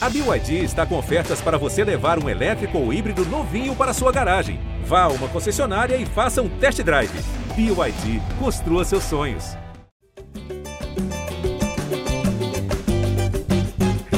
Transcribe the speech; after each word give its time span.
A 0.00 0.08
BYD 0.08 0.62
está 0.62 0.86
com 0.86 0.96
ofertas 0.96 1.42
para 1.42 1.58
você 1.58 1.82
levar 1.82 2.22
um 2.22 2.28
elétrico 2.28 2.78
ou 2.78 2.92
híbrido 2.92 3.24
novinho 3.24 3.74
para 3.74 3.92
sua 3.92 4.12
garagem. 4.12 4.60
Vá 4.84 5.02
a 5.02 5.08
uma 5.08 5.28
concessionária 5.28 5.96
e 5.96 6.06
faça 6.06 6.40
um 6.40 6.48
test 6.60 6.80
drive. 6.84 7.10
BYD, 7.56 8.20
construa 8.38 8.84
seus 8.84 9.02
sonhos. 9.02 9.56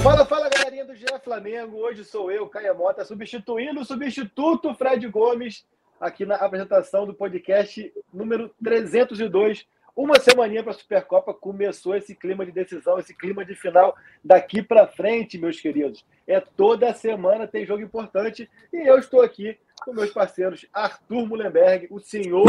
Fala, 0.03 0.27
fala 0.27 0.51
galerinha 0.51 0.85
do 0.85 0.95
GE 0.95 1.06
Flamengo. 1.24 1.79
Hoje 1.79 2.04
sou 2.04 2.31
eu, 2.31 2.47
Caia 2.47 2.74
Mota, 2.74 3.03
substituindo 3.03 3.81
o 3.81 3.85
substituto 3.85 4.74
Fred 4.74 5.08
Gomes 5.08 5.65
aqui 5.99 6.26
na 6.26 6.35
apresentação 6.35 7.06
do 7.06 7.15
podcast 7.15 7.90
número 8.12 8.51
302 8.62 9.67
uma 10.03 10.19
semaninha 10.19 10.62
para 10.62 10.72
a 10.72 10.74
Supercopa 10.74 11.35
começou 11.35 11.94
esse 11.94 12.14
clima 12.14 12.46
de 12.46 12.53
decisão, 12.53 12.99
esse 12.99 13.14
clima 13.14 13.44
de 13.44 13.54
final 13.54 13.94
daqui 14.24 14.62
para 14.62 14.87
frente, 14.87 15.37
meus 15.37 15.60
queridos. 15.60 16.05
É 16.27 16.41
toda 16.41 16.95
semana 16.95 17.46
tem 17.46 17.66
jogo 17.66 17.82
importante 17.82 18.50
e 18.72 18.78
eu 18.78 18.98
estou 18.98 19.20
aqui 19.20 19.58
com 19.84 19.92
meus 19.92 20.10
parceiros 20.10 20.64
Arthur 20.72 21.27
Mullenberg, 21.27 21.86
o 21.91 22.00
senhor 22.00 22.46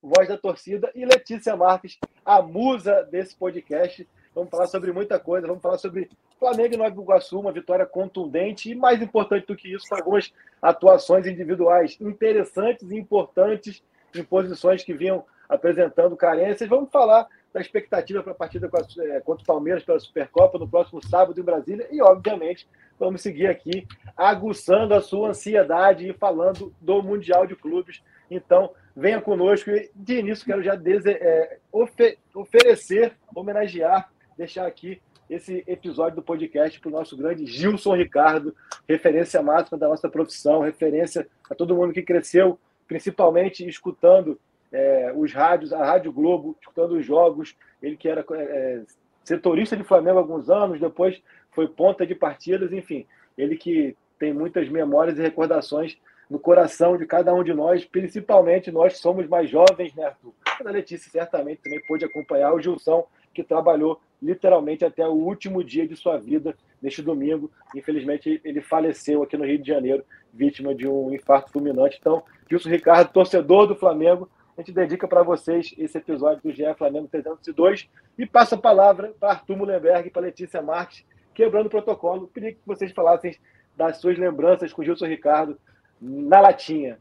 voz 0.00 0.28
da 0.28 0.38
torcida, 0.38 0.90
e 0.94 1.04
Letícia 1.04 1.56
Marques, 1.56 1.98
a 2.24 2.40
musa 2.40 3.02
desse 3.10 3.36
podcast. 3.36 4.08
Vamos 4.34 4.50
falar 4.50 4.66
sobre 4.66 4.92
muita 4.92 5.18
coisa, 5.18 5.46
vamos 5.46 5.62
falar 5.62 5.78
sobre 5.78 6.08
Flamengo 6.38 6.74
e 6.74 6.76
Nova 6.76 6.90
Iguaçu, 7.00 7.38
uma 7.38 7.52
vitória 7.52 7.86
contundente 7.86 8.70
e 8.70 8.74
mais 8.74 9.02
importante 9.02 9.46
do 9.46 9.56
que 9.56 9.72
isso, 9.72 9.92
algumas 9.92 10.32
atuações 10.60 11.26
individuais 11.26 11.96
interessantes 12.00 12.90
e 12.90 12.96
importantes 12.96 13.82
em 14.14 14.22
posições 14.22 14.84
que 14.84 14.94
vinham 14.94 15.24
apresentando 15.52 16.16
carências. 16.16 16.68
Vamos 16.68 16.90
falar 16.90 17.28
da 17.52 17.60
expectativa 17.60 18.22
para 18.22 18.32
a 18.32 18.34
partida 18.34 18.70
é, 19.00 19.20
contra 19.20 19.42
o 19.42 19.46
Palmeiras 19.46 19.84
pela 19.84 20.00
Supercopa 20.00 20.58
no 20.58 20.66
próximo 20.66 21.06
sábado 21.06 21.38
em 21.38 21.44
Brasília. 21.44 21.86
E, 21.90 22.00
obviamente, 22.00 22.66
vamos 22.98 23.20
seguir 23.20 23.46
aqui 23.46 23.86
aguçando 24.16 24.94
a 24.94 25.00
sua 25.00 25.28
ansiedade 25.28 26.08
e 26.08 26.14
falando 26.14 26.74
do 26.80 27.02
Mundial 27.02 27.46
de 27.46 27.54
Clubes. 27.54 28.02
Então, 28.30 28.70
venha 28.96 29.20
conosco. 29.20 29.70
E, 29.70 29.90
de 29.94 30.18
início, 30.20 30.46
quero 30.46 30.62
já 30.62 30.74
é, 30.74 31.58
ofe 31.70 32.18
oferecer, 32.34 33.12
homenagear, 33.34 34.10
deixar 34.36 34.66
aqui 34.66 35.02
esse 35.28 35.62
episódio 35.66 36.16
do 36.16 36.22
podcast 36.22 36.80
para 36.80 36.88
o 36.88 36.92
nosso 36.92 37.16
grande 37.16 37.46
Gilson 37.46 37.94
Ricardo, 37.94 38.54
referência 38.88 39.42
máxima 39.42 39.78
da 39.78 39.88
nossa 39.88 40.08
profissão, 40.08 40.60
referência 40.60 41.26
a 41.50 41.54
todo 41.54 41.74
mundo 41.74 41.92
que 41.92 42.02
cresceu, 42.02 42.58
principalmente 42.86 43.66
escutando 43.66 44.38
é, 44.72 45.12
os 45.14 45.32
rádios, 45.32 45.72
a 45.72 45.84
Rádio 45.84 46.12
Globo, 46.12 46.56
escutando 46.60 46.92
os 46.92 47.04
jogos. 47.04 47.56
Ele 47.82 47.96
que 47.96 48.08
era 48.08 48.24
é, 48.32 48.82
setorista 49.22 49.76
de 49.76 49.84
Flamengo 49.84 50.18
há 50.18 50.22
alguns 50.22 50.48
anos, 50.48 50.80
depois 50.80 51.22
foi 51.50 51.68
ponta 51.68 52.06
de 52.06 52.14
partidas, 52.14 52.72
enfim. 52.72 53.06
Ele 53.36 53.56
que 53.56 53.96
tem 54.18 54.32
muitas 54.32 54.68
memórias 54.68 55.18
e 55.18 55.22
recordações 55.22 55.98
no 56.30 56.38
coração 56.38 56.96
de 56.96 57.04
cada 57.04 57.34
um 57.34 57.44
de 57.44 57.52
nós, 57.52 57.84
principalmente 57.84 58.70
nós 58.70 58.94
que 58.94 58.98
somos 59.00 59.26
mais 59.28 59.50
jovens, 59.50 59.94
né, 59.94 60.06
Arthur? 60.06 60.32
A 60.64 60.70
Letícia 60.70 61.10
certamente 61.10 61.60
também 61.62 61.82
pôde 61.86 62.04
acompanhar 62.04 62.54
o 62.54 62.60
Gilson, 62.60 63.06
que 63.34 63.42
trabalhou 63.42 64.00
literalmente 64.20 64.84
até 64.84 65.06
o 65.06 65.12
último 65.12 65.62
dia 65.62 65.86
de 65.86 65.96
sua 65.96 66.16
vida, 66.16 66.54
neste 66.80 67.02
domingo. 67.02 67.50
Infelizmente, 67.74 68.40
ele 68.44 68.60
faleceu 68.60 69.22
aqui 69.22 69.36
no 69.36 69.44
Rio 69.44 69.58
de 69.58 69.68
Janeiro, 69.68 70.04
vítima 70.32 70.74
de 70.74 70.86
um 70.88 71.12
infarto 71.12 71.52
fulminante. 71.52 71.98
Então, 72.00 72.22
Gilson 72.48 72.70
Ricardo, 72.70 73.12
torcedor 73.12 73.66
do 73.66 73.74
Flamengo, 73.74 74.28
a 74.56 74.60
gente 74.60 74.72
dedica 74.72 75.08
para 75.08 75.22
vocês 75.22 75.74
esse 75.78 75.96
episódio 75.96 76.42
do 76.42 76.52
GE 76.52 76.62
Flamengo 76.76 77.08
302 77.08 77.88
e 78.18 78.26
passa 78.26 78.54
a 78.54 78.58
palavra 78.58 79.14
para 79.18 79.30
Arthur 79.30 79.56
Mullenberg 79.56 80.08
e 80.08 80.10
para 80.10 80.22
Letícia 80.22 80.60
Marques, 80.60 81.04
quebrando 81.34 81.66
o 81.66 81.70
protocolo. 81.70 82.28
Queria 82.28 82.52
que 82.52 82.58
vocês 82.66 82.92
falassem 82.92 83.36
das 83.76 83.96
suas 83.98 84.18
lembranças 84.18 84.72
com 84.72 84.82
o 84.82 84.84
Gilson 84.84 85.06
Ricardo 85.06 85.58
na 86.00 86.40
latinha. 86.40 86.98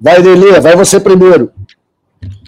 Vai, 0.00 0.20
Delê, 0.20 0.60
vai 0.60 0.74
você 0.74 0.98
primeiro. 0.98 1.52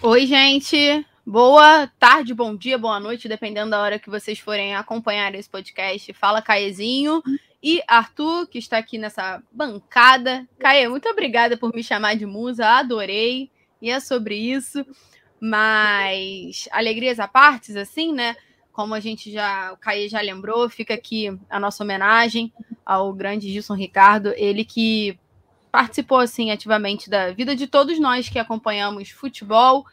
Oi, 0.01 0.25
gente. 0.25 1.05
Boa 1.25 1.87
tarde, 1.97 2.33
bom 2.33 2.53
dia, 2.53 2.77
boa 2.77 2.99
noite, 2.99 3.29
dependendo 3.29 3.71
da 3.71 3.81
hora 3.81 3.97
que 3.97 4.09
vocês 4.09 4.39
forem 4.39 4.75
acompanhar 4.75 5.33
esse 5.35 5.49
podcast. 5.49 6.11
Fala, 6.11 6.41
Caezinho. 6.41 7.23
E 7.63 7.81
Arthur, 7.87 8.45
que 8.47 8.57
está 8.57 8.77
aqui 8.77 8.97
nessa 8.97 9.41
bancada. 9.49 10.45
Caê, 10.59 10.85
muito 10.89 11.07
obrigada 11.07 11.55
por 11.55 11.73
me 11.73 11.81
chamar 11.81 12.17
de 12.17 12.25
musa, 12.25 12.67
adorei 12.67 13.49
e 13.81 13.89
é 13.89 14.01
sobre 14.01 14.35
isso. 14.35 14.85
Mas 15.39 16.67
alegrias 16.71 17.21
à 17.21 17.27
partes, 17.27 17.77
assim, 17.77 18.11
né? 18.11 18.35
Como 18.73 18.93
a 18.93 18.99
gente 18.99 19.31
já, 19.31 19.71
o 19.71 19.77
Caê 19.77 20.09
já 20.09 20.19
lembrou, 20.19 20.69
fica 20.69 20.93
aqui 20.93 21.39
a 21.49 21.57
nossa 21.57 21.83
homenagem 21.85 22.51
ao 22.85 23.13
grande 23.13 23.49
Gilson 23.49 23.75
Ricardo, 23.75 24.33
ele 24.35 24.65
que 24.65 25.17
participou 25.71 26.19
assim 26.19 26.51
ativamente 26.51 27.09
da 27.09 27.31
vida 27.31 27.55
de 27.55 27.65
todos 27.65 27.97
nós 27.97 28.27
que 28.27 28.39
acompanhamos 28.39 29.09
futebol, 29.09 29.85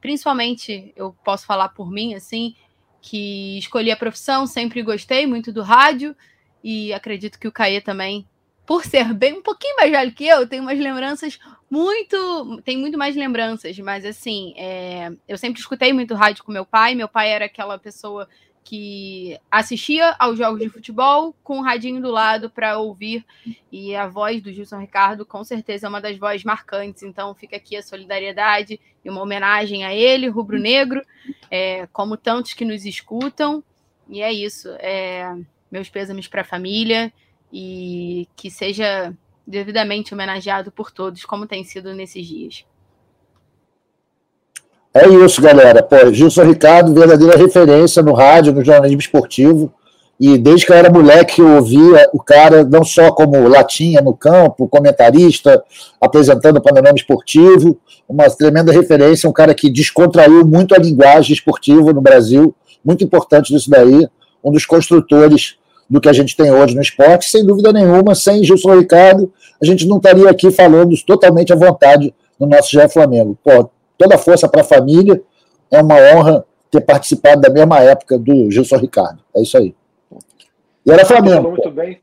principalmente 0.00 0.92
eu 0.94 1.12
posso 1.24 1.46
falar 1.46 1.70
por 1.70 1.90
mim 1.90 2.14
assim, 2.14 2.54
que 3.00 3.58
escolhi 3.58 3.90
a 3.90 3.96
profissão, 3.96 4.46
sempre 4.46 4.82
gostei 4.82 5.26
muito 5.26 5.52
do 5.52 5.62
rádio 5.62 6.14
e 6.62 6.92
acredito 6.92 7.38
que 7.38 7.48
o 7.48 7.52
Caê 7.52 7.80
também 7.80 8.26
por 8.68 8.84
ser 8.84 9.14
bem 9.14 9.38
um 9.38 9.42
pouquinho 9.42 9.76
mais 9.76 9.90
velho 9.90 10.12
que 10.12 10.26
eu, 10.26 10.46
tem 10.46 10.60
umas 10.60 10.78
lembranças 10.78 11.38
muito. 11.70 12.60
Tem 12.62 12.76
muito 12.76 12.98
mais 12.98 13.16
lembranças, 13.16 13.78
mas 13.78 14.04
assim, 14.04 14.52
é, 14.58 15.10
eu 15.26 15.38
sempre 15.38 15.58
escutei 15.58 15.90
muito 15.90 16.14
rádio 16.14 16.44
com 16.44 16.52
meu 16.52 16.66
pai. 16.66 16.94
Meu 16.94 17.08
pai 17.08 17.30
era 17.30 17.46
aquela 17.46 17.78
pessoa 17.78 18.28
que 18.62 19.38
assistia 19.50 20.14
aos 20.18 20.36
jogos 20.36 20.60
de 20.60 20.68
futebol 20.68 21.34
com 21.42 21.60
o 21.60 21.62
radinho 21.62 22.02
do 22.02 22.10
lado 22.10 22.50
para 22.50 22.76
ouvir. 22.76 23.24
E 23.72 23.96
a 23.96 24.06
voz 24.06 24.42
do 24.42 24.52
Gilson 24.52 24.80
Ricardo, 24.80 25.24
com 25.24 25.42
certeza, 25.42 25.86
é 25.86 25.88
uma 25.88 26.02
das 26.02 26.18
vozes 26.18 26.44
marcantes. 26.44 27.02
Então, 27.02 27.34
fica 27.34 27.56
aqui 27.56 27.74
a 27.74 27.82
solidariedade 27.82 28.78
e 29.02 29.08
uma 29.08 29.22
homenagem 29.22 29.86
a 29.86 29.94
ele, 29.94 30.28
rubro-negro, 30.28 31.00
é, 31.50 31.86
como 31.86 32.18
tantos 32.18 32.52
que 32.52 32.66
nos 32.66 32.84
escutam. 32.84 33.64
E 34.06 34.20
é 34.20 34.30
isso. 34.30 34.68
É, 34.78 35.34
meus 35.70 35.88
pêsames 35.88 36.26
para 36.26 36.42
a 36.42 36.44
família 36.44 37.12
e 37.52 38.28
que 38.36 38.50
seja 38.50 39.12
devidamente 39.46 40.12
homenageado 40.12 40.70
por 40.70 40.90
todos, 40.90 41.24
como 41.24 41.46
tem 41.46 41.64
sido 41.64 41.94
nesses 41.94 42.26
dias. 42.26 42.64
É 44.92 45.06
isso, 45.06 45.40
galera. 45.40 45.82
Pô, 45.82 46.12
Gilson 46.12 46.44
Ricardo, 46.44 46.92
verdadeira 46.92 47.36
referência 47.36 48.02
no 48.02 48.12
rádio, 48.12 48.52
no 48.52 48.64
jornalismo 48.64 49.00
esportivo. 49.00 49.72
E 50.20 50.36
desde 50.36 50.66
que 50.66 50.72
eu 50.72 50.76
era 50.76 50.90
moleque, 50.90 51.40
eu 51.40 51.56
ouvia 51.56 52.10
o 52.12 52.20
cara 52.20 52.64
não 52.64 52.82
só 52.82 53.12
como 53.12 53.46
latinha 53.46 54.00
no 54.00 54.12
campo, 54.16 54.68
comentarista, 54.68 55.62
apresentando 56.00 56.56
o 56.56 56.62
panorama 56.62 56.96
esportivo, 56.96 57.78
uma 58.08 58.28
tremenda 58.28 58.72
referência, 58.72 59.30
um 59.30 59.32
cara 59.32 59.54
que 59.54 59.70
descontraiu 59.70 60.44
muito 60.44 60.74
a 60.74 60.78
linguagem 60.78 61.32
esportiva 61.32 61.92
no 61.92 62.00
Brasil, 62.00 62.52
muito 62.84 63.04
importante 63.04 63.52
disso 63.52 63.70
daí, 63.70 64.08
um 64.42 64.50
dos 64.50 64.66
construtores 64.66 65.57
do 65.88 66.00
que 66.00 66.08
a 66.08 66.12
gente 66.12 66.36
tem 66.36 66.50
hoje 66.50 66.74
no 66.74 66.82
esporte, 66.82 67.30
sem 67.30 67.44
dúvida 67.44 67.72
nenhuma, 67.72 68.14
sem 68.14 68.44
Gilson 68.44 68.78
Ricardo, 68.78 69.32
a 69.60 69.64
gente 69.64 69.86
não 69.86 69.96
estaria 69.96 70.28
aqui 70.28 70.50
falando 70.50 70.94
totalmente 71.04 71.52
à 71.52 71.56
vontade 71.56 72.14
no 72.38 72.46
nosso 72.46 72.70
GE 72.70 72.88
Flamengo. 72.88 73.38
Pô, 73.42 73.70
toda 73.96 74.16
a 74.16 74.18
força 74.18 74.48
para 74.48 74.60
a 74.60 74.64
família, 74.64 75.22
é 75.70 75.82
uma 75.82 75.96
honra 75.96 76.44
ter 76.70 76.80
participado 76.80 77.40
da 77.40 77.50
mesma 77.50 77.80
época 77.80 78.18
do 78.18 78.50
Gilson 78.50 78.76
Ricardo. 78.76 79.22
É 79.34 79.42
isso 79.42 79.56
aí. 79.56 79.74
E 80.84 80.90
era 80.90 81.04
Flamengo. 81.04 81.36
Falou 81.36 81.52
muito 81.52 81.70
bem. 81.70 82.00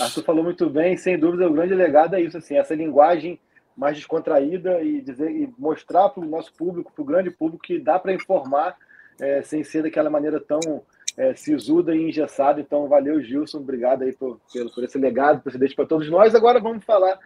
Arthur 0.00 0.22
falou 0.22 0.44
muito 0.44 0.68
bem, 0.68 0.96
sem 0.96 1.18
dúvida, 1.18 1.48
o 1.48 1.52
grande 1.52 1.74
legado 1.74 2.14
é 2.14 2.20
isso, 2.20 2.36
assim, 2.36 2.56
essa 2.56 2.74
linguagem 2.74 3.38
mais 3.76 3.96
descontraída 3.96 4.82
e 4.82 5.00
dizer 5.00 5.30
e 5.30 5.48
mostrar 5.56 6.08
para 6.08 6.22
o 6.22 6.26
nosso 6.26 6.52
público, 6.52 6.92
para 6.92 7.02
o 7.02 7.04
grande 7.04 7.30
público, 7.30 7.62
que 7.62 7.78
dá 7.78 7.98
para 7.98 8.12
informar 8.12 8.76
é, 9.20 9.42
sem 9.42 9.62
ser 9.62 9.84
daquela 9.84 10.10
maneira 10.10 10.40
tão 10.40 10.82
é, 11.18 11.34
sisuda 11.34 11.94
e 11.94 12.08
engessada. 12.08 12.60
Então, 12.60 12.86
valeu, 12.86 13.20
Gilson. 13.20 13.58
Obrigado 13.58 14.02
aí 14.02 14.12
por, 14.12 14.40
por, 14.52 14.72
por 14.72 14.84
esse 14.84 14.96
legado, 14.96 15.42
por 15.42 15.48
esse 15.48 15.58
deixo 15.58 15.74
para 15.74 15.84
todos 15.84 16.08
nós. 16.08 16.32
Agora 16.32 16.60
vamos 16.60 16.84
falar 16.84 17.18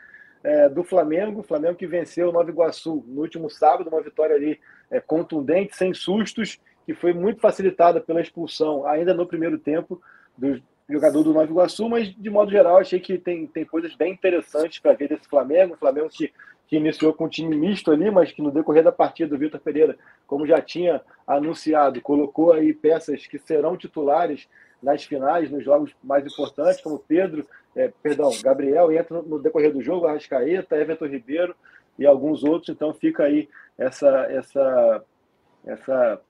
é, 0.43 0.69
do 0.69 0.83
Flamengo. 0.83 1.41
O 1.41 1.45
Flamengo 1.45 1.77
que 1.77 1.87
venceu 1.87 2.31
o 2.31 2.33
Nova 2.33 2.51
Iguaçu 2.51 3.05
no 3.07 3.21
último 3.21 3.51
sábado, 3.51 3.91
uma 3.91 4.01
vitória 4.01 4.35
ali 4.35 4.59
é, 4.91 4.99
contundente, 4.99 5.77
sem 5.77 5.93
sustos, 5.93 6.59
que 6.87 6.95
foi 6.95 7.13
muito 7.13 7.41
facilitada 7.41 8.01
pela 8.01 8.23
expulsão 8.23 8.87
ainda 8.87 9.13
no 9.13 9.27
primeiro 9.27 9.59
tempo 9.59 10.01
do 10.37 10.61
jogador 10.89 11.23
do 11.23 11.35
Nova 11.35 11.51
Iguaçu, 11.51 11.89
mas 11.89 12.09
de 12.15 12.31
modo 12.31 12.51
geral 12.51 12.79
achei 12.79 12.99
que 12.99 13.19
tem, 13.19 13.47
tem 13.47 13.65
coisas 13.65 13.95
bem 13.95 14.13
interessantes 14.15 14.79
para 14.79 14.95
ver 14.95 15.11
desse 15.11 15.29
Flamengo. 15.29 15.75
O 15.75 15.79
Flamengo 15.79 16.09
que 16.09 16.33
que 16.73 16.77
iniciou 16.79 17.13
com 17.13 17.27
um 17.27 17.29
time 17.29 17.55
misto 17.55 17.91
ali, 17.91 18.11
mas 18.11 18.33
que 18.33 18.41
no 18.41 18.51
decorrer 18.51 18.83
da 18.83 18.91
partida, 18.91 19.35
o 19.35 19.39
Vitor 19.39 19.61
Pereira, 19.61 19.95
como 20.27 20.47
já 20.47 20.59
tinha 20.59 21.03
anunciado, 21.27 22.01
colocou 22.01 22.51
aí 22.51 22.73
peças 22.73 23.27
que 23.27 23.39
serão 23.39 23.77
titulares 23.77 24.49
nas 24.83 25.05
finais, 25.05 25.51
nos 25.51 25.63
jogos 25.63 25.95
mais 26.03 26.25
importantes, 26.25 26.81
como 26.81 26.99
Pedro, 26.99 27.47
é, 27.77 27.93
perdão, 28.03 28.31
Gabriel, 28.43 28.91
entra 28.91 29.21
no, 29.21 29.39
decorrer 29.39 29.71
do 29.71 29.83
jogo, 29.83 30.07
Arrascaeta, 30.07 30.75
Everton 30.75 31.09
Ribeiro 31.09 31.55
e 31.99 32.07
alguns 32.07 32.43
outros, 32.43 32.71
então 32.71 32.95
fica 32.95 33.25
aí 33.25 33.51
essa, 33.77 34.09
essa, 34.31 35.05
essa 35.67 36.23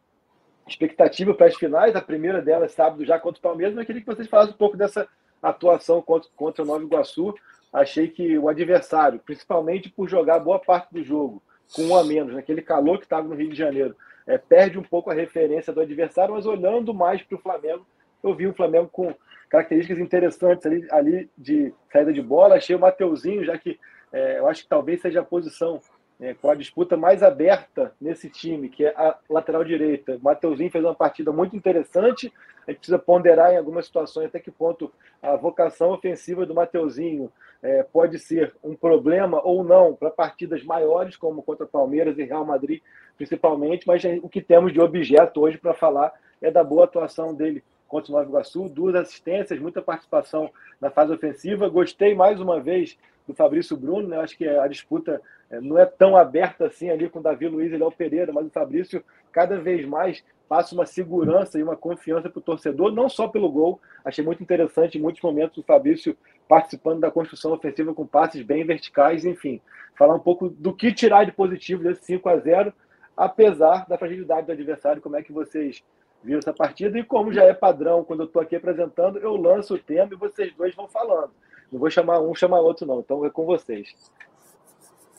expectativa 0.66 1.32
para 1.34 1.46
as 1.46 1.54
finais. 1.54 1.94
A 1.94 2.00
primeira 2.00 2.42
delas, 2.42 2.72
sábado, 2.72 3.04
já 3.04 3.16
contra 3.16 3.38
o 3.38 3.42
Palmeiras. 3.42 3.76
Mas 3.76 3.82
eu 3.82 3.86
queria 3.86 4.02
que 4.02 4.12
vocês 4.12 4.26
falassem 4.26 4.54
um 4.54 4.58
pouco 4.58 4.76
dessa 4.76 5.06
atuação 5.40 6.02
contra, 6.02 6.28
contra 6.34 6.64
o 6.64 6.66
Nova 6.66 6.82
Iguaçu. 6.82 7.32
Achei 7.72 8.08
que 8.08 8.38
o 8.38 8.48
adversário, 8.48 9.20
principalmente 9.24 9.88
por 9.88 10.08
jogar 10.08 10.38
boa 10.38 10.58
parte 10.58 10.92
do 10.92 11.02
jogo 11.02 11.42
com 11.74 11.82
um 11.84 11.96
a 11.96 12.04
menos, 12.04 12.34
naquele 12.34 12.60
calor 12.60 12.98
que 12.98 13.04
estava 13.04 13.26
no 13.26 13.34
Rio 13.34 13.48
de 13.48 13.56
Janeiro, 13.56 13.96
é, 14.26 14.36
perde 14.36 14.78
um 14.78 14.82
pouco 14.82 15.10
a 15.10 15.14
referência 15.14 15.72
do 15.72 15.80
adversário, 15.80 16.34
mas 16.34 16.44
olhando 16.44 16.92
mais 16.92 17.22
para 17.22 17.36
o 17.36 17.40
Flamengo, 17.40 17.86
eu 18.22 18.34
vi 18.34 18.46
o 18.46 18.52
Flamengo 18.52 18.88
com 18.92 19.14
características 19.48 19.98
interessantes 19.98 20.64
ali, 20.66 20.86
ali 20.90 21.30
de 21.36 21.74
saída 21.92 22.12
de 22.12 22.22
bola. 22.22 22.56
Achei 22.56 22.76
o 22.76 22.78
Mateuzinho, 22.78 23.44
já 23.44 23.58
que 23.58 23.78
é, 24.12 24.38
eu 24.38 24.46
acho 24.48 24.62
que 24.62 24.68
talvez 24.68 25.00
seja 25.00 25.20
a 25.20 25.24
posição 25.24 25.80
é, 26.20 26.34
com 26.34 26.50
a 26.50 26.54
disputa 26.54 26.96
mais 26.96 27.22
aberta 27.22 27.92
nesse 28.00 28.28
time, 28.28 28.68
que 28.68 28.84
é 28.84 28.94
a 28.96 29.16
lateral 29.28 29.64
direita. 29.64 30.16
O 30.16 30.22
Mateuzinho 30.22 30.70
fez 30.70 30.84
uma 30.84 30.94
partida 30.94 31.32
muito 31.32 31.56
interessante. 31.56 32.32
A 32.66 32.70
gente 32.70 32.78
precisa 32.78 32.98
ponderar 32.98 33.52
em 33.52 33.56
algumas 33.56 33.86
situações 33.86 34.26
até 34.26 34.38
que 34.38 34.50
ponto 34.50 34.92
a 35.20 35.36
vocação 35.36 35.90
ofensiva 35.90 36.46
do 36.46 36.54
Mateuzinho 36.54 37.30
é, 37.62 37.82
pode 37.82 38.18
ser 38.18 38.54
um 38.62 38.74
problema 38.74 39.40
ou 39.44 39.64
não 39.64 39.94
para 39.94 40.10
partidas 40.10 40.62
maiores, 40.64 41.16
como 41.16 41.42
contra 41.42 41.66
Palmeiras 41.66 42.18
e 42.18 42.24
Real 42.24 42.44
Madrid, 42.44 42.80
principalmente. 43.16 43.86
Mas 43.86 44.02
o 44.22 44.28
que 44.28 44.40
temos 44.40 44.72
de 44.72 44.80
objeto 44.80 45.40
hoje 45.40 45.58
para 45.58 45.74
falar 45.74 46.12
é 46.40 46.50
da 46.50 46.62
boa 46.62 46.84
atuação 46.84 47.34
dele 47.34 47.62
contra 47.92 48.10
o 48.10 48.16
Nova 48.16 48.26
Iguaçu, 48.26 48.70
duas 48.70 48.94
assistências, 48.94 49.60
muita 49.60 49.82
participação 49.82 50.50
na 50.80 50.90
fase 50.90 51.12
ofensiva. 51.12 51.68
Gostei 51.68 52.14
mais 52.14 52.40
uma 52.40 52.58
vez 52.58 52.96
do 53.28 53.34
Fabrício 53.34 53.76
Bruno, 53.76 54.08
né? 54.08 54.16
acho 54.16 54.34
que 54.34 54.48
a 54.48 54.66
disputa 54.66 55.20
é, 55.50 55.60
não 55.60 55.78
é 55.78 55.84
tão 55.84 56.16
aberta 56.16 56.64
assim 56.64 56.88
ali 56.88 57.10
com 57.10 57.18
o 57.18 57.22
Davi 57.22 57.46
Luiz 57.46 57.70
e 57.70 57.76
Léo 57.76 57.92
Pereira, 57.92 58.32
mas 58.32 58.46
o 58.46 58.50
Fabrício 58.50 59.04
cada 59.30 59.60
vez 59.60 59.86
mais 59.86 60.24
passa 60.48 60.74
uma 60.74 60.86
segurança 60.86 61.58
e 61.58 61.62
uma 61.62 61.76
confiança 61.76 62.30
para 62.30 62.38
o 62.38 62.42
torcedor, 62.42 62.92
não 62.92 63.10
só 63.10 63.28
pelo 63.28 63.52
gol. 63.52 63.78
Achei 64.02 64.24
muito 64.24 64.42
interessante 64.42 64.96
em 64.96 65.00
muitos 65.00 65.20
momentos 65.20 65.58
o 65.58 65.62
Fabrício 65.62 66.16
participando 66.48 67.00
da 67.00 67.10
construção 67.10 67.52
ofensiva 67.52 67.92
com 67.92 68.06
passes 68.06 68.42
bem 68.42 68.64
verticais, 68.64 69.26
enfim. 69.26 69.60
Falar 69.98 70.14
um 70.14 70.20
pouco 70.20 70.48
do 70.48 70.74
que 70.74 70.94
tirar 70.94 71.24
de 71.24 71.32
positivo 71.32 71.82
desse 71.82 72.06
5 72.06 72.26
a 72.26 72.38
0 72.38 72.72
apesar 73.14 73.86
da 73.86 73.98
fragilidade 73.98 74.46
do 74.46 74.52
adversário, 74.52 75.02
como 75.02 75.16
é 75.16 75.22
que 75.22 75.30
vocês 75.30 75.84
viram 76.22 76.38
essa 76.38 76.52
partida. 76.52 76.98
E 76.98 77.04
como 77.04 77.32
já 77.32 77.44
é 77.44 77.52
padrão, 77.52 78.04
quando 78.04 78.20
eu 78.20 78.26
estou 78.26 78.42
aqui 78.42 78.56
apresentando, 78.56 79.18
eu 79.18 79.36
lanço 79.36 79.74
o 79.74 79.78
tema 79.78 80.10
e 80.12 80.16
vocês 80.16 80.52
dois 80.56 80.74
vão 80.74 80.88
falando. 80.88 81.30
Não 81.70 81.80
vou 81.80 81.90
chamar 81.90 82.20
um, 82.20 82.34
chamar 82.34 82.60
outro, 82.60 82.86
não. 82.86 83.00
Então 83.00 83.24
é 83.24 83.30
com 83.30 83.44
vocês. 83.44 83.88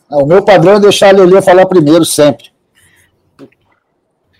Ah, 0.09 0.17
o 0.17 0.25
meu 0.25 0.43
padrão 0.43 0.75
é 0.75 0.79
deixar 0.79 1.09
a 1.09 1.11
Lelê 1.11 1.41
falar 1.41 1.65
primeiro, 1.65 2.05
sempre. 2.05 2.51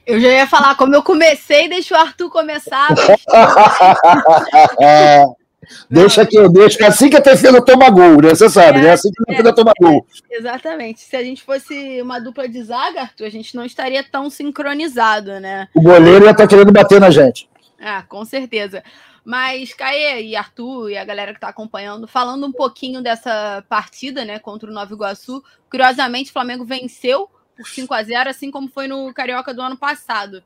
Eu 0.05 0.19
já 0.19 0.27
ia 0.27 0.47
falar, 0.47 0.75
como 0.75 0.93
eu 0.93 1.01
comecei, 1.01 1.69
deixa 1.69 1.95
o 1.95 1.97
Arthur 1.97 2.29
começar. 2.29 2.89
Deixa 5.89 6.25
que 6.25 6.37
eu 6.37 6.49
deixo, 6.49 6.77
que 6.77 6.83
assim 6.83 7.09
que 7.09 7.17
a 7.17 7.19
defesa 7.19 7.63
toma 7.63 7.89
gol, 7.89 8.21
né? 8.21 8.29
Você 8.29 8.49
sabe, 8.49 8.79
é, 8.79 8.81
né? 8.83 8.91
Assim 8.91 9.11
que 9.11 9.23
a 9.23 9.31
defesa 9.31 9.49
é, 9.49 9.53
toma 9.53 9.73
gol. 9.79 10.05
É, 10.29 10.37
exatamente. 10.37 11.01
Se 11.01 11.15
a 11.15 11.23
gente 11.23 11.43
fosse 11.43 12.01
uma 12.01 12.19
dupla 12.19 12.47
de 12.47 12.63
zaga, 12.63 13.01
Arthur, 13.01 13.25
a 13.25 13.29
gente 13.29 13.55
não 13.55 13.65
estaria 13.65 14.03
tão 14.03 14.29
sincronizado, 14.29 15.39
né? 15.39 15.67
O 15.75 15.81
goleiro 15.81 16.25
ia 16.25 16.31
estar 16.31 16.43
tá 16.43 16.47
querendo 16.47 16.71
bater 16.71 16.99
na 16.99 17.09
gente. 17.09 17.49
Ah, 17.79 18.03
com 18.03 18.23
certeza. 18.23 18.83
Mas, 19.25 19.73
Caê 19.73 20.23
e 20.23 20.35
Arthur 20.35 20.89
e 20.89 20.97
a 20.97 21.05
galera 21.05 21.31
que 21.31 21.37
está 21.37 21.47
acompanhando, 21.47 22.07
falando 22.07 22.45
um 22.45 22.51
pouquinho 22.51 23.01
dessa 23.01 23.63
partida, 23.69 24.25
né, 24.25 24.37
contra 24.37 24.69
o 24.69 24.73
Nova 24.73 24.93
Iguaçu, 24.93 25.41
curiosamente 25.69 26.29
o 26.29 26.33
Flamengo 26.33 26.65
venceu 26.65 27.29
por 27.55 27.67
5 27.67 27.93
a 27.93 28.03
0 28.03 28.29
assim 28.29 28.51
como 28.51 28.67
foi 28.67 28.87
no 28.87 29.13
Carioca 29.13 29.53
do 29.53 29.61
ano 29.61 29.77
passado. 29.77 30.43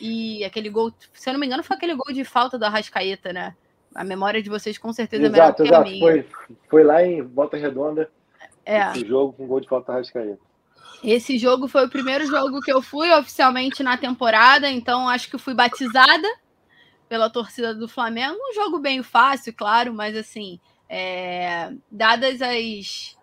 E 0.00 0.44
aquele 0.44 0.68
gol, 0.68 0.92
se 1.12 1.28
eu 1.28 1.32
não 1.32 1.40
me 1.40 1.46
engano, 1.46 1.62
foi 1.62 1.76
aquele 1.76 1.94
gol 1.94 2.12
de 2.12 2.24
falta 2.24 2.58
da 2.58 2.68
Rascaeta, 2.68 3.32
né? 3.32 3.54
A 3.94 4.04
memória 4.04 4.42
de 4.42 4.50
vocês 4.50 4.78
com 4.78 4.92
certeza 4.92 5.26
exato, 5.26 5.36
é 5.36 5.40
melhor 5.40 5.54
que 5.54 5.62
exato. 5.62 5.82
a 5.82 5.90
minha. 5.90 6.00
Foi, 6.00 6.56
foi 6.68 6.84
lá 6.84 7.04
em 7.04 7.22
Volta 7.22 7.56
Redonda. 7.56 8.10
É. 8.64 8.90
Esse 8.90 9.06
jogo 9.06 9.32
com 9.32 9.46
gol 9.46 9.60
de 9.60 9.68
falta 9.68 9.92
Rascaeta. 9.92 10.38
Esse 11.02 11.36
jogo 11.36 11.66
foi 11.66 11.84
o 11.84 11.90
primeiro 11.90 12.24
jogo 12.26 12.60
que 12.60 12.72
eu 12.72 12.80
fui 12.80 13.10
oficialmente 13.10 13.82
na 13.82 13.96
temporada, 13.96 14.70
então 14.70 15.08
acho 15.08 15.28
que 15.28 15.36
fui 15.36 15.52
batizada 15.52 16.28
pela 17.08 17.28
torcida 17.28 17.74
do 17.74 17.88
Flamengo. 17.88 18.38
Um 18.40 18.54
jogo 18.54 18.78
bem 18.78 19.02
fácil, 19.02 19.52
claro, 19.52 19.92
mas 19.92 20.16
assim, 20.16 20.60
é, 20.88 21.72
dadas 21.90 22.40
as, 22.40 23.16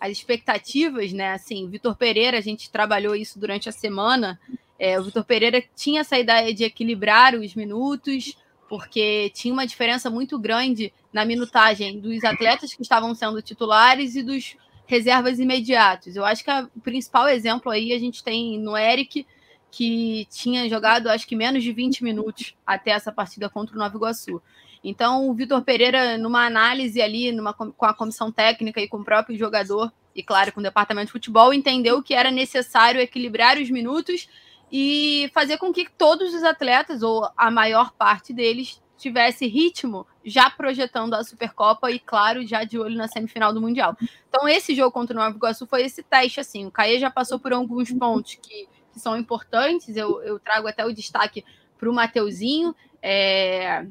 as 0.00 0.12
expectativas, 0.12 1.12
né? 1.12 1.32
Assim, 1.32 1.68
Vitor 1.68 1.96
Pereira, 1.96 2.38
a 2.38 2.40
gente 2.40 2.70
trabalhou 2.70 3.16
isso 3.16 3.38
durante 3.40 3.68
a 3.68 3.72
semana. 3.72 4.38
É, 4.78 5.00
o 5.00 5.02
Vitor 5.02 5.24
Pereira 5.24 5.62
tinha 5.74 6.02
essa 6.02 6.16
ideia 6.16 6.54
de 6.54 6.62
equilibrar 6.62 7.34
os 7.34 7.54
minutos, 7.54 8.36
porque 8.68 9.30
tinha 9.34 9.52
uma 9.52 9.66
diferença 9.66 10.10
muito 10.10 10.38
grande 10.38 10.92
na 11.12 11.24
minutagem 11.24 12.00
dos 12.00 12.24
atletas 12.24 12.74
que 12.74 12.82
estavam 12.82 13.14
sendo 13.14 13.40
titulares 13.42 14.16
e 14.16 14.22
dos 14.22 14.56
reservas 14.86 15.38
imediatos. 15.38 16.16
Eu 16.16 16.24
acho 16.24 16.44
que 16.44 16.50
o 16.50 16.80
principal 16.80 17.28
exemplo 17.28 17.70
aí 17.70 17.92
a 17.92 17.98
gente 17.98 18.22
tem 18.22 18.58
no 18.58 18.76
Eric, 18.76 19.26
que 19.70 20.26
tinha 20.30 20.68
jogado 20.68 21.08
acho 21.08 21.26
que 21.26 21.34
menos 21.34 21.62
de 21.62 21.72
20 21.72 22.04
minutos 22.04 22.54
até 22.66 22.90
essa 22.90 23.10
partida 23.10 23.48
contra 23.48 23.74
o 23.74 23.78
Nova 23.78 23.96
Iguaçu. 23.96 24.40
Então, 24.82 25.28
o 25.28 25.34
Vitor 25.34 25.62
Pereira, 25.62 26.18
numa 26.18 26.44
análise 26.44 27.00
ali 27.00 27.32
numa, 27.32 27.54
com 27.54 27.86
a 27.86 27.94
comissão 27.94 28.30
técnica 28.30 28.80
e 28.80 28.86
com 28.86 28.98
o 28.98 29.04
próprio 29.04 29.36
jogador, 29.36 29.90
e 30.14 30.22
claro, 30.22 30.52
com 30.52 30.60
o 30.60 30.62
departamento 30.62 31.06
de 31.06 31.12
futebol, 31.12 31.54
entendeu 31.54 32.02
que 32.02 32.12
era 32.12 32.30
necessário 32.30 33.00
equilibrar 33.00 33.56
os 33.56 33.70
minutos 33.70 34.28
e 34.76 35.30
fazer 35.32 35.56
com 35.56 35.72
que 35.72 35.88
todos 35.88 36.34
os 36.34 36.42
atletas, 36.42 37.00
ou 37.04 37.30
a 37.36 37.48
maior 37.48 37.92
parte 37.92 38.32
deles, 38.32 38.82
tivesse 38.96 39.46
ritmo 39.46 40.04
já 40.24 40.50
projetando 40.50 41.14
a 41.14 41.22
Supercopa 41.22 41.92
e, 41.92 42.00
claro, 42.00 42.44
já 42.44 42.64
de 42.64 42.76
olho 42.76 42.96
na 42.96 43.06
semifinal 43.06 43.52
do 43.52 43.60
Mundial. 43.60 43.96
Então, 44.28 44.48
esse 44.48 44.74
jogo 44.74 44.90
contra 44.90 45.16
o 45.16 45.20
Nova 45.20 45.36
Iguaçu 45.36 45.64
foi 45.64 45.82
esse 45.82 46.02
teste, 46.02 46.40
assim. 46.40 46.66
O 46.66 46.72
Caê 46.72 46.98
já 46.98 47.08
passou 47.08 47.38
por 47.38 47.52
alguns 47.52 47.92
pontos 47.92 48.34
que, 48.34 48.68
que 48.92 48.98
são 48.98 49.16
importantes, 49.16 49.96
eu, 49.96 50.20
eu 50.22 50.40
trago 50.40 50.66
até 50.66 50.84
o 50.84 50.92
destaque 50.92 51.44
para 51.78 51.88
o 51.88 51.94
Mateuzinho. 51.94 52.74
É, 53.00 53.86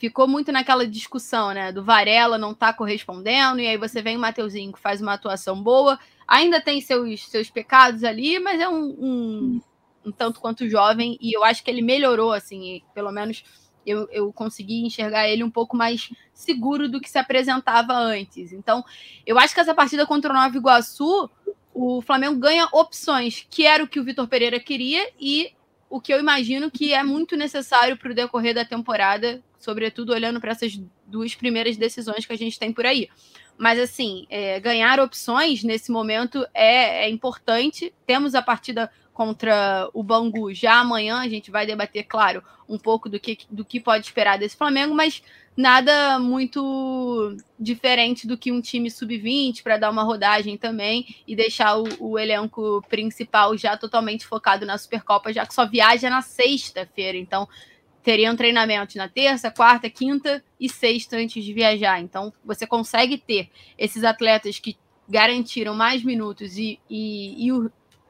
ficou 0.00 0.26
muito 0.26 0.50
naquela 0.50 0.84
discussão, 0.84 1.52
né? 1.52 1.70
Do 1.70 1.84
Varela 1.84 2.36
não 2.36 2.52
tá 2.54 2.72
correspondendo, 2.72 3.60
e 3.60 3.68
aí 3.68 3.76
você 3.76 4.02
vem 4.02 4.16
o 4.16 4.20
Mateuzinho 4.20 4.72
que 4.72 4.80
faz 4.80 5.00
uma 5.00 5.12
atuação 5.12 5.62
boa, 5.62 5.96
ainda 6.26 6.60
tem 6.60 6.80
seus, 6.80 7.28
seus 7.28 7.48
pecados 7.48 8.02
ali, 8.02 8.40
mas 8.40 8.60
é 8.60 8.68
um, 8.68 8.96
um, 8.98 9.60
um 10.08 10.12
tanto 10.12 10.40
quanto 10.40 10.68
jovem, 10.68 11.18
e 11.20 11.36
eu 11.36 11.44
acho 11.44 11.62
que 11.62 11.70
ele 11.70 11.82
melhorou, 11.82 12.32
assim, 12.32 12.82
pelo 12.94 13.12
menos 13.12 13.44
eu, 13.86 14.08
eu 14.10 14.32
consegui 14.32 14.84
enxergar 14.84 15.28
ele 15.28 15.42
um 15.42 15.50
pouco 15.50 15.76
mais 15.76 16.10
seguro 16.32 16.88
do 16.88 17.00
que 17.00 17.10
se 17.10 17.18
apresentava 17.18 17.94
antes. 17.94 18.52
Então, 18.52 18.84
eu 19.26 19.38
acho 19.38 19.54
que 19.54 19.60
essa 19.60 19.74
partida 19.74 20.06
contra 20.06 20.30
o 20.30 20.34
Nova 20.34 20.56
Iguaçu, 20.56 21.30
o 21.72 22.02
Flamengo 22.02 22.38
ganha 22.38 22.68
opções, 22.72 23.46
que 23.48 23.64
era 23.64 23.82
o 23.82 23.88
que 23.88 24.00
o 24.00 24.04
Vitor 24.04 24.26
Pereira 24.28 24.60
queria 24.60 25.10
e 25.18 25.52
o 25.88 26.00
que 26.00 26.12
eu 26.12 26.20
imagino 26.20 26.70
que 26.70 26.92
é 26.92 27.02
muito 27.02 27.36
necessário 27.36 27.96
para 27.96 28.10
o 28.10 28.14
decorrer 28.14 28.54
da 28.54 28.64
temporada, 28.64 29.42
sobretudo 29.58 30.12
olhando 30.12 30.40
para 30.40 30.50
essas 30.50 30.78
duas 31.06 31.34
primeiras 31.34 31.76
decisões 31.76 32.26
que 32.26 32.32
a 32.32 32.36
gente 32.36 32.58
tem 32.58 32.72
por 32.72 32.84
aí. 32.84 33.08
Mas, 33.56 33.78
assim, 33.80 34.26
é, 34.30 34.60
ganhar 34.60 35.00
opções 35.00 35.64
nesse 35.64 35.90
momento 35.90 36.46
é, 36.54 37.06
é 37.06 37.10
importante. 37.10 37.92
Temos 38.06 38.34
a 38.34 38.42
partida 38.42 38.90
contra 39.18 39.90
o 39.92 40.00
Bangu 40.00 40.54
já 40.54 40.78
amanhã. 40.78 41.18
A 41.18 41.28
gente 41.28 41.50
vai 41.50 41.66
debater, 41.66 42.04
claro, 42.04 42.40
um 42.68 42.78
pouco 42.78 43.08
do 43.08 43.18
que, 43.18 43.36
do 43.50 43.64
que 43.64 43.80
pode 43.80 44.06
esperar 44.06 44.38
desse 44.38 44.56
Flamengo, 44.56 44.94
mas 44.94 45.20
nada 45.56 46.20
muito 46.20 47.36
diferente 47.58 48.28
do 48.28 48.38
que 48.38 48.52
um 48.52 48.60
time 48.60 48.88
sub-20 48.88 49.64
para 49.64 49.76
dar 49.76 49.90
uma 49.90 50.04
rodagem 50.04 50.56
também 50.56 51.16
e 51.26 51.34
deixar 51.34 51.76
o, 51.76 51.88
o, 51.98 52.16
elenco 52.16 52.80
principal 52.88 53.56
já 53.56 53.76
totalmente 53.76 54.24
focado 54.24 54.64
na 54.64 54.78
Supercopa, 54.78 55.32
já 55.32 55.44
que 55.44 55.52
só 55.52 55.66
viaja 55.66 56.08
na 56.08 56.22
sexta-feira. 56.22 57.18
Então, 57.18 57.48
teriam 58.04 58.36
treinamentos 58.36 58.94
na 58.94 59.08
terça, 59.08 59.50
quarta, 59.50 59.90
quinta 59.90 60.44
e 60.60 60.68
sexta 60.68 61.16
antes 61.16 61.44
de 61.44 61.52
viajar. 61.52 62.00
Então, 62.00 62.32
você 62.44 62.68
consegue 62.68 63.18
ter 63.18 63.50
esses 63.76 64.04
atletas 64.04 64.60
que 64.60 64.76
garantiram 65.08 65.74
mais 65.74 66.04
minutos 66.04 66.56
e, 66.56 66.78
e, 66.88 67.48
e 67.48 67.52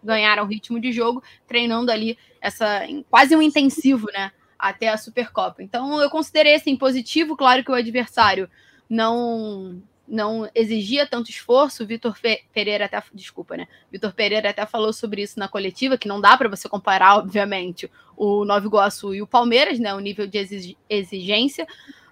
ganharam 0.03 0.47
ritmo 0.47 0.81
de 0.81 0.93
jogo, 0.93 1.23
treinando 1.47 1.91
ali 1.91 2.19
essa 2.41 2.83
quase 3.11 3.35
um 3.37 3.43
intensivo, 3.43 4.07
né? 4.13 4.33
Até 4.59 4.89
a 4.89 4.97
Supercopa. 4.97 5.63
Então 5.63 6.01
eu 6.01 6.11
considerei 6.11 6.55
assim 6.55 6.77
positivo, 6.77 7.37
claro 7.37 7.65
que 7.65 7.71
o 7.71 7.75
adversário 7.75 8.49
não 8.89 9.83
não 10.09 10.49
exigia 10.55 11.07
tanto 11.07 11.31
esforço. 11.31 11.87
Vitor 11.87 12.17
Pereira 12.53 12.87
até 12.87 13.03
desculpa, 13.13 13.57
né? 13.57 13.69
Vitor 13.93 14.13
Pereira 14.15 14.51
até 14.51 14.65
falou 14.65 14.93
sobre 14.93 15.23
isso 15.23 15.39
na 15.39 15.49
coletiva, 15.49 15.99
que 15.99 16.09
não 16.09 16.21
dá 16.21 16.37
para 16.37 16.49
você 16.49 16.69
comparar, 16.69 17.19
obviamente, 17.19 17.91
o 18.17 18.45
Nova 18.45 18.67
Iguaçu 18.67 19.15
e 19.15 19.23
o 19.23 19.27
Palmeiras, 19.27 19.79
né? 19.79 19.95
O 19.95 20.01
nível 20.01 20.27
de 20.27 20.77
exigência. 20.89 21.67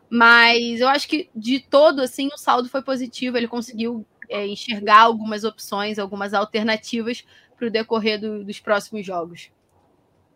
Mas 0.09 0.81
eu 0.81 0.89
acho 0.89 1.09
que 1.09 1.29
de 1.35 1.59
todo 1.59 2.01
assim 2.01 2.29
o 2.29 2.39
saldo 2.39 2.69
foi 2.69 2.83
positivo. 2.83 3.37
Ele 3.37 3.49
conseguiu 3.49 4.07
é, 4.29 4.47
enxergar 4.47 5.01
algumas 5.01 5.43
opções, 5.43 5.99
algumas 5.99 6.35
alternativas 6.35 7.25
para 7.57 7.69
o 7.69 7.71
decorrer 7.71 8.21
do, 8.21 8.45
dos 8.45 8.61
próximos 8.61 9.05
jogos. 9.05 9.51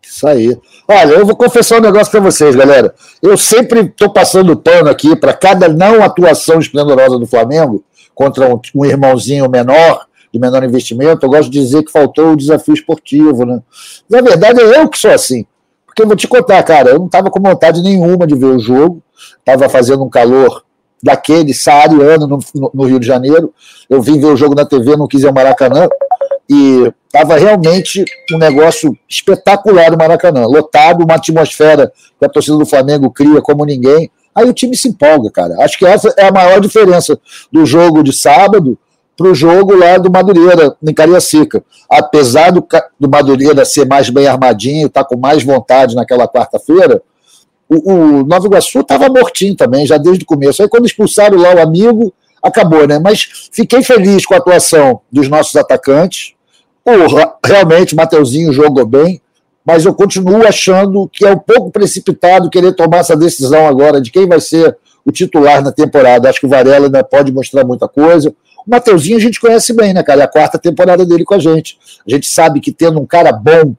Isso 0.02 0.26
aí. 0.26 0.58
Olha, 0.88 1.12
eu 1.12 1.26
vou 1.26 1.36
confessar 1.36 1.78
um 1.78 1.82
negócio 1.82 2.10
para 2.10 2.20
vocês, 2.20 2.56
galera. 2.56 2.94
Eu 3.22 3.36
sempre 3.36 3.80
estou 3.80 4.10
passando 4.10 4.56
pano 4.56 4.88
aqui 4.88 5.14
para 5.14 5.32
cada 5.32 5.68
não 5.68 6.02
atuação 6.02 6.58
esplendorosa 6.58 7.18
do 7.18 7.26
Flamengo 7.26 7.84
contra 8.14 8.48
um, 8.48 8.60
um, 8.74 8.84
irmãozinho 8.84 9.48
menor, 9.48 10.06
de 10.32 10.40
menor 10.40 10.64
investimento. 10.64 11.24
Eu 11.24 11.30
gosto 11.30 11.50
de 11.50 11.60
dizer 11.60 11.82
que 11.82 11.92
faltou 11.92 12.32
o 12.32 12.36
desafio 12.36 12.74
esportivo, 12.74 13.44
né? 13.44 13.62
Na 14.08 14.20
verdade, 14.22 14.60
é 14.60 14.80
eu 14.80 14.88
que 14.88 14.98
sou 14.98 15.10
assim. 15.10 15.44
Porque 15.86 16.02
eu 16.02 16.06
vou 16.06 16.16
te 16.16 16.26
contar, 16.26 16.62
cara, 16.62 16.90
eu 16.90 16.98
não 16.98 17.06
estava 17.06 17.30
com 17.30 17.40
vontade 17.40 17.82
nenhuma 17.82 18.26
de 18.26 18.34
ver 18.34 18.46
o 18.46 18.58
jogo, 18.58 19.02
estava 19.38 19.68
fazendo 19.68 20.02
um 20.02 20.08
calor 20.08 20.64
daquele 21.02 21.52
saariano 21.52 22.26
no, 22.26 22.38
no, 22.54 22.70
no, 22.72 22.84
Rio 22.84 23.00
de 23.00 23.06
Janeiro. 23.06 23.52
Eu 23.88 24.00
vim 24.00 24.18
ver 24.20 24.26
o 24.26 24.36
jogo 24.36 24.54
na 24.54 24.64
TV, 24.64 24.96
não 24.96 25.08
quis 25.08 25.22
ir 25.22 25.26
ao 25.26 25.32
Maracanã. 25.32 25.88
E 26.50 26.92
estava 27.06 27.36
realmente 27.36 28.04
um 28.32 28.36
negócio 28.36 28.96
espetacular 29.08 29.92
no 29.92 29.96
Maracanã. 29.96 30.46
Lotado, 30.46 31.04
uma 31.04 31.14
atmosfera 31.14 31.92
que 32.18 32.24
a 32.24 32.28
torcida 32.28 32.56
do 32.56 32.66
Flamengo 32.66 33.08
cria 33.08 33.40
como 33.40 33.64
ninguém. 33.64 34.10
Aí 34.34 34.48
o 34.48 34.52
time 34.52 34.76
se 34.76 34.88
empolga, 34.88 35.30
cara. 35.30 35.54
Acho 35.60 35.78
que 35.78 35.86
essa 35.86 36.12
é 36.18 36.26
a 36.26 36.32
maior 36.32 36.60
diferença 36.60 37.16
do 37.52 37.64
jogo 37.64 38.02
de 38.02 38.12
sábado 38.12 38.76
para 39.16 39.28
o 39.28 39.34
jogo 39.34 39.76
lá 39.76 39.96
do 39.96 40.10
Madureira, 40.10 40.74
em 40.82 40.92
Cariacica. 40.92 41.62
Apesar 41.88 42.50
do, 42.50 42.66
do 42.98 43.08
Madureira 43.08 43.64
ser 43.64 43.86
mais 43.86 44.10
bem 44.10 44.26
armadinho, 44.26 44.88
estar 44.88 45.04
tá 45.04 45.08
com 45.08 45.16
mais 45.16 45.44
vontade 45.44 45.94
naquela 45.94 46.26
quarta-feira, 46.26 47.00
o, 47.68 47.92
o 47.92 48.24
Nova 48.24 48.46
Iguaçu 48.46 48.80
estava 48.80 49.08
mortinho 49.08 49.54
também, 49.54 49.86
já 49.86 49.96
desde 49.98 50.24
o 50.24 50.26
começo. 50.26 50.62
Aí 50.62 50.68
quando 50.68 50.86
expulsaram 50.86 51.38
lá 51.38 51.54
o 51.54 51.60
amigo, 51.60 52.12
acabou, 52.42 52.88
né? 52.88 52.98
Mas 52.98 53.48
fiquei 53.52 53.82
feliz 53.84 54.26
com 54.26 54.34
a 54.34 54.38
atuação 54.38 55.00
dos 55.12 55.28
nossos 55.28 55.54
atacantes. 55.54 56.34
O, 56.84 57.46
realmente, 57.46 57.94
o 57.94 57.96
Mateuzinho 57.96 58.52
jogou 58.52 58.86
bem, 58.86 59.20
mas 59.64 59.84
eu 59.84 59.94
continuo 59.94 60.46
achando 60.46 61.08
que 61.08 61.24
é 61.24 61.32
um 61.32 61.38
pouco 61.38 61.70
precipitado 61.70 62.50
querer 62.50 62.74
tomar 62.74 62.98
essa 62.98 63.16
decisão 63.16 63.66
agora 63.66 64.00
de 64.00 64.10
quem 64.10 64.26
vai 64.26 64.40
ser 64.40 64.76
o 65.04 65.12
titular 65.12 65.62
na 65.62 65.72
temporada. 65.72 66.28
Acho 66.28 66.40
que 66.40 66.46
o 66.46 66.48
Varela 66.48 66.86
ainda 66.86 67.04
pode 67.04 67.32
mostrar 67.32 67.64
muita 67.64 67.86
coisa. 67.86 68.34
O 68.66 68.70
Mateuzinho 68.70 69.16
a 69.16 69.20
gente 69.20 69.40
conhece 69.40 69.72
bem, 69.72 69.92
né, 69.92 70.02
cara? 70.02 70.22
É 70.22 70.24
a 70.24 70.28
quarta 70.28 70.58
temporada 70.58 71.04
dele 71.04 71.24
com 71.24 71.34
a 71.34 71.38
gente. 71.38 71.78
A 72.06 72.10
gente 72.10 72.28
sabe 72.28 72.60
que 72.60 72.72
tendo 72.72 73.00
um 73.00 73.06
cara 73.06 73.32
bom, 73.32 73.74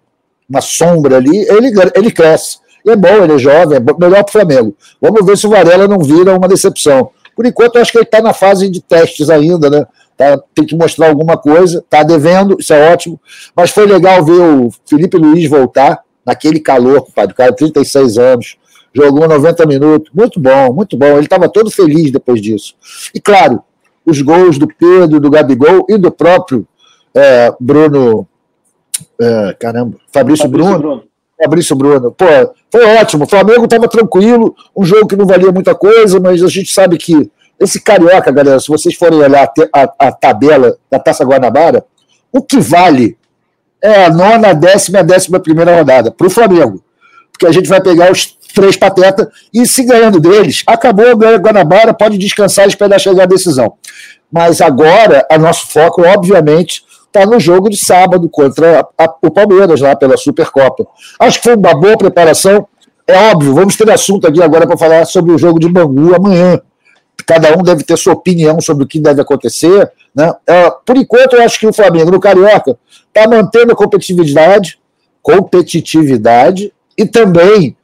uma 0.49 0.61
sombra 0.61 1.17
ali, 1.17 1.37
ele, 1.47 1.71
ele 1.95 2.11
cresce. 2.11 2.57
E 2.85 2.89
é 2.89 2.95
bom, 2.95 3.23
ele 3.23 3.33
é 3.33 3.37
jovem, 3.37 3.77
é 3.77 3.79
melhor 3.79 4.23
para 4.23 4.29
o 4.29 4.31
Flamengo. 4.31 4.75
Vamos 4.99 5.25
ver 5.25 5.37
se 5.37 5.45
o 5.45 5.49
Varela 5.49 5.87
não 5.87 5.99
vira 5.99 6.35
uma 6.35 6.47
decepção. 6.47 7.11
Por 7.35 7.45
enquanto, 7.45 7.75
eu 7.75 7.81
acho 7.81 7.91
que 7.91 7.97
ele 7.97 8.05
está 8.05 8.21
na 8.21 8.33
fase 8.33 8.69
de 8.69 8.81
testes 8.81 9.29
ainda, 9.29 9.69
né? 9.69 9.85
Tá, 10.21 10.39
tem 10.53 10.67
que 10.67 10.75
mostrar 10.75 11.09
alguma 11.09 11.35
coisa, 11.35 11.79
está 11.79 12.03
devendo, 12.03 12.55
isso 12.59 12.71
é 12.71 12.93
ótimo. 12.93 13.19
Mas 13.55 13.71
foi 13.71 13.87
legal 13.87 14.23
ver 14.23 14.39
o 14.39 14.69
Felipe 14.85 15.17
Luiz 15.17 15.49
voltar 15.49 16.03
naquele 16.23 16.59
calor, 16.59 17.01
compadre, 17.01 17.33
o 17.33 17.35
cara, 17.35 17.51
36 17.51 18.19
anos, 18.19 18.55
jogou 18.93 19.27
90 19.27 19.65
minutos, 19.65 20.11
muito 20.13 20.39
bom, 20.39 20.71
muito 20.73 20.95
bom. 20.95 21.07
Ele 21.07 21.21
estava 21.21 21.49
todo 21.49 21.71
feliz 21.71 22.11
depois 22.11 22.39
disso. 22.39 22.75
E 23.15 23.19
claro, 23.19 23.63
os 24.05 24.21
gols 24.21 24.59
do 24.59 24.67
Pedro, 24.67 25.19
do 25.19 25.31
Gabigol 25.31 25.87
e 25.89 25.97
do 25.97 26.11
próprio 26.11 26.67
é, 27.15 27.51
Bruno. 27.59 28.27
É, 29.19 29.55
caramba, 29.59 29.97
Fabrício, 30.13 30.43
Fabrício 30.43 30.49
Bruno. 30.49 30.77
Bruno. 30.77 31.03
Fabrício 31.43 31.75
Bruno. 31.75 32.11
Pô, 32.11 32.25
foi 32.71 32.85
ótimo. 32.97 33.23
O 33.23 33.27
Flamengo 33.27 33.63
estava 33.63 33.87
tranquilo, 33.87 34.55
um 34.77 34.85
jogo 34.85 35.07
que 35.07 35.15
não 35.15 35.25
valia 35.25 35.51
muita 35.51 35.73
coisa, 35.73 36.19
mas 36.19 36.43
a 36.43 36.47
gente 36.47 36.71
sabe 36.71 36.99
que 36.99 37.31
esse 37.61 37.79
carioca, 37.79 38.31
galera, 38.31 38.59
se 38.59 38.67
vocês 38.67 38.95
forem 38.95 39.19
olhar 39.19 39.43
a, 39.43 39.81
a, 39.83 40.07
a 40.07 40.11
tabela 40.11 40.75
da 40.89 40.97
Taça 40.97 41.23
Guanabara, 41.23 41.85
o 42.31 42.41
que 42.41 42.59
vale 42.59 43.15
é 43.79 44.05
a 44.05 44.09
nona, 44.09 44.49
a 44.49 44.53
décima 44.53 44.97
e 44.97 45.01
a 45.01 45.03
décima 45.03 45.39
primeira 45.39 45.75
rodada 45.75 46.09
para 46.09 46.25
o 46.25 46.29
Flamengo. 46.29 46.83
Porque 47.31 47.45
a 47.45 47.51
gente 47.51 47.69
vai 47.69 47.79
pegar 47.79 48.11
os 48.11 48.35
três 48.53 48.75
patetas 48.75 49.27
e 49.53 49.65
se 49.67 49.83
ganhando 49.83 50.19
deles, 50.19 50.63
acabou 50.65 51.05
o 51.13 51.15
Guanabara, 51.15 51.93
pode 51.93 52.17
descansar 52.17 52.65
e 52.65 52.69
esperar 52.69 52.99
chegar 52.99 53.23
a 53.23 53.27
decisão. 53.27 53.73
Mas 54.31 54.59
agora, 54.59 55.25
o 55.29 55.37
nosso 55.37 55.67
foco, 55.67 56.01
obviamente, 56.01 56.83
está 57.05 57.27
no 57.27 57.39
jogo 57.39 57.69
de 57.69 57.77
sábado 57.77 58.27
contra 58.27 58.87
a, 58.97 59.05
a, 59.05 59.15
o 59.21 59.29
Palmeiras, 59.29 59.81
lá 59.81 59.95
pela 59.95 60.17
Supercopa. 60.17 60.87
Acho 61.19 61.37
que 61.37 61.43
foi 61.43 61.55
uma 61.55 61.75
boa 61.75 61.95
preparação. 61.95 62.67
É 63.05 63.31
óbvio, 63.31 63.53
vamos 63.53 63.75
ter 63.75 63.89
assunto 63.91 64.25
aqui 64.25 64.41
agora 64.41 64.65
para 64.65 64.77
falar 64.77 65.05
sobre 65.05 65.31
o 65.31 65.37
jogo 65.37 65.59
de 65.59 65.69
Bangu 65.69 66.15
amanhã. 66.15 66.59
Cada 67.25 67.57
um 67.57 67.63
deve 67.63 67.83
ter 67.83 67.97
sua 67.97 68.13
opinião 68.13 68.59
sobre 68.61 68.83
o 68.83 68.87
que 68.87 68.99
deve 68.99 69.21
acontecer. 69.21 69.91
Né? 70.15 70.33
É, 70.47 70.71
por 70.85 70.97
enquanto, 70.97 71.35
eu 71.35 71.43
acho 71.43 71.59
que 71.59 71.67
o 71.67 71.73
Flamengo, 71.73 72.11
no 72.11 72.19
Carioca, 72.19 72.77
está 73.07 73.27
mantendo 73.27 73.73
a 73.73 73.75
competitividade, 73.75 74.79
competitividade 75.21 76.73
e 76.97 77.05
também 77.05 77.75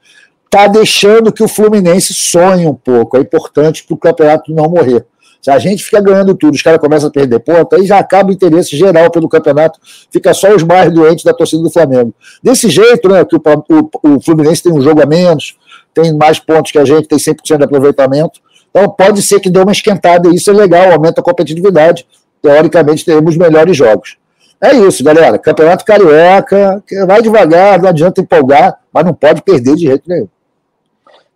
está 0.46 0.67
deixando 0.67 1.32
que 1.32 1.44
o 1.44 1.48
Fluminense 1.48 2.13
sonhe 2.13 2.65
um 2.65 2.74
pouco. 2.74 3.17
É 3.17 3.20
importante 3.20 3.84
para 3.86 3.94
o 3.94 3.98
campeonato 3.98 4.53
não 4.53 4.70
morrer. 4.70 5.06
Se 5.41 5.51
a 5.51 5.60
gente 5.60 5.84
fica 5.84 6.01
ganhando 6.01 6.36
tudo, 6.36 6.56
os 6.56 6.62
caras 6.62 6.79
começam 6.79 7.10
a 7.10 7.12
perder 7.12 7.39
ponto, 7.39 7.75
aí 7.75 7.86
já 7.86 8.00
acaba 8.00 8.29
o 8.29 8.34
interesse 8.34 8.75
geral 8.75 9.10
pelo 9.12 9.29
campeonato, 9.29 9.79
fica 10.12 10.34
só 10.34 10.53
os 10.53 10.63
mais 10.63 10.91
doentes 10.91 11.24
da 11.24 11.34
torcida 11.34 11.62
do 11.62 11.70
Flamengo. 11.70 12.13
Desse 12.44 12.70
jeito, 12.70 13.08
né, 13.08 13.24
que 13.24 13.36
o, 13.36 13.39
o, 13.39 14.15
o 14.15 14.22
Fluminense 14.22 14.63
tem 14.63 14.74
um 14.74 14.82
jogo 14.82 15.01
a 15.01 15.06
menos, 15.06 15.56
tem 15.94 16.13
mais 16.13 16.39
pontos 16.39 16.72
que 16.72 16.79
a 16.79 16.86
gente, 16.86 17.08
tem 17.08 17.17
100% 17.17 17.58
de 17.58 17.63
aproveitamento, 17.63 18.41
então 18.77 18.89
pode 18.89 19.22
ser 19.24 19.39
que 19.39 19.50
dê 19.50 19.60
uma 19.60 19.72
esquentada, 19.72 20.29
e 20.29 20.36
isso 20.36 20.51
é 20.51 20.53
legal, 20.53 20.91
aumenta 20.91 21.19
a 21.19 21.24
competitividade, 21.24 22.07
teoricamente 22.41 23.03
teremos 23.03 23.36
melhores 23.36 23.75
jogos. 23.75 24.17
É 24.62 24.74
isso, 24.74 25.03
galera. 25.03 25.38
Campeonato 25.39 25.84
Carioca, 25.84 26.84
vai 27.07 27.22
devagar, 27.22 27.81
não 27.81 27.89
adianta 27.89 28.22
empolgar, 28.22 28.79
mas 28.93 29.05
não 29.05 29.13
pode 29.13 29.41
perder 29.41 29.75
de 29.75 29.88
jeito 29.88 30.07
nenhum. 30.07 30.29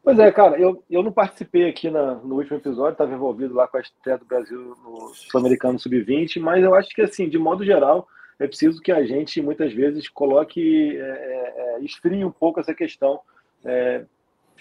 Pois 0.03 0.17
é, 0.17 0.31
cara, 0.31 0.59
eu, 0.59 0.83
eu 0.89 1.03
não 1.03 1.11
participei 1.11 1.69
aqui 1.69 1.89
na, 1.89 2.15
no 2.15 2.35
último 2.35 2.57
episódio, 2.57 2.93
estava 2.93 3.13
envolvido 3.13 3.53
lá 3.53 3.67
com 3.67 3.77
a 3.77 3.81
estreia 3.81 4.17
do 4.17 4.25
Brasil 4.25 4.75
no 4.83 5.11
Sul-Americano 5.13 5.79
Sub-20, 5.79 6.39
mas 6.39 6.63
eu 6.63 6.73
acho 6.73 6.89
que, 6.89 7.03
assim, 7.03 7.29
de 7.29 7.37
modo 7.37 7.63
geral, 7.63 8.07
é 8.39 8.47
preciso 8.47 8.81
que 8.81 8.91
a 8.91 9.03
gente, 9.03 9.41
muitas 9.41 9.71
vezes, 9.71 10.09
coloque, 10.09 10.97
é, 10.97 11.01
é, 11.01 11.75
é 11.77 11.83
esfrie 11.83 12.25
um 12.25 12.31
pouco 12.31 12.59
essa 12.59 12.73
questão 12.73 13.19
é, 13.63 14.03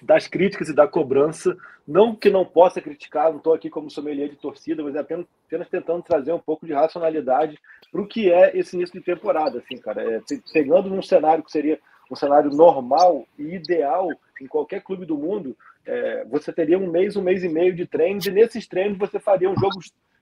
das 0.03 0.27
críticas 0.27 0.69
e 0.69 0.75
da 0.75 0.87
cobrança. 0.87 1.57
Não 1.87 2.15
que 2.15 2.31
não 2.31 2.45
possa 2.45 2.81
criticar, 2.81 3.31
não 3.31 3.39
estou 3.39 3.55
aqui 3.55 3.69
como 3.69 3.91
sommelier 3.91 4.29
de 4.29 4.37
torcida, 4.37 4.83
mas 4.83 4.95
é 4.95 5.01
apenas, 5.01 5.27
apenas 5.47 5.69
tentando 5.69 6.03
trazer 6.03 6.33
um 6.33 6.39
pouco 6.39 6.67
de 6.67 6.73
racionalidade 6.73 7.59
para 7.91 8.01
o 8.01 8.07
que 8.07 8.31
é 8.33 8.57
esse 8.57 8.77
início 8.77 8.99
de 8.99 9.05
temporada, 9.05 9.59
assim, 9.59 9.77
cara. 9.77 10.03
É, 10.03 10.21
pegando 10.53 10.89
num 10.89 11.03
cenário 11.03 11.43
que 11.43 11.51
seria 11.51 11.79
um 12.11 12.17
cenário 12.17 12.51
normal 12.51 13.27
e 13.39 13.55
ideal 13.55 14.09
em 14.41 14.47
qualquer 14.47 14.83
clube 14.83 15.05
do 15.05 15.17
mundo, 15.17 15.57
é, 15.87 16.25
você 16.25 16.53
teria 16.53 16.79
um 16.79 16.91
mês, 16.91 17.17
um 17.17 17.23
mês 17.23 17.43
e 17.45 17.49
meio 17.49 17.75
de 17.75 17.87
treinos, 17.87 18.27
e 18.27 18.31
nesses 18.31 18.67
treinos 18.67 18.99
você 18.99 19.19
faria 19.19 19.51
um 19.51 19.55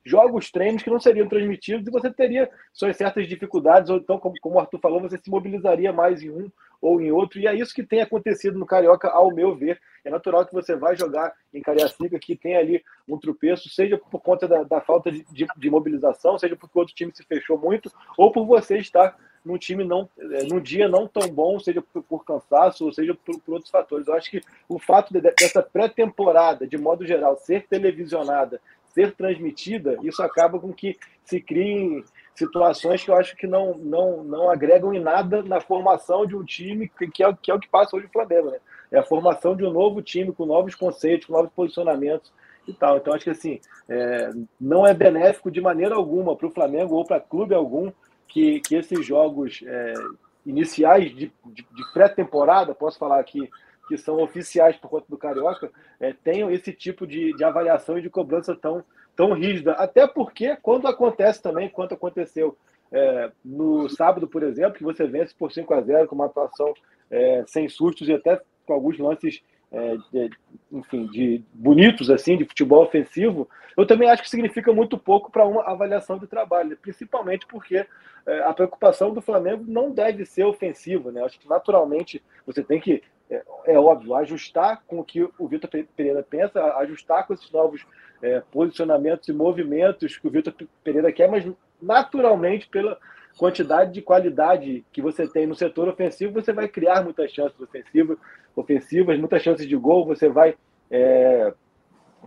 jogos, 0.09 0.29
jogos 0.29 0.51
treinos 0.51 0.83
que 0.83 0.91
não 0.91 1.01
seriam 1.01 1.29
transmitidos, 1.29 1.87
e 1.87 1.91
você 1.91 2.11
teria 2.11 2.51
suas 2.73 2.97
certas 2.97 3.27
dificuldades, 3.27 3.91
ou 3.91 3.99
então, 3.99 4.19
como, 4.19 4.35
como 4.41 4.57
o 4.57 4.61
Arthur 4.61 4.81
falou, 4.81 5.01
você 5.01 5.19
se 5.19 5.31
mobilizaria 5.31 5.93
mais 5.93 6.23
em 6.23 6.31
um 6.31 6.51
ou 6.81 7.01
em 7.01 7.11
outro, 7.11 7.41
e 7.41 7.47
é 7.47 7.55
isso 7.55 7.75
que 7.75 7.83
tem 7.83 8.01
acontecido 8.01 8.57
no 8.57 8.67
Carioca, 8.67 9.09
ao 9.09 9.35
meu 9.35 9.55
ver. 9.55 9.81
É 10.05 10.11
natural 10.11 10.47
que 10.47 10.55
você 10.55 10.77
vai 10.77 10.97
jogar 10.97 11.33
em 11.53 11.61
Cariacica, 11.61 12.19
que 12.21 12.37
tem 12.37 12.57
ali 12.57 12.85
um 13.09 13.19
tropeço, 13.19 13.69
seja 13.69 13.99
por 13.99 14.21
conta 14.21 14.47
da, 14.47 14.63
da 14.63 14.81
falta 14.81 15.11
de, 15.11 15.25
de, 15.25 15.47
de 15.57 15.71
mobilização, 15.71 16.39
seja 16.39 16.55
porque 16.55 16.79
outro 16.79 16.95
time 16.95 17.13
se 17.13 17.25
fechou 17.25 17.59
muito, 17.59 17.91
ou 18.17 18.31
por 18.31 18.47
você 18.47 18.79
estar 18.79 19.17
num 19.45 19.59
time 19.59 19.83
não, 19.85 20.09
é, 20.19 20.45
num 20.45 20.61
dia 20.61 20.89
não 20.89 21.09
tão 21.09 21.29
bom, 21.29 21.59
seja 21.59 21.83
por, 21.83 22.03
por 22.03 22.25
cansaço 22.25 22.85
ou 22.85 22.93
seja 22.93 23.15
por, 23.15 23.41
por, 23.41 23.55
outros 23.55 23.71
fatores. 23.71 24.07
Eu 24.07 24.15
acho 24.15 24.31
que 24.31 24.43
o 24.69 24.79
fato 24.79 25.13
de, 25.13 25.21
dessa 25.21 25.63
pré-temporada, 25.63 26.67
de 26.67 26.77
modo 26.77 27.07
geral, 27.07 27.37
ser 27.37 27.67
televisionada, 27.67 28.61
ser 28.91 29.15
transmitida, 29.15 29.99
isso 30.03 30.23
acaba 30.23 30.59
com 30.59 30.73
que 30.73 30.97
se 31.25 31.41
criem 31.41 32.05
situações 32.35 33.03
que 33.03 33.11
eu 33.11 33.17
acho 33.17 33.37
que 33.37 33.47
não, 33.47 33.77
não, 33.77 34.23
não 34.23 34.51
agregam 34.51 34.95
em 34.95 35.01
nada 35.01 35.43
na 35.43 35.61
formação 35.61 36.25
de 36.25 36.37
um 36.37 36.45
time, 36.45 36.91
que 37.13 37.23
é, 37.23 37.33
que 37.43 37.51
é 37.51 37.55
o 37.55 37.59
que 37.59 37.69
passa 37.69 37.97
hoje 37.97 38.07
o 38.07 38.13
Flamengo, 38.13 38.51
né? 38.51 38.59
É 38.91 38.99
a 38.99 39.03
formação 39.03 39.55
de 39.55 39.65
um 39.65 39.73
novo 39.73 40.01
time 40.01 40.33
com 40.33 40.47
novos 40.47 40.75
conceitos, 40.75 41.27
com 41.27 41.33
novos 41.35 41.51
posicionamentos 41.55 42.33
e 42.67 42.73
tal. 42.73 42.97
Então, 42.97 43.13
acho 43.13 43.25
que 43.25 43.31
assim, 43.31 43.61
é, 43.89 44.31
não 44.61 44.87
é 44.87 44.95
benéfico 44.95 45.51
de 45.51 45.61
maneira 45.61 45.95
alguma 45.95 46.37
para 46.37 46.47
o 46.47 46.51
Flamengo 46.51 46.95
ou 46.95 47.05
para 47.05 47.21
clube 47.21 47.55
algum 47.55 47.91
que, 48.27 48.61
que 48.61 48.77
esses 48.77 49.05
jogos 49.05 49.63
é, 49.67 49.95
iniciais 50.47 51.11
de, 51.11 51.33
de, 51.47 51.63
de 51.63 51.93
pré-temporada, 51.93 52.75
posso 52.75 52.99
falar 52.99 53.21
aqui, 53.21 53.51
que 53.89 53.97
são 53.97 54.23
oficiais 54.23 54.77
por 54.77 54.91
conta 54.91 55.07
do 55.09 55.19
Carioca, 55.19 55.71
é, 55.99 56.13
tenham 56.13 56.51
esse 56.51 56.73
tipo 56.73 57.07
de, 57.07 57.35
de 57.35 57.45
avaliação 57.45 57.99
e 57.99 58.03
de 58.03 58.11
cobrança 58.11 58.55
tão, 58.55 58.85
tão 59.17 59.33
rígida. 59.33 59.73
Até 59.73 60.07
porque, 60.07 60.57
quando 60.63 60.87
acontece 60.87 61.43
também, 61.43 61.69
quanto 61.69 61.95
aconteceu 61.95 62.57
é, 62.93 63.31
no 63.45 63.89
sábado, 63.89 64.29
por 64.29 64.43
exemplo, 64.43 64.75
que 64.75 64.85
você 64.85 65.07
vence 65.07 65.35
por 65.35 65.53
5 65.53 65.73
a 65.75 65.81
0 65.81 66.07
com 66.07 66.15
uma 66.15 66.27
atuação 66.27 66.73
é, 67.11 67.45
sem 67.47 67.69
sustos 67.69 68.09
e 68.09 68.13
até 68.13 68.41
com 68.67 68.73
alguns 68.73 68.99
lances 68.99 69.43
é, 69.71 69.97
de, 70.13 70.31
enfim, 70.73 71.07
de 71.07 71.43
bonitos 71.53 72.11
assim, 72.11 72.37
de 72.37 72.45
futebol 72.45 72.83
ofensivo, 72.83 73.49
eu 73.77 73.87
também 73.87 74.11
acho 74.11 74.23
que 74.23 74.31
significa 74.31 74.73
muito 74.73 74.99
pouco 74.99 75.31
para 75.31 75.47
uma 75.47 75.63
avaliação 75.63 76.19
de 76.19 76.27
trabalho, 76.27 76.77
principalmente 76.81 77.47
porque 77.47 77.87
é, 78.27 78.43
a 78.43 78.53
preocupação 78.53 79.13
do 79.13 79.21
Flamengo 79.21 79.65
não 79.67 79.93
deve 79.93 80.25
ser 80.25 80.45
ofensiva, 80.45 81.13
né? 81.13 81.23
Acho 81.23 81.39
que 81.39 81.49
naturalmente 81.49 82.23
você 82.45 82.63
tem 82.63 82.81
que, 82.81 83.03
é, 83.31 83.43
é 83.67 83.79
óbvio, 83.79 84.15
ajustar 84.17 84.83
com 84.87 84.99
o 84.99 85.05
que 85.05 85.23
o 85.23 85.49
Vitor 85.49 85.71
Pereira 85.95 86.23
pensa, 86.29 86.61
ajustar 86.79 87.27
com 87.27 87.35
esses 87.35 87.51
novos 87.53 87.87
é, 88.21 88.43
posicionamentos 88.51 89.29
e 89.29 89.33
movimentos 89.33 90.17
que 90.17 90.27
o 90.27 90.31
Vitor 90.31 90.53
Pereira 90.83 91.13
quer, 91.13 91.31
mas 91.31 91.47
naturalmente 91.81 92.69
pela 92.69 92.99
quantidade 93.39 93.93
de 93.93 94.03
qualidade 94.03 94.85
que 94.93 95.01
você 95.01 95.27
tem 95.29 95.47
no 95.47 95.55
setor 95.55 95.89
ofensivo, 95.89 96.33
você 96.33 96.53
vai 96.53 96.67
criar 96.67 97.05
muitas 97.05 97.31
chances 97.31 97.59
ofensivas, 97.61 98.19
ofensivas 98.59 99.19
muitas 99.19 99.43
chances 99.43 99.67
de 99.67 99.77
gol, 99.77 100.05
você 100.05 100.29
vai 100.29 100.55
é, 100.91 101.53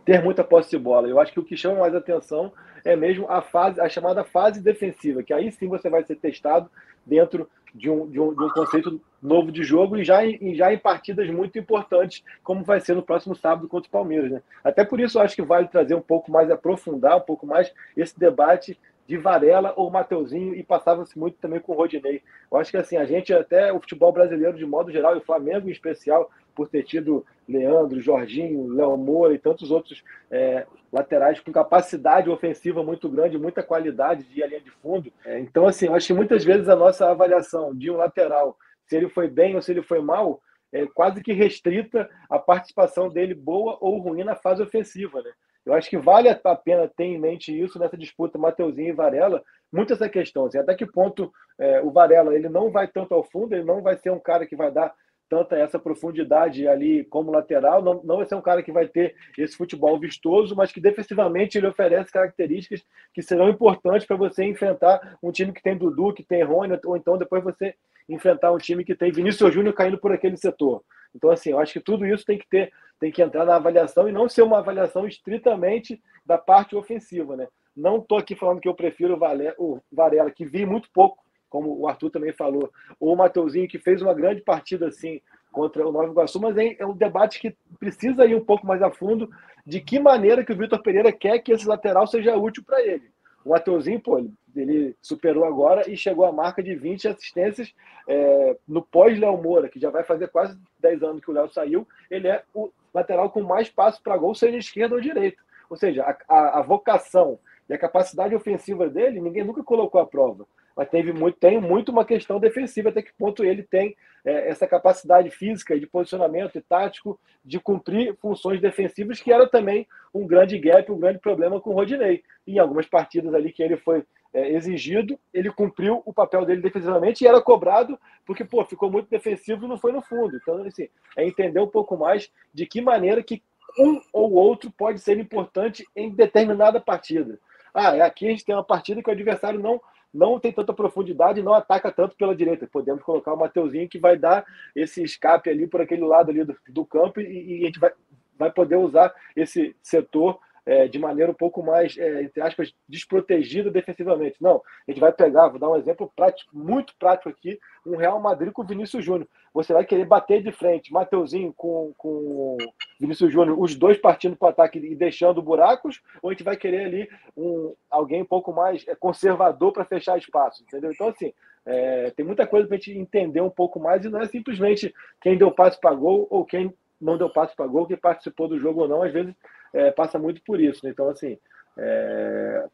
ter 0.05 0.23
muita 0.23 0.43
posse 0.43 0.71
de 0.71 0.77
bola. 0.77 1.07
Eu 1.07 1.19
acho 1.19 1.31
que 1.31 1.39
o 1.39 1.43
que 1.43 1.57
chama 1.57 1.79
mais 1.79 1.95
atenção 1.95 2.51
é 2.83 2.95
mesmo 2.95 3.29
a 3.29 3.41
fase, 3.41 3.79
a 3.79 3.87
chamada 3.87 4.23
fase 4.23 4.61
defensiva, 4.61 5.23
que 5.23 5.33
aí 5.33 5.51
sim 5.51 5.67
você 5.67 5.89
vai 5.89 6.03
ser 6.03 6.15
testado 6.15 6.69
dentro 7.05 7.49
de 7.73 7.89
um, 7.89 8.07
de 8.07 8.19
um, 8.19 8.33
de 8.33 8.43
um 8.43 8.49
conceito 8.49 9.01
novo 9.21 9.51
de 9.51 9.63
jogo 9.63 9.97
e 9.97 10.03
já, 10.03 10.25
em, 10.25 10.55
já 10.55 10.73
em 10.73 10.77
partidas 10.77 11.29
muito 11.29 11.57
importantes, 11.57 12.23
como 12.43 12.63
vai 12.63 12.79
ser 12.79 12.95
no 12.95 13.03
próximo 13.03 13.35
sábado 13.35 13.67
contra 13.67 13.87
o 13.87 13.91
Palmeiras. 13.91 14.31
Né? 14.31 14.41
Até 14.63 14.83
por 14.83 14.99
isso 14.99 15.17
eu 15.17 15.21
acho 15.21 15.35
que 15.35 15.41
vale 15.41 15.67
trazer 15.67 15.95
um 15.95 16.01
pouco 16.01 16.31
mais, 16.31 16.49
aprofundar 16.49 17.17
um 17.17 17.21
pouco 17.21 17.45
mais 17.45 17.71
esse 17.95 18.19
debate 18.19 18.77
de 19.11 19.17
Varela 19.17 19.73
ou 19.75 19.91
Mateuzinho 19.91 20.55
e 20.55 20.63
passava-se 20.63 21.19
muito 21.19 21.37
também 21.37 21.59
com 21.59 21.73
o 21.73 21.75
Rodinei. 21.75 22.23
Eu 22.49 22.57
acho 22.57 22.71
que 22.71 22.77
assim, 22.77 22.95
a 22.95 23.03
gente 23.03 23.33
até 23.33 23.69
o 23.73 23.81
futebol 23.81 24.09
brasileiro 24.13 24.57
de 24.57 24.65
modo 24.65 24.89
geral 24.89 25.15
e 25.15 25.17
o 25.17 25.25
Flamengo 25.25 25.67
em 25.67 25.71
especial, 25.73 26.31
por 26.55 26.69
ter 26.69 26.83
tido 26.83 27.25
Leandro, 27.45 27.99
Jorginho, 27.99 28.73
Léo 28.73 28.95
Moura 28.95 29.33
e 29.33 29.37
tantos 29.37 29.69
outros 29.69 30.01
é, 30.31 30.65
laterais 30.93 31.41
com 31.41 31.51
capacidade 31.51 32.29
ofensiva 32.29 32.81
muito 32.81 33.09
grande, 33.09 33.37
muita 33.37 33.61
qualidade 33.61 34.23
de 34.23 34.47
linha 34.47 34.61
de 34.61 34.71
fundo. 34.71 35.11
É, 35.25 35.37
então, 35.41 35.67
assim, 35.67 35.87
eu 35.87 35.93
acho 35.93 36.07
que 36.07 36.13
muitas 36.13 36.45
vezes 36.45 36.69
a 36.69 36.75
nossa 36.77 37.11
avaliação 37.11 37.75
de 37.75 37.91
um 37.91 37.97
lateral, 37.97 38.57
se 38.85 38.95
ele 38.95 39.09
foi 39.09 39.27
bem 39.27 39.55
ou 39.55 39.61
se 39.61 39.73
ele 39.73 39.81
foi 39.81 39.99
mal, 39.99 40.41
é 40.71 40.87
quase 40.87 41.21
que 41.21 41.33
restrita 41.33 42.09
a 42.29 42.39
participação 42.39 43.09
dele 43.09 43.33
boa 43.33 43.77
ou 43.81 43.97
ruim 43.97 44.23
na 44.23 44.37
fase 44.37 44.63
ofensiva, 44.63 45.21
né? 45.21 45.31
Eu 45.65 45.73
acho 45.73 45.89
que 45.89 45.97
vale 45.97 46.29
a 46.29 46.55
pena 46.55 46.87
ter 46.87 47.05
em 47.05 47.19
mente 47.19 47.57
isso 47.57 47.77
nessa 47.77 47.97
disputa 47.97 48.37
Mateuzinho 48.37 48.89
e 48.89 48.93
Varela, 48.93 49.43
muito 49.71 49.93
essa 49.93 50.09
questão, 50.09 50.45
assim, 50.45 50.57
até 50.57 50.75
que 50.75 50.85
ponto 50.85 51.31
é, 51.59 51.81
o 51.81 51.91
Varela 51.91 52.35
ele 52.35 52.49
não 52.49 52.71
vai 52.71 52.87
tanto 52.87 53.13
ao 53.13 53.23
fundo, 53.23 53.53
ele 53.53 53.63
não 53.63 53.81
vai 53.81 53.95
ser 53.97 54.11
um 54.11 54.19
cara 54.19 54.45
que 54.45 54.55
vai 54.55 54.71
dar 54.71 54.93
tanta 55.31 55.55
essa 55.55 55.79
profundidade 55.79 56.67
ali 56.67 57.05
como 57.05 57.31
lateral, 57.31 57.81
não, 57.81 58.03
não 58.03 58.17
vai 58.17 58.25
ser 58.25 58.35
um 58.35 58.41
cara 58.41 58.61
que 58.61 58.71
vai 58.71 58.89
ter 58.89 59.15
esse 59.37 59.55
futebol 59.55 59.97
vistoso, 59.97 60.53
mas 60.57 60.73
que 60.73 60.81
defensivamente 60.81 61.57
ele 61.57 61.67
oferece 61.67 62.11
características 62.11 62.83
que 63.13 63.21
serão 63.21 63.47
importantes 63.47 64.05
para 64.05 64.17
você 64.17 64.43
enfrentar 64.43 65.17
um 65.23 65.31
time 65.31 65.53
que 65.53 65.63
tem 65.63 65.77
Dudu, 65.77 66.13
que 66.13 66.21
tem 66.21 66.43
Rony, 66.43 66.77
ou 66.83 66.97
então 66.97 67.17
depois 67.17 67.41
você 67.41 67.73
enfrentar 68.09 68.51
um 68.51 68.57
time 68.57 68.83
que 68.83 68.93
tem 68.93 69.09
Vinícius 69.09 69.53
Júnior 69.53 69.73
caindo 69.73 69.97
por 69.97 70.11
aquele 70.11 70.35
setor. 70.35 70.83
Então, 71.15 71.29
assim, 71.29 71.51
eu 71.51 71.59
acho 71.59 71.71
que 71.71 71.79
tudo 71.79 72.05
isso 72.05 72.25
tem 72.25 72.37
que 72.37 72.47
ter, 72.49 72.71
tem 73.01 73.11
que 73.11 73.21
entrar 73.21 73.43
na 73.43 73.55
avaliação 73.55 74.07
e 74.07 74.11
não 74.11 74.29
ser 74.29 74.43
uma 74.43 74.59
avaliação 74.59 75.07
estritamente 75.07 75.99
da 76.23 76.37
parte 76.37 76.75
ofensiva, 76.75 77.35
né? 77.35 77.47
Não 77.75 77.97
estou 77.97 78.19
aqui 78.19 78.35
falando 78.35 78.61
que 78.61 78.67
eu 78.67 78.75
prefiro 78.75 79.19
o 79.57 79.81
Varela, 79.91 80.29
que 80.29 80.45
vi 80.45 80.65
muito 80.65 80.87
pouco 80.93 81.17
como 81.49 81.77
o 81.77 81.85
Arthur 81.85 82.09
também 82.09 82.31
falou, 82.31 82.71
ou 82.97 83.13
o 83.13 83.17
Mateuzinho, 83.17 83.67
que 83.67 83.77
fez 83.77 84.01
uma 84.01 84.13
grande 84.13 84.39
partida 84.39 84.87
assim 84.87 85.19
contra 85.51 85.85
o 85.85 85.91
Nova 85.91 86.07
Iguaçu, 86.07 86.39
mas 86.39 86.57
é, 86.57 86.77
é 86.79 86.85
um 86.85 86.95
debate 86.95 87.41
que 87.41 87.53
precisa 87.77 88.25
ir 88.25 88.35
um 88.35 88.45
pouco 88.45 88.65
mais 88.65 88.81
a 88.81 88.89
fundo 88.89 89.29
de 89.65 89.81
que 89.81 89.99
maneira 89.99 90.45
que 90.45 90.53
o 90.53 90.57
Vitor 90.57 90.81
Pereira 90.81 91.11
quer 91.11 91.39
que 91.39 91.51
esse 91.51 91.67
lateral 91.67 92.07
seja 92.07 92.37
útil 92.37 92.63
para 92.63 92.81
ele. 92.81 93.11
O 93.43 93.49
Mateuzinho, 93.49 93.99
pô, 93.99 94.25
ele, 94.55 94.95
superou 95.01 95.43
agora 95.43 95.89
e 95.91 95.97
chegou 95.97 96.23
à 96.23 96.31
marca 96.31 96.63
de 96.63 96.73
20 96.73 97.09
assistências 97.09 97.73
é, 98.07 98.55
no 98.65 98.81
pós-Léo 98.81 99.41
Moura, 99.41 99.67
que 99.67 99.79
já 99.79 99.89
vai 99.89 100.05
fazer 100.05 100.29
quase 100.29 100.57
10 100.79 101.03
anos 101.03 101.21
que 101.21 101.31
o 101.31 101.33
Léo 101.33 101.49
saiu. 101.49 101.85
Ele 102.09 102.29
é 102.29 102.43
o 102.53 102.71
lateral 102.93 103.29
com 103.29 103.41
mais 103.41 103.69
passos 103.69 104.01
para 104.01 104.17
gol, 104.17 104.35
seja 104.35 104.57
esquerda 104.57 104.95
ou 104.95 105.01
direita. 105.01 105.41
Ou 105.69 105.77
seja, 105.77 106.03
a, 106.03 106.35
a, 106.35 106.59
a 106.59 106.61
vocação 106.61 107.39
e 107.69 107.73
a 107.73 107.77
capacidade 107.77 108.35
ofensiva 108.35 108.89
dele, 108.89 109.21
ninguém 109.21 109.43
nunca 109.43 109.63
colocou 109.63 110.01
à 110.01 110.05
prova 110.05 110.45
mas 110.75 110.89
teve 110.89 111.13
muito, 111.13 111.37
tem 111.37 111.59
muito 111.59 111.91
uma 111.91 112.05
questão 112.05 112.39
defensiva, 112.39 112.89
até 112.89 113.01
que 113.01 113.13
ponto 113.13 113.43
ele 113.43 113.63
tem 113.63 113.95
é, 114.23 114.49
essa 114.49 114.67
capacidade 114.67 115.29
física 115.29 115.79
de 115.79 115.87
posicionamento 115.87 116.57
e 116.57 116.61
tático 116.61 117.19
de 117.43 117.59
cumprir 117.59 118.15
funções 118.17 118.61
defensivas, 118.61 119.19
que 119.19 119.31
era 119.31 119.47
também 119.47 119.87
um 120.13 120.25
grande 120.25 120.57
gap, 120.57 120.91
um 120.91 120.99
grande 120.99 121.19
problema 121.19 121.59
com 121.59 121.71
o 121.71 121.73
Rodinei. 121.73 122.23
Em 122.47 122.59
algumas 122.59 122.87
partidas 122.87 123.33
ali 123.33 123.51
que 123.51 123.63
ele 123.63 123.77
foi 123.77 124.03
é, 124.33 124.53
exigido, 124.53 125.19
ele 125.33 125.51
cumpriu 125.51 126.01
o 126.05 126.13
papel 126.13 126.45
dele 126.45 126.61
defensivamente 126.61 127.23
e 127.23 127.27
era 127.27 127.41
cobrado 127.41 127.99
porque 128.25 128.45
pô, 128.45 128.63
ficou 128.65 128.89
muito 128.89 129.09
defensivo 129.09 129.65
e 129.65 129.67
não 129.67 129.77
foi 129.77 129.91
no 129.91 130.01
fundo. 130.01 130.37
Então, 130.37 130.63
assim, 130.63 130.87
é 131.17 131.25
entender 131.25 131.59
um 131.59 131.67
pouco 131.67 131.97
mais 131.97 132.31
de 132.53 132.65
que 132.65 132.81
maneira 132.81 133.21
que 133.21 133.43
um 133.77 134.01
ou 134.11 134.33
outro 134.33 134.71
pode 134.71 134.99
ser 134.99 135.17
importante 135.17 135.85
em 135.95 136.09
determinada 136.09 136.79
partida. 136.79 137.39
Ah, 137.73 138.05
aqui 138.05 138.27
a 138.27 138.31
gente 138.31 138.45
tem 138.45 138.55
uma 138.55 138.63
partida 138.63 139.01
que 139.01 139.09
o 139.09 139.13
adversário 139.13 139.59
não 139.59 139.81
não 140.13 140.37
tem 140.39 140.51
tanta 140.51 140.73
profundidade, 140.73 141.41
não 141.41 141.53
ataca 141.53 141.89
tanto 141.89 142.17
pela 142.17 142.35
direita. 142.35 142.67
Podemos 142.67 143.01
colocar 143.01 143.33
o 143.33 143.37
Mateuzinho 143.37 143.87
que 143.87 143.97
vai 143.97 144.17
dar 144.17 144.45
esse 144.75 145.01
escape 145.01 145.49
ali 145.49 145.65
por 145.65 145.79
aquele 145.79 146.03
lado 146.03 146.29
ali 146.31 146.43
do, 146.43 146.53
do 146.67 146.85
campo 146.85 147.21
e, 147.21 147.59
e, 147.59 147.63
a 147.63 147.65
gente 147.67 147.79
vai, 147.79 147.91
vai 148.37 148.51
poder 148.51 148.75
usar 148.75 149.13
esse 149.37 149.73
setor 149.81 150.37
é, 150.65 150.87
de 150.87 150.99
maneira 150.99 151.31
um 151.31 151.35
pouco 151.35 151.63
mais, 151.63 151.97
é, 151.97 152.23
entre 152.23 152.41
aspas, 152.41 152.73
desprotegida 152.87 153.71
defensivamente. 153.71 154.37
Não, 154.41 154.61
a 154.87 154.91
gente 154.91 154.99
vai 154.99 155.11
pegar, 155.11 155.49
vou 155.49 155.59
dar 155.59 155.69
um 155.69 155.75
exemplo 155.75 156.11
prático, 156.15 156.55
muito 156.55 156.93
prático 156.97 157.29
aqui, 157.29 157.59
um 157.85 157.95
Real 157.95 158.19
Madrid 158.19 158.51
com 158.51 158.61
o 158.61 158.65
Vinícius 158.65 159.03
Júnior. 159.03 159.27
Você 159.53 159.73
vai 159.73 159.83
querer 159.83 160.05
bater 160.05 160.41
de 160.41 160.51
frente, 160.51 160.93
Mateuzinho 160.93 161.53
com, 161.53 161.93
com 161.97 162.57
Vinícius 162.99 163.33
Júnior, 163.33 163.59
os 163.59 163.75
dois 163.75 163.97
partindo 163.97 164.35
para 164.35 164.47
o 164.47 164.49
ataque 164.49 164.79
e 164.79 164.95
deixando 164.95 165.41
buracos, 165.41 166.01
ou 166.21 166.29
a 166.29 166.33
gente 166.33 166.43
vai 166.43 166.55
querer 166.55 166.85
ali 166.85 167.09
um, 167.35 167.73
alguém 167.89 168.21
um 168.21 168.25
pouco 168.25 168.53
mais 168.53 168.87
é, 168.87 168.95
conservador 168.95 169.73
para 169.73 169.85
fechar 169.85 170.17
espaço, 170.17 170.63
entendeu? 170.63 170.91
Então, 170.91 171.09
assim, 171.09 171.33
é, 171.65 172.11
tem 172.11 172.25
muita 172.25 172.47
coisa 172.47 172.67
para 172.67 172.75
a 172.75 172.79
gente 172.79 172.97
entender 172.97 173.41
um 173.41 173.49
pouco 173.49 173.79
mais 173.79 174.03
e 174.05 174.09
não 174.09 174.21
é 174.21 174.27
simplesmente 174.27 174.93
quem 175.19 175.37
deu 175.37 175.51
passe 175.51 175.79
para 175.79 175.93
gol 175.93 176.27
ou 176.29 176.45
quem 176.45 176.73
não 176.99 177.17
deu 177.17 177.29
passe 177.29 177.55
para 177.55 177.67
gol, 177.67 177.87
quem 177.87 177.97
participou 177.97 178.47
do 178.47 178.59
jogo 178.59 178.81
ou 178.81 178.87
não. 178.87 179.03
Às 179.03 179.11
vezes 179.11 179.33
é, 179.73 179.91
passa 179.91 180.19
muito 180.19 180.41
por 180.43 180.59
isso. 180.59 180.85
Né? 180.85 180.91
Então, 180.91 181.09
assim, 181.09 181.37
é, 181.77 182.65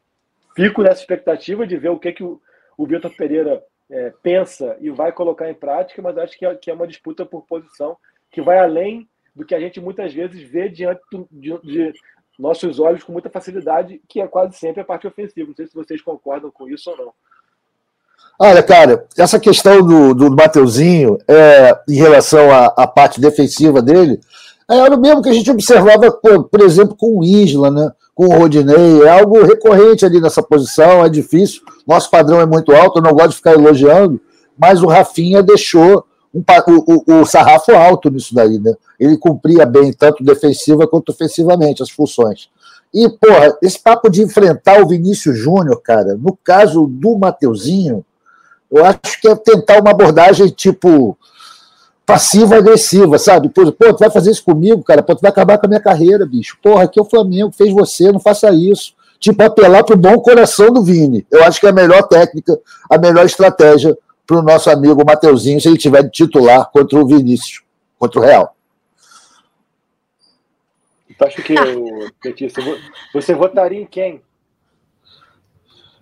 fico 0.55 0.81
nessa 0.81 1.01
expectativa 1.01 1.65
de 1.65 1.77
ver 1.77 1.89
o 1.89 1.99
que, 1.99 2.12
que 2.12 2.23
o, 2.23 2.41
o 2.77 2.86
Vitor 2.86 3.15
Pereira 3.15 3.63
é, 3.89 4.13
pensa 4.21 4.75
e 4.79 4.89
vai 4.89 5.12
colocar 5.12 5.49
em 5.49 5.53
prática, 5.53 6.01
mas 6.01 6.17
acho 6.17 6.38
que 6.38 6.45
é, 6.45 6.55
que 6.55 6.69
é 6.69 6.73
uma 6.73 6.88
disputa 6.88 7.25
por 7.25 7.45
posição 7.45 7.97
que 8.31 8.41
vai 8.41 8.60
além 8.60 9.07
do 9.36 9.45
que 9.45 9.55
a 9.55 9.60
gente 9.60 9.79
muitas 9.79 10.13
vezes 10.13 10.41
vê 10.49 10.67
diante 10.67 11.01
do, 11.12 11.27
de, 11.31 11.57
de, 11.62 11.93
nossos 12.38 12.79
olhos 12.79 13.03
com 13.03 13.12
muita 13.12 13.29
facilidade, 13.29 14.01
que 14.07 14.21
é 14.21 14.27
quase 14.27 14.57
sempre 14.57 14.81
a 14.81 14.86
parte 14.86 15.07
ofensiva. 15.07 15.47
Não 15.47 15.55
sei 15.55 15.65
se 15.65 15.73
vocês 15.73 16.01
concordam 16.01 16.51
com 16.51 16.67
isso 16.67 16.89
ou 16.91 16.97
não. 16.97 17.13
Olha, 18.39 18.62
cara, 18.62 19.07
essa 19.17 19.39
questão 19.39 19.81
do, 19.81 20.13
do 20.13 20.29
Mateuzinho 20.29 21.17
é, 21.27 21.79
em 21.89 21.95
relação 21.95 22.51
à, 22.51 22.65
à 22.65 22.88
parte 22.88 23.19
defensiva 23.19 23.81
dele, 23.81 24.19
era 24.69 24.95
o 24.95 24.99
mesmo 24.99 25.21
que 25.21 25.30
a 25.30 25.34
gente 25.34 25.49
observava, 25.49 26.12
por, 26.12 26.45
por 26.45 26.62
exemplo, 26.62 26.95
com 26.95 27.19
o 27.19 27.23
Isla, 27.23 27.71
né? 27.71 27.91
com 28.17 28.25
o 28.25 28.36
Rodinei, 28.36 29.03
é 29.03 29.10
algo 29.10 29.43
recorrente 29.43 30.03
ali 30.03 30.19
nessa 30.19 30.41
posição, 30.41 31.06
é 31.06 31.10
difícil. 31.10 31.62
Nosso 31.86 32.10
padrão 32.10 32.41
é 32.41 32.47
muito 32.47 32.73
alto, 32.73 32.97
eu 32.97 33.03
não 33.03 33.13
gosto 33.13 33.30
de 33.30 33.36
ficar 33.36 33.53
elogiando, 33.53 34.19
mas 34.58 34.82
o 34.82 34.88
Rafinha 34.88 35.43
deixou 35.43 36.03
um, 36.34 36.43
o, 36.67 37.03
o, 37.06 37.21
o, 37.21 37.25
sarrafo 37.27 37.71
alto 37.73 38.10
nisso 38.10 38.34
daí, 38.34 38.58
né? 38.58 38.73
Ele 38.99 39.17
cumpria 39.17 39.67
bem, 39.67 39.93
tanto 39.93 40.23
defensiva 40.23 40.88
quanto 40.88 41.12
ofensivamente, 41.12 41.84
as 41.84 41.91
funções. 41.91 42.49
E, 42.91 43.08
porra, 43.08 43.56
esse 43.62 43.80
papo 43.80 44.10
de 44.10 44.23
enfrentar 44.23 44.82
o 44.82 44.88
Vinícius 44.88 45.38
Júnior, 45.38 45.80
cara, 45.84 46.15
no 46.15 46.36
caso 46.43 46.88
do 46.88 47.15
Mateuzinho, 47.19 48.03
eu 48.71 48.84
acho 48.84 49.21
que 49.21 49.27
é 49.27 49.36
tentar 49.36 49.80
uma 49.80 49.91
abordagem 49.91 50.49
tipo 50.49 51.15
passiva-agressiva, 52.08 53.20
sabe? 53.20 53.50
Pô, 53.50 53.70
pô, 53.70 53.93
tu 53.93 54.00
vai 54.00 54.10
fazer 54.10 54.32
isso 54.32 54.41
comigo, 54.41 54.82
cara? 54.82 55.04
Pô, 55.04 55.13
tu 55.13 55.20
vai 55.20 55.30
acabar 55.30 55.58
com 55.58 55.65
a 55.65 55.70
minha 55.70 55.82
carreira, 55.82 56.26
bicho. 56.26 56.58
Porra, 56.63 56.86
aqui 56.86 56.98
é 56.98 57.02
o 57.02 57.06
Flamengo, 57.06 57.52
fez 57.52 57.74
você, 57.74 58.10
não 58.13 58.20
faça 58.20 58.50
isso. 58.50 58.96
Tipo, 59.20 59.43
apelar 59.43 59.84
pro 59.84 59.98
bom 59.98 60.17
coração 60.20 60.72
do 60.72 60.82
Vini. 60.82 61.28
Eu 61.30 61.43
acho 61.43 61.60
que 61.60 61.65
é 61.65 61.70
a 61.70 61.74
melhor 61.74 62.04
técnica, 62.04 62.58
a 62.89 62.98
melhor 62.98 63.26
estratégia 63.26 63.98
pro 64.26 64.41
nosso 64.41 64.70
amigo 64.70 65.04
Mateuzinho, 65.06 65.60
se 65.60 65.67
ele 65.67 65.78
tiver 65.78 66.04
de 66.04 66.12
titular 66.12 66.72
contra 66.72 66.98
o 66.98 67.06
Vinícius, 67.06 67.62
contra 68.00 68.22
o 68.22 68.24
Real. 68.24 68.56
Tu 71.17 71.26
acha 71.26 71.41
que, 71.41 71.56
Letícia, 72.24 72.63
você 73.13 73.34
votaria 73.34 73.82
em 73.82 73.86
quem? 73.86 74.22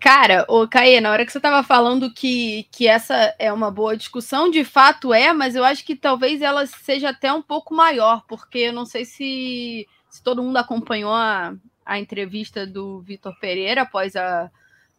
Cara, 0.06 0.46
o 0.48 0.68
Caê, 0.68 1.02
na 1.02 1.10
hora 1.10 1.26
que 1.26 1.32
você 1.32 1.40
estava 1.40 1.64
falando 1.64 2.14
que, 2.14 2.68
que 2.72 2.88
essa 2.88 3.34
é 3.40 3.52
uma 3.52 3.72
boa 3.72 3.98
discussão, 3.98 4.52
de 4.52 4.64
fato 4.64 5.12
é, 5.12 5.34
mas 5.34 5.56
eu 5.56 5.64
acho 5.64 5.84
que 5.84 5.96
talvez 5.96 6.44
ela 6.44 6.68
seja 6.68 7.10
até 7.10 7.34
um 7.34 7.42
pouco 7.42 7.74
maior, 7.74 8.24
porque 8.28 8.60
eu 8.60 8.72
não 8.72 8.86
sei 8.86 9.04
se, 9.04 9.88
se 10.08 10.22
todo 10.22 10.44
mundo 10.44 10.58
acompanhou 10.58 11.12
a, 11.12 11.56
a 11.84 11.98
entrevista 11.98 12.68
do 12.68 13.02
Vitor 13.02 13.36
Pereira 13.40 13.82
após 13.82 14.16
a, 14.16 14.52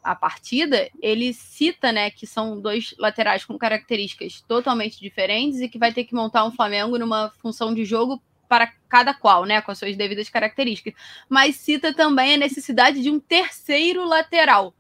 a 0.03 0.17
partida, 0.17 0.91
ele 1.01 1.33
cita, 1.33 1.93
né, 1.93 2.11
que 2.11 2.27
são 2.27 2.61
dois 2.61 2.93
laterais 2.99 3.45
com 3.45 3.57
características 3.57 4.41
totalmente 4.41 4.99
diferentes 4.99 5.61
e 5.61 5.69
que 5.69 5.79
vai 5.79 5.93
ter 5.93 6.03
que 6.03 6.17
montar 6.17 6.45
um 6.45 6.51
Flamengo 6.51 6.99
numa 6.99 7.31
função 7.41 7.73
de 7.73 7.85
jogo 7.85 8.21
para 8.49 8.73
cada 8.89 9.15
qual, 9.15 9.45
né, 9.45 9.63
com 9.63 9.71
as 9.71 9.79
suas 9.79 9.97
devidas 9.97 10.29
características. 10.29 10.95
Mas 11.29 11.55
cita 11.55 11.95
também 11.95 12.35
a 12.35 12.39
necessidade 12.39 13.01
de 13.01 13.09
um 13.09 13.21
terceiro 13.21 14.05
lateral. 14.05 14.75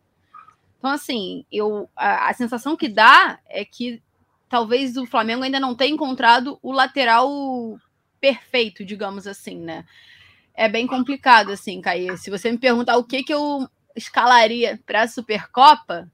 Então, 0.78 0.90
assim, 0.90 1.44
eu, 1.50 1.88
a, 1.96 2.30
a, 2.30 2.34
sensação 2.34 2.76
que 2.76 2.88
dá 2.88 3.38
é 3.48 3.64
que 3.64 4.02
talvez 4.48 4.96
o 4.96 5.06
Flamengo 5.06 5.42
ainda 5.42 5.58
não 5.58 5.74
tenha 5.74 5.92
encontrado 5.92 6.58
o 6.62 6.72
lateral 6.72 7.78
perfeito, 8.20 8.84
digamos 8.84 9.26
assim, 9.26 9.58
né? 9.58 9.84
É 10.54 10.68
bem 10.68 10.86
complicado, 10.86 11.50
assim, 11.50 11.80
Caí. 11.80 12.16
Se 12.18 12.30
você 12.30 12.50
me 12.50 12.58
perguntar 12.58 12.96
o 12.96 13.04
que, 13.04 13.22
que 13.22 13.34
eu 13.34 13.68
escalaria 13.94 14.80
para 14.86 15.02
a 15.02 15.08
Supercopa, 15.08 16.10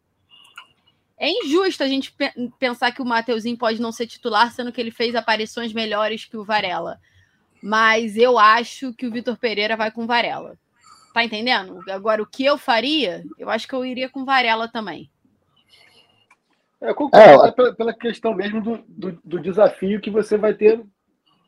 é 1.19 1.31
injusto 1.31 1.85
a 1.85 1.89
gente 1.89 2.13
pensar 2.59 2.91
que 2.91 3.01
o 3.01 3.05
Mateuzinho 3.05 3.57
pode 3.57 3.81
não 3.81 3.93
ser 3.93 4.07
titular, 4.07 4.53
sendo 4.53 4.73
que 4.73 4.81
ele 4.81 4.91
fez 4.91 5.15
aparições 5.15 5.73
melhores 5.73 6.25
que 6.25 6.37
o 6.37 6.45
Varela. 6.45 7.01
Mas 7.63 8.17
eu 8.17 8.39
acho 8.39 8.93
que 8.95 9.07
o 9.07 9.11
Vitor 9.13 9.37
Pereira 9.37 9.77
vai 9.77 9.93
com 9.93 10.07
Varela. 10.07 10.59
Tá 11.13 11.23
entendendo? 11.23 11.79
Agora, 11.91 12.23
o 12.23 12.27
que 12.27 12.45
eu 12.45 12.57
faria, 12.57 13.23
eu 13.39 13.51
acho 13.51 13.69
que 13.69 13.75
eu 13.75 13.85
iria 13.85 14.09
com 14.09 14.25
Varela 14.25 14.69
também. 14.69 15.11
É, 16.81 16.91
eu 16.91 16.95
concordo 16.95 17.47
é, 17.47 17.53
pela, 17.53 17.75
pela, 17.75 17.95
questão 17.95 18.35
mesmo 18.35 18.61
do, 18.61 18.79
do, 18.89 19.21
do, 19.25 19.41
desafio 19.41 20.01
que 20.01 20.11
você 20.11 20.37
vai 20.37 20.53
ter, 20.53 20.85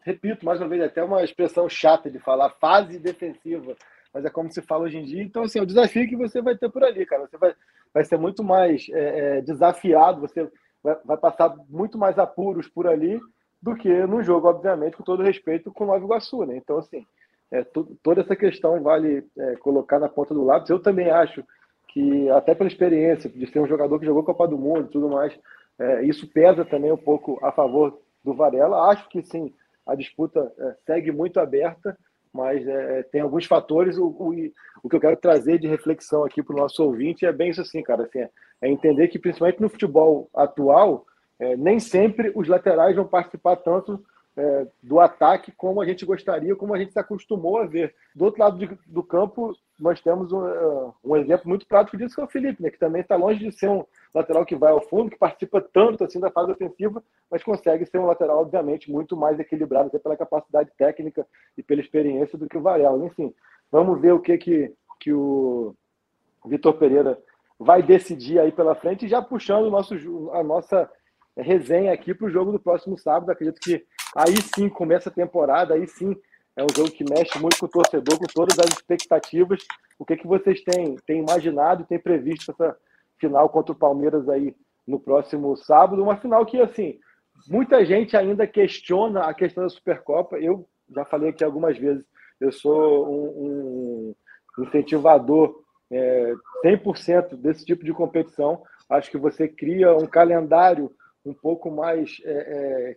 repito, 0.03 0.47
mais 0.47 0.61
uma 0.61 0.69
vez, 0.69 0.83
até 0.83 1.03
uma 1.03 1.25
expressão 1.25 1.69
chata 1.69 2.09
de 2.09 2.21
falar, 2.21 2.51
fase 2.51 3.01
defensiva, 3.01 3.75
mas 4.13 4.25
é 4.25 4.31
como 4.31 4.53
se 4.53 4.63
fala 4.63 4.85
hoje 4.85 4.99
em 4.99 5.05
dia. 5.05 5.23
Então, 5.23 5.43
assim, 5.43 5.59
é 5.59 5.63
o 5.63 5.67
desafio 5.67 6.09
que 6.09 6.15
você 6.15 6.41
vai 6.41 6.57
ter 6.57 6.71
por 6.71 6.85
ali, 6.85 7.05
cara. 7.05 7.27
Você 7.27 7.37
vai, 7.37 7.53
vai 7.93 8.05
ser 8.05 8.17
muito 8.17 8.45
mais 8.45 8.87
é, 8.91 9.39
é, 9.39 9.41
desafiado, 9.41 10.21
você 10.21 10.49
vai, 10.83 10.97
vai, 11.05 11.17
passar 11.17 11.53
muito 11.69 11.99
mais 11.99 12.17
apuros 12.17 12.69
por 12.69 12.87
ali 12.87 13.19
do 13.61 13.75
que 13.75 13.89
no 14.07 14.23
jogo, 14.23 14.47
obviamente, 14.47 14.97
com 14.97 15.03
todo 15.03 15.23
respeito 15.23 15.73
com 15.73 15.83
o 15.83 15.87
Nova 15.89 16.05
Iguaçu, 16.05 16.45
né? 16.45 16.57
Então, 16.57 16.79
assim, 16.79 17.05
é, 17.51 17.65
toda 18.03 18.21
essa 18.21 18.35
questão 18.35 18.83
vale 18.83 19.25
é, 19.39 19.57
colocar 19.57 19.99
na 19.99 20.09
ponta 20.09 20.35
do 20.35 20.45
lápis. 20.45 20.71
Eu 20.71 20.81
também 20.81 21.11
acho 21.11 21.45
que, 21.89 22.29
até 22.31 22.55
pela 22.55 22.69
experiência 22.69 23.31
de 23.31 23.47
ser 23.47 23.61
um 23.61 23.69
jogador 23.69 23.99
que 23.99 24.07
jogou 24.07 24.25
Copa 24.25 24.49
do 24.49 24.59
Mundo 24.59 24.87
e 24.87 24.93
tudo 24.93 25.09
mais, 25.09 25.33
é, 25.79 26.05
isso 26.05 26.27
pesa 26.29 26.65
também 26.65 26.91
um 26.91 26.97
pouco 26.97 27.39
a 27.43 27.53
favor 27.53 27.99
do 28.25 28.35
Varela. 28.35 28.91
Acho 28.91 29.09
que 29.09 29.23
sim, 29.23 29.53
a 29.87 29.95
disputa 29.95 30.53
é, 30.59 30.75
segue 30.87 31.13
muito 31.13 31.39
aberta, 31.39 31.97
mas 32.33 32.67
é, 32.67 33.03
tem 33.05 33.21
alguns 33.21 33.47
fatores. 33.47 33.97
O, 33.99 34.07
o, 34.07 34.35
o, 34.83 34.89
que 34.89 34.97
eu 34.97 35.01
quero 35.01 35.17
trazer 35.17 35.59
de 35.59 35.69
reflexão 35.69 36.25
aqui 36.25 36.43
para 36.43 36.55
o 36.55 36.59
nosso 36.59 36.83
ouvinte 36.83 37.25
é 37.25 37.33
bem 37.33 37.51
isso 37.51 37.61
assim, 37.61 37.83
cara. 37.83 38.05
Assim, 38.05 38.27
é 38.61 38.69
entender 38.69 39.09
que, 39.09 39.19
principalmente 39.19 39.61
no 39.61 39.69
futebol 39.69 40.29
atual, 40.35 41.07
é, 41.39 41.57
nem 41.57 41.79
sempre 41.79 42.33
os 42.35 42.49
laterais 42.49 42.97
vão 42.97 43.07
participar 43.07 43.57
tanto 43.57 44.03
é, 44.37 44.67
do 44.83 44.99
ataque 44.99 45.53
como 45.53 45.81
a 45.81 45.87
gente 45.87 46.05
gostaria, 46.05 46.57
como 46.57 46.75
a 46.75 46.79
gente 46.79 46.93
se 46.93 46.99
acostumou 46.99 47.59
a 47.59 47.67
ver. 47.67 47.95
Do 48.15 48.25
outro 48.25 48.41
lado 48.41 48.59
de, 48.59 48.67
do 48.87 49.03
campo, 49.03 49.57
nós 49.79 50.01
temos 50.01 50.33
um, 50.33 50.47
é, 50.47 50.93
um, 51.05 51.17
exemplo 51.17 51.49
muito 51.49 51.67
prático 51.67 51.97
disso, 51.97 52.15
que 52.15 52.21
é 52.21 52.25
o 52.25 52.29
Felipe, 52.29 52.63
né, 52.63 52.71
que 52.71 52.79
também 52.79 53.03
está 53.03 53.17
longe 53.17 53.39
de 53.39 53.53
ser 53.53 53.69
um 53.69 53.85
lateral 54.13 54.45
que 54.45 54.57
vai 54.57 54.73
ao 54.73 54.81
fundo, 54.81 55.11
que 55.11 55.19
participa 55.19 55.61
tanto 55.61 56.05
assim 56.05 56.19
da 56.19 56.31
fase 56.31 56.51
ofensiva, 56.51 57.03
mas 57.31 57.43
consegue 57.43 57.87
ser 57.87 57.99
um 57.99 58.07
lateral, 58.07 58.41
obviamente, 58.41 58.91
muito 58.91 59.17
mais 59.17 59.39
equilibrado, 59.39 59.89
até 59.89 59.99
pela 59.99 60.17
capacidade 60.17 60.71
técnica 60.77 61.27
e 61.57 61.63
pela 61.63 61.81
experiência 61.81 62.37
do 62.37 62.49
que 62.49 62.59
o 62.59 62.63
Varela. 62.63 63.05
Enfim, 63.05 63.33
vamos 63.71 64.01
ver 64.01 64.13
o 64.13 64.21
que, 64.21 64.37
que, 64.39 64.73
que 64.99 65.13
o 65.13 65.75
Vitor 66.45 66.75
Pereira 66.75 67.19
vai 67.59 67.83
decidir 67.83 68.41
aí 68.41 68.51
pela 68.51 68.75
frente, 68.75 69.09
já 69.09 69.23
puxando 69.23 69.71
nosso, 69.71 69.95
a 70.33 70.43
nossa 70.43 70.91
resenha 71.37 71.93
aqui 71.93 72.15
para 72.15 72.27
o 72.27 72.31
jogo 72.31 72.53
do 72.53 72.61
próximo 72.61 72.99
sábado. 72.99 73.31
Acredito 73.31 73.61
que 73.61 73.85
aí 74.15 74.37
sim 74.55 74.69
começa 74.69 75.09
a 75.09 75.13
temporada, 75.13 75.75
aí 75.75 75.87
sim 75.87 76.17
é 76.57 76.63
um 76.63 76.69
jogo 76.75 76.91
que 76.91 77.05
mexe 77.05 77.39
muito 77.39 77.59
com 77.59 77.67
o 77.67 77.69
torcedor, 77.69 78.19
com 78.19 78.27
todas 78.27 78.59
as 78.59 78.67
expectativas. 78.67 79.61
O 79.99 80.05
que, 80.05 80.17
que 80.17 80.27
vocês 80.27 80.63
têm, 80.63 80.97
têm 81.07 81.21
imaginado, 81.21 81.85
têm 81.85 81.99
previsto 81.99 82.53
essa 82.53 82.77
final 83.19 83.49
contra 83.49 83.73
o 83.73 83.79
Palmeiras 83.79 84.29
aí 84.29 84.55
no 84.87 85.01
próximo 85.01 85.57
sábado? 85.57 86.03
Uma 86.03 86.17
final 86.17 86.47
que, 86.47 86.61
assim, 86.61 86.99
muita 87.49 87.85
gente 87.85 88.17
ainda 88.17 88.47
questiona 88.47 89.25
a 89.25 89.35
questão 89.35 89.65
da 89.65 89.69
Supercopa. 89.69 90.37
Eu 90.39 90.69
já 90.95 91.05
falei 91.05 91.31
aqui 91.31 91.43
algumas 91.43 91.77
vezes, 91.77 92.05
eu 92.41 92.53
sou 92.53 93.09
um, 93.09 94.15
um 94.59 94.65
incentivador 94.65 95.61
é, 95.91 96.35
100% 96.65 97.37
desse 97.37 97.65
tipo 97.65 97.85
de 97.85 97.93
competição. 97.93 98.63
Acho 98.89 99.11
que 99.11 99.19
você 99.19 99.49
cria 99.49 99.95
um 99.97 100.07
calendário 100.07 100.91
um 101.25 101.35
pouco 101.35 101.71
mais 101.71 102.21
é, 102.25 102.31
é, 102.31 102.97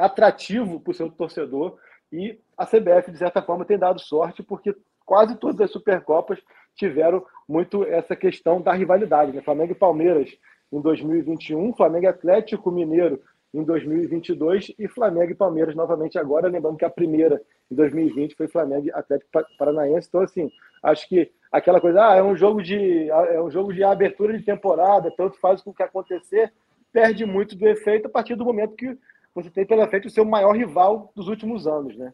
atrativo 0.00 0.80
para 0.80 0.90
o 0.90 0.94
seu 0.94 1.10
torcedor. 1.10 1.76
E 2.12 2.38
a 2.56 2.66
CBF, 2.66 3.10
de 3.10 3.18
certa 3.18 3.40
forma, 3.40 3.64
tem 3.64 3.78
dado 3.78 4.00
sorte, 4.00 4.42
porque 4.42 4.74
quase 5.04 5.36
todas 5.36 5.60
as 5.60 5.70
Supercopas 5.70 6.38
tiveram 6.74 7.24
muito 7.48 7.84
essa 7.84 8.16
questão 8.16 8.60
da 8.60 8.72
rivalidade. 8.72 9.32
Né? 9.32 9.42
Flamengo 9.42 9.72
e 9.72 9.76
Palmeiras 9.76 10.30
em 10.72 10.80
2021, 10.80 11.74
Flamengo 11.74 12.04
e 12.04 12.08
Atlético 12.08 12.70
Mineiro 12.70 13.20
em 13.52 13.64
2022 13.64 14.72
e 14.78 14.88
Flamengo 14.88 15.32
e 15.32 15.34
Palmeiras 15.34 15.74
novamente 15.74 16.18
agora. 16.18 16.48
Lembrando 16.48 16.76
que 16.76 16.84
a 16.84 16.90
primeira 16.90 17.40
em 17.70 17.74
2020 17.74 18.36
foi 18.36 18.48
Flamengo 18.48 18.86
e 18.86 18.92
Atlético 18.92 19.30
Paranaense. 19.58 20.08
Então, 20.08 20.22
assim, 20.22 20.50
acho 20.82 21.08
que 21.08 21.30
aquela 21.50 21.80
coisa, 21.80 22.08
ah, 22.08 22.16
é 22.16 22.22
um 22.22 22.36
jogo 22.36 22.62
de, 22.62 23.08
é 23.10 23.40
um 23.40 23.50
jogo 23.50 23.72
de 23.72 23.82
abertura 23.82 24.36
de 24.36 24.44
temporada, 24.44 25.12
tanto 25.16 25.38
faz 25.38 25.60
o 25.66 25.74
que 25.74 25.82
acontecer 25.82 26.52
perde 26.92 27.24
muito 27.24 27.56
do 27.56 27.68
efeito 27.68 28.06
a 28.06 28.10
partir 28.10 28.34
do 28.34 28.44
momento 28.44 28.74
que 28.74 28.96
você 29.34 29.50
tem 29.50 29.66
pela 29.66 29.86
frente 29.88 30.08
o 30.08 30.10
seu 30.10 30.24
maior 30.24 30.52
rival 30.56 31.10
dos 31.14 31.28
últimos 31.28 31.66
anos, 31.66 31.96
né? 31.96 32.12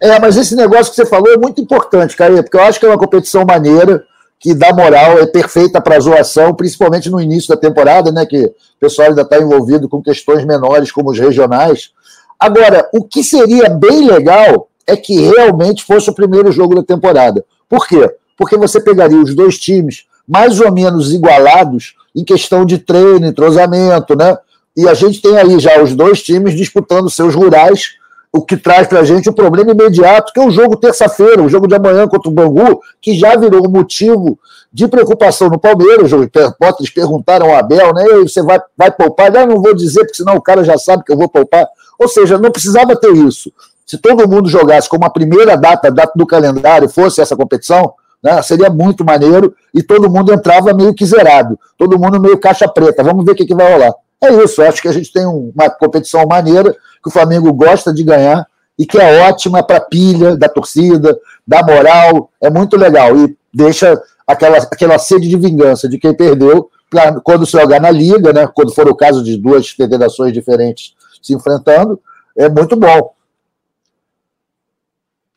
É, 0.00 0.18
mas 0.18 0.36
esse 0.36 0.54
negócio 0.54 0.90
que 0.90 0.96
você 0.96 1.06
falou 1.06 1.32
é 1.32 1.36
muito 1.36 1.60
importante, 1.60 2.16
cara, 2.16 2.42
porque 2.42 2.56
eu 2.56 2.62
acho 2.62 2.78
que 2.78 2.86
é 2.86 2.88
uma 2.88 2.98
competição 2.98 3.44
maneira, 3.44 4.04
que 4.38 4.54
dá 4.54 4.72
moral, 4.72 5.18
é 5.18 5.26
perfeita 5.26 5.80
para 5.80 6.00
zoação, 6.00 6.54
principalmente 6.54 7.10
no 7.10 7.20
início 7.20 7.48
da 7.48 7.60
temporada, 7.60 8.10
né? 8.10 8.24
Que 8.24 8.46
o 8.46 8.54
pessoal 8.80 9.08
ainda 9.08 9.22
está 9.22 9.38
envolvido 9.38 9.88
com 9.88 10.02
questões 10.02 10.44
menores, 10.44 10.90
como 10.90 11.10
os 11.10 11.18
regionais. 11.18 11.92
Agora, 12.38 12.88
o 12.92 13.04
que 13.04 13.22
seria 13.22 13.68
bem 13.68 14.06
legal 14.06 14.68
é 14.86 14.96
que 14.96 15.20
realmente 15.20 15.84
fosse 15.84 16.08
o 16.08 16.14
primeiro 16.14 16.50
jogo 16.50 16.74
da 16.74 16.82
temporada. 16.82 17.44
Por 17.68 17.86
quê? 17.86 18.10
Porque 18.36 18.56
você 18.56 18.80
pegaria 18.80 19.20
os 19.20 19.34
dois 19.34 19.58
times 19.58 20.06
mais 20.26 20.60
ou 20.60 20.72
menos 20.72 21.12
igualados 21.12 21.94
em 22.14 22.24
questão 22.24 22.64
de 22.64 22.78
treino, 22.78 23.26
entrosamento, 23.26 24.16
né? 24.16 24.38
E 24.76 24.88
a 24.88 24.94
gente 24.94 25.20
tem 25.20 25.36
aí 25.36 25.58
já 25.58 25.82
os 25.82 25.94
dois 25.94 26.22
times 26.22 26.54
disputando 26.54 27.10
seus 27.10 27.34
rurais, 27.34 27.94
o 28.32 28.40
que 28.40 28.56
traz 28.56 28.86
para 28.86 29.00
a 29.00 29.04
gente 29.04 29.28
o 29.28 29.32
problema 29.32 29.72
imediato, 29.72 30.32
que 30.32 30.38
é 30.38 30.46
o 30.46 30.50
jogo 30.50 30.76
terça-feira, 30.76 31.42
o 31.42 31.48
jogo 31.48 31.66
de 31.66 31.74
amanhã 31.74 32.06
contra 32.06 32.28
o 32.28 32.32
Bangu, 32.32 32.80
que 33.00 33.18
já 33.18 33.36
virou 33.36 33.66
um 33.66 33.70
motivo 33.70 34.38
de 34.72 34.86
preocupação 34.86 35.48
no 35.48 35.58
Palmeiras. 35.58 36.12
Os 36.12 36.28
repórteres 36.32 36.92
perguntaram 36.92 37.46
ao 37.46 37.56
Abel, 37.56 37.92
né? 37.92 38.04
Você 38.22 38.40
vai, 38.42 38.60
vai 38.76 38.92
poupar? 38.92 39.34
Eu 39.34 39.46
não 39.48 39.60
vou 39.60 39.74
dizer, 39.74 40.00
porque 40.04 40.16
senão 40.16 40.36
o 40.36 40.42
cara 40.42 40.62
já 40.62 40.78
sabe 40.78 41.04
que 41.04 41.12
eu 41.12 41.16
vou 41.16 41.28
poupar. 41.28 41.66
Ou 41.98 42.08
seja, 42.08 42.38
não 42.38 42.52
precisava 42.52 42.94
ter 42.94 43.12
isso. 43.16 43.52
Se 43.84 43.98
todo 43.98 44.28
mundo 44.28 44.48
jogasse 44.48 44.88
como 44.88 45.04
a 45.04 45.10
primeira 45.10 45.56
data, 45.56 45.90
data 45.90 46.12
do 46.14 46.24
calendário, 46.24 46.88
fosse 46.88 47.20
essa 47.20 47.34
competição, 47.34 47.92
né? 48.22 48.40
Seria 48.42 48.70
muito 48.70 49.04
maneiro 49.04 49.52
e 49.74 49.82
todo 49.82 50.08
mundo 50.08 50.32
entrava 50.32 50.72
meio 50.72 50.94
que 50.94 51.04
zerado, 51.04 51.58
todo 51.76 51.98
mundo 51.98 52.20
meio 52.20 52.38
caixa 52.38 52.68
preta. 52.68 53.02
Vamos 53.02 53.24
ver 53.24 53.32
o 53.32 53.34
que, 53.34 53.44
que 53.44 53.54
vai 53.54 53.72
rolar. 53.72 53.92
É 54.22 54.32
isso, 54.44 54.62
acho 54.62 54.82
que 54.82 54.88
a 54.88 54.92
gente 54.92 55.12
tem 55.12 55.24
uma 55.26 55.70
competição 55.70 56.26
maneira 56.26 56.72
que 56.72 57.08
o 57.08 57.10
Flamengo 57.10 57.52
gosta 57.52 57.92
de 57.92 58.04
ganhar 58.04 58.46
e 58.78 58.86
que 58.86 58.98
é 58.98 59.28
ótima 59.28 59.62
para 59.62 59.80
pilha 59.80 60.36
da 60.36 60.48
torcida, 60.48 61.18
da 61.46 61.62
moral, 61.62 62.30
é 62.40 62.50
muito 62.50 62.76
legal 62.76 63.16
e 63.16 63.36
deixa 63.52 64.00
aquela, 64.26 64.58
aquela 64.58 64.98
sede 64.98 65.28
de 65.28 65.36
vingança 65.36 65.88
de 65.88 65.98
quem 65.98 66.14
perdeu 66.14 66.70
pra, 66.88 67.20
quando 67.20 67.46
se 67.46 67.52
jogar 67.52 67.80
na 67.80 67.90
liga, 67.90 68.32
né? 68.32 68.46
Quando 68.46 68.74
for 68.74 68.88
o 68.88 68.96
caso 68.96 69.24
de 69.24 69.36
duas 69.36 69.70
federações 69.70 70.32
diferentes 70.32 70.94
se 71.22 71.34
enfrentando, 71.34 72.00
é 72.36 72.48
muito 72.48 72.76
bom. 72.76 73.14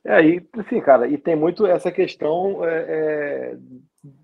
É, 0.05 0.21
e 0.21 0.45
assim, 0.57 0.81
cara, 0.81 1.07
e 1.07 1.17
tem 1.17 1.35
muito 1.35 1.65
essa 1.65 1.89
questão 1.91 2.63
é, 2.65 3.55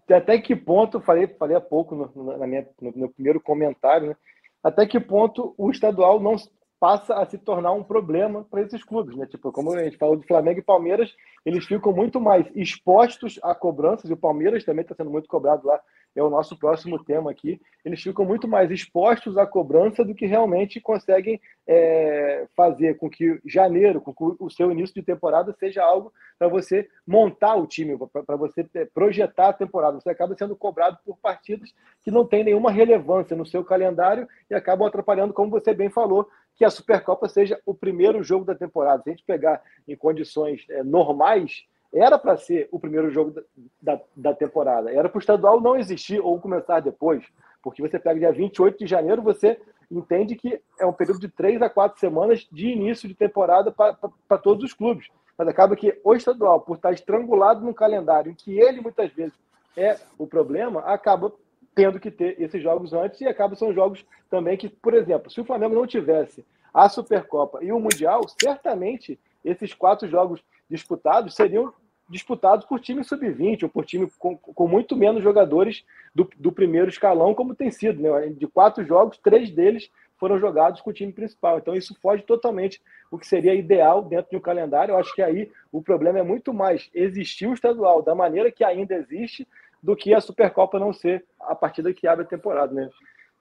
é, 0.10 0.14
até 0.14 0.38
que 0.38 0.54
ponto, 0.56 1.00
falei, 1.00 1.28
falei 1.28 1.56
há 1.56 1.62
pouco 1.62 1.96
no, 1.96 2.38
na 2.38 2.46
minha, 2.46 2.68
no 2.82 2.92
meu 2.96 3.10
primeiro 3.10 3.40
comentário, 3.40 4.08
né, 4.10 4.16
até 4.64 4.86
que 4.86 5.00
ponto 5.00 5.54
o 5.58 5.70
estadual 5.70 6.20
não 6.20 6.36
passa 6.80 7.16
a 7.16 7.26
se 7.26 7.38
tornar 7.38 7.74
um 7.74 7.84
problema 7.84 8.46
para 8.50 8.62
esses 8.62 8.84
clubes, 8.84 9.16
né? 9.16 9.26
Tipo, 9.26 9.52
como 9.52 9.74
a 9.74 9.84
gente 9.84 9.98
falou 9.98 10.16
do 10.16 10.26
Flamengo 10.26 10.60
e 10.60 10.64
Palmeiras, 10.64 11.14
eles 11.46 11.66
ficam 11.66 11.92
muito 11.92 12.22
mais 12.22 12.46
expostos 12.56 13.38
a 13.44 13.54
cobranças, 13.54 14.10
e 14.10 14.14
o 14.14 14.18
Palmeiras 14.18 14.64
também 14.64 14.84
está 14.84 14.96
sendo 14.96 15.10
muito 15.10 15.28
cobrado 15.28 15.68
lá, 15.68 15.80
é 16.16 16.24
o 16.24 16.30
nosso 16.30 16.58
próximo 16.58 17.04
tema 17.04 17.32
aqui. 17.32 17.60
Eles 17.84 18.02
ficam 18.02 18.26
muito 18.26 18.48
mais 18.48 18.72
expostos 18.72 19.38
à 19.38 19.46
cobrança 19.46 20.04
do 20.04 20.16
que 20.16 20.26
realmente 20.26 20.82
conseguem 20.82 21.40
é, 21.68 22.48
fazer 22.56 22.98
com 22.98 23.10
que 23.10 23.40
janeiro, 23.46 24.02
com 24.02 24.14
que 24.14 24.44
o 24.44 24.50
seu 24.50 24.72
início 24.72 24.96
de 24.96 25.04
temporada 25.04 25.56
seja 25.60 25.84
algo 25.84 26.12
para 26.38 26.48
você 26.48 26.88
montar 27.06 27.56
o 27.56 27.68
time, 27.68 27.98
para 28.26 28.36
você 28.36 28.64
projetar 28.94 29.50
a 29.50 29.54
temporada. 29.54 30.00
Você 30.00 30.10
acaba 30.10 30.36
sendo 30.36 30.56
cobrado 30.56 30.98
por 31.06 31.18
partidas 31.18 31.74
que 32.02 32.12
não 32.12 32.26
têm 32.26 32.44
nenhuma 32.44 32.72
relevância 32.72 33.36
no 33.36 33.46
seu 33.46 33.64
calendário 33.64 34.28
e 34.50 34.56
acabam 34.56 34.88
atrapalhando, 34.88 35.34
como 35.34 35.52
você 35.52 35.74
bem 35.74 35.90
falou, 35.90 36.28
que 36.56 36.66
a 36.66 36.70
Supercopa 36.70 37.30
seja 37.30 37.60
o 37.66 37.74
primeiro 37.74 38.22
jogo 38.22 38.44
da 38.44 38.54
temporada. 38.56 39.02
Se 39.04 39.10
a 39.10 39.14
gente 39.14 39.26
pegar 39.26 39.62
em 39.88 39.96
condições 39.96 40.66
é, 40.70 40.84
normais, 40.84 41.64
era 41.94 42.18
para 42.18 42.38
ser 42.38 42.70
o 42.72 42.80
primeiro 42.80 43.10
jogo 43.10 43.32
da, 43.32 43.42
da, 43.82 44.02
da 44.16 44.34
temporada. 44.34 44.92
Era 44.92 45.10
para 45.10 45.18
o 45.18 45.20
estadual 45.20 45.60
não 45.60 45.76
existir 45.76 46.20
ou 46.20 46.40
começar 46.40 46.80
depois. 46.80 47.24
Porque 47.62 47.82
você 47.82 48.00
pega 48.00 48.20
dia 48.20 48.32
28 48.32 48.78
de 48.80 48.88
janeiro, 48.88 49.22
você 49.22 49.60
entende 49.92 50.36
que 50.36 50.62
é 50.80 50.86
um 50.86 50.94
período 50.94 51.20
de 51.20 51.28
três 51.28 51.62
a 51.62 51.70
quatro 51.70 52.00
semanas 52.00 52.48
de 52.52 52.68
início 52.68 53.08
de 53.08 53.16
temporada 53.16 53.72
para 53.72 54.38
todos 54.38 54.64
os 54.64 54.74
clubes. 54.74 55.08
Mas 55.38 55.48
acaba 55.48 55.76
que 55.76 56.00
o 56.04 56.14
estadual, 56.14 56.62
por 56.62 56.76
estar 56.76 56.94
estrangulado 56.94 57.66
num 57.66 57.74
calendário 57.74 58.32
em 58.32 58.36
que 58.36 58.60
ele 58.60 58.82
muitas 58.82 59.12
vezes 59.12 59.34
é 59.76 59.98
o 60.18 60.28
problema, 60.28 60.82
acaba 60.82 61.32
tendo 61.74 62.00
que 62.00 62.12
ter 62.12 62.40
esses 62.42 62.62
jogos 62.62 62.94
antes 62.94 63.22
e 63.22 63.28
acaba 63.28 63.56
são 63.56 63.74
jogos 63.74 64.06
também 64.30 64.58
que, 64.58 64.68
por 64.68 64.94
exemplo, 64.94 65.32
se 65.32 65.40
o 65.40 65.46
Flamengo 65.46 65.76
não 65.76 65.88
tivesse 65.88 66.46
a 66.74 66.90
Supercopa 66.90 67.64
e 67.64 67.72
o 67.72 67.80
Mundial, 67.80 68.22
certamente 68.42 69.20
esses 69.44 69.74
quatro 69.74 70.08
jogos 70.08 70.44
disputados 70.70 71.36
seriam 71.36 71.74
disputados 72.10 72.66
por 72.66 72.80
time 72.80 73.04
sub-20 73.04 73.64
ou 73.64 73.70
por 73.70 73.86
time 73.86 74.10
com, 74.18 74.36
com, 74.36 74.68
muito 74.68 74.96
menos 74.96 75.22
jogadores 75.22 75.86
do, 76.14 76.28
do, 76.38 76.52
primeiro 76.52 76.90
escalão, 76.90 77.36
como 77.36 77.54
tem 77.54 77.70
sido. 77.70 78.02
Né? 78.02 78.30
De 78.30 78.48
quatro 78.48 78.84
jogos, 78.84 79.20
três 79.20 79.52
deles 79.52 79.90
foram 80.18 80.40
jogados 80.40 80.82
com 80.82 80.90
o 80.90 80.94
time 80.94 81.14
principal. 81.14 81.60
Então, 81.60 81.76
isso 81.76 81.96
foge 82.02 82.24
totalmente 82.24 82.82
o 83.12 83.18
que 83.18 83.28
seria 83.28 83.54
ideal 83.54 84.02
dentro 84.02 84.32
de 84.32 84.38
um 84.38 84.42
calendário. 84.42 84.94
Eu 84.94 84.98
acho 84.98 85.14
que 85.14 85.22
aí 85.22 85.52
o 85.72 85.82
problema 85.82 86.20
é 86.20 86.24
muito 86.24 86.54
mais 86.54 86.90
existir 86.94 87.48
o 87.48 87.54
estadual 87.54 88.02
da 88.02 88.16
maneira 88.16 88.52
que 88.52 88.64
ainda 88.64 88.96
existe 88.96 89.48
do 89.82 89.96
que 89.96 90.14
a 90.14 90.20
Supercopa 90.20 90.80
não 90.80 90.92
ser 90.92 91.24
a 91.40 91.56
partida 91.56 91.94
que 91.94 92.08
abre 92.08 92.26
a 92.26 92.28
temporada. 92.28 92.74
Né? 92.74 92.90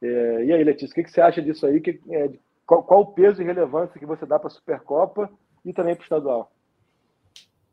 É, 0.02 0.44
e 0.44 0.52
aí, 0.52 0.62
Letícia, 0.62 0.92
o 0.92 0.94
que, 0.94 1.02
que 1.02 1.10
você 1.10 1.20
acha 1.20 1.42
disso 1.42 1.66
aí? 1.66 1.80
Que, 1.80 2.00
é, 2.10 2.30
qual, 2.64 2.82
qual 2.82 3.00
o 3.00 3.06
peso 3.06 3.42
e 3.42 3.44
relevância 3.44 3.98
que 3.98 4.06
você 4.06 4.24
dá 4.26 4.38
para 4.38 4.48
a 4.48 4.50
Supercopa 4.50 5.30
e 5.64 5.72
também 5.72 5.94
para 5.94 6.02
o 6.02 6.04
estadual? 6.04 6.52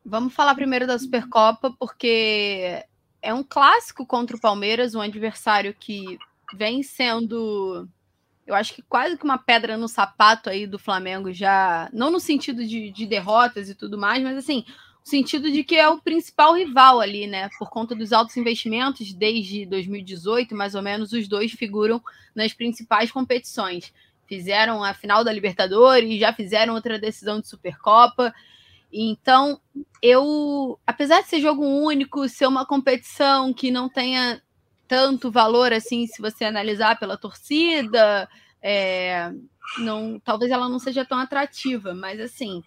Vamos 0.05 0.35
falar 0.35 0.53
primeiro 0.53 0.85
da 0.85 0.99
Supercopa, 0.99 1.71
porque 1.79 2.85
é 3.21 3.33
um 3.33 3.43
clássico 3.43 4.05
contra 4.05 4.37
o 4.37 4.39
Palmeiras, 4.39 4.93
um 4.93 5.01
adversário 5.01 5.73
que 5.73 6.19
vem 6.53 6.83
sendo, 6.83 7.87
eu 8.45 8.53
acho 8.53 8.75
que 8.75 8.83
quase 8.83 9.17
que 9.17 9.23
uma 9.23 9.39
pedra 9.39 9.75
no 9.77 9.87
sapato 9.87 10.47
aí 10.47 10.67
do 10.67 10.77
Flamengo, 10.77 11.33
já, 11.33 11.89
não 11.91 12.11
no 12.11 12.19
sentido 12.19 12.63
de, 12.63 12.91
de 12.91 13.07
derrotas 13.07 13.67
e 13.67 13.73
tudo 13.73 13.97
mais, 13.97 14.21
mas 14.21 14.37
assim, 14.37 14.63
no 14.67 15.09
sentido 15.09 15.51
de 15.51 15.63
que 15.63 15.75
é 15.75 15.89
o 15.89 15.99
principal 15.99 16.53
rival 16.53 17.01
ali, 17.01 17.25
né? 17.25 17.49
Por 17.57 17.71
conta 17.71 17.95
dos 17.95 18.13
altos 18.13 18.37
investimentos, 18.37 19.11
desde 19.11 19.65
2018, 19.65 20.55
mais 20.55 20.75
ou 20.75 20.83
menos, 20.83 21.13
os 21.13 21.27
dois 21.27 21.51
figuram 21.51 21.99
nas 22.35 22.53
principais 22.53 23.11
competições 23.11 23.91
fizeram 24.27 24.83
a 24.83 24.93
final 24.93 25.23
da 25.23 25.31
Libertadores, 25.31 26.19
já 26.19 26.33
fizeram 26.33 26.73
outra 26.73 26.99
decisão 26.99 27.39
de 27.39 27.47
Supercopa. 27.47 28.33
Então, 28.97 29.59
eu, 30.01 30.79
apesar 30.87 31.21
de 31.21 31.27
ser 31.27 31.41
jogo 31.41 31.65
único, 31.65 32.29
ser 32.29 32.47
uma 32.47 32.65
competição 32.65 33.53
que 33.53 33.69
não 33.69 33.89
tenha 33.89 34.41
tanto 34.87 35.29
valor 35.29 35.73
assim, 35.73 36.07
se 36.07 36.21
você 36.21 36.45
analisar 36.45 36.97
pela 36.97 37.17
torcida, 37.17 38.29
é, 38.61 39.33
não, 39.79 40.17
talvez 40.23 40.49
ela 40.49 40.69
não 40.69 40.79
seja 40.79 41.03
tão 41.03 41.19
atrativa, 41.19 41.93
mas 41.93 42.21
assim, 42.21 42.63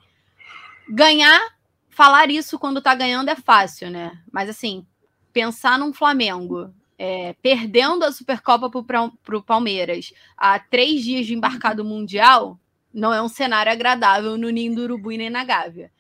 ganhar, 0.91 1.41
falar 1.89 2.29
isso 2.29 2.59
quando 2.59 2.83
tá 2.83 2.95
ganhando 2.95 3.31
é 3.31 3.37
fácil, 3.37 3.91
né? 3.91 4.13
Mas 4.31 4.51
assim, 4.51 4.87
pensar 5.33 5.79
num 5.79 5.95
Flamengo 5.95 6.75
é, 6.99 7.33
perdendo 7.41 8.05
a 8.05 8.13
Supercopa 8.13 8.69
para 8.83 9.39
o 9.39 9.43
Palmeiras 9.43 10.13
a 10.37 10.59
três 10.59 11.03
dias 11.03 11.25
de 11.25 11.33
embarcado 11.33 11.83
mundial, 11.87 12.61
não 12.93 13.15
é 13.15 13.23
um 13.23 13.29
cenário 13.31 13.73
agradável 13.73 14.37
no 14.37 14.51
Ninho 14.51 14.75
do 14.75 14.83
Urubu 14.83 15.13
e 15.13 15.17
nem 15.17 15.31
na 15.31 15.43
Gávea. 15.43 15.91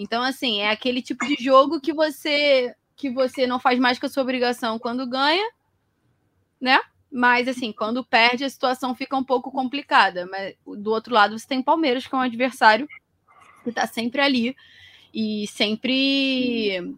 Então, 0.00 0.22
assim, 0.22 0.60
é 0.60 0.70
aquele 0.70 1.02
tipo 1.02 1.26
de 1.26 1.34
jogo 1.42 1.80
que 1.80 1.92
você 1.92 2.72
que 2.94 3.10
você 3.10 3.46
não 3.46 3.60
faz 3.60 3.78
mais 3.78 3.98
que 3.98 4.06
a 4.06 4.08
sua 4.08 4.24
obrigação 4.24 4.78
quando 4.78 5.06
ganha, 5.06 5.48
né? 6.60 6.80
Mas, 7.10 7.46
assim, 7.46 7.72
quando 7.72 8.04
perde, 8.04 8.44
a 8.44 8.50
situação 8.50 8.94
fica 8.94 9.16
um 9.16 9.22
pouco 9.22 9.52
complicada. 9.52 10.26
Mas 10.26 10.54
do 10.66 10.90
outro 10.90 11.14
lado, 11.14 11.38
você 11.38 11.46
tem 11.46 11.62
Palmeiras, 11.62 12.06
que 12.06 12.14
é 12.14 12.18
um 12.18 12.22
adversário 12.22 12.88
que 13.62 13.70
está 13.70 13.86
sempre 13.86 14.20
ali 14.20 14.56
e 15.14 15.46
sempre 15.46 16.96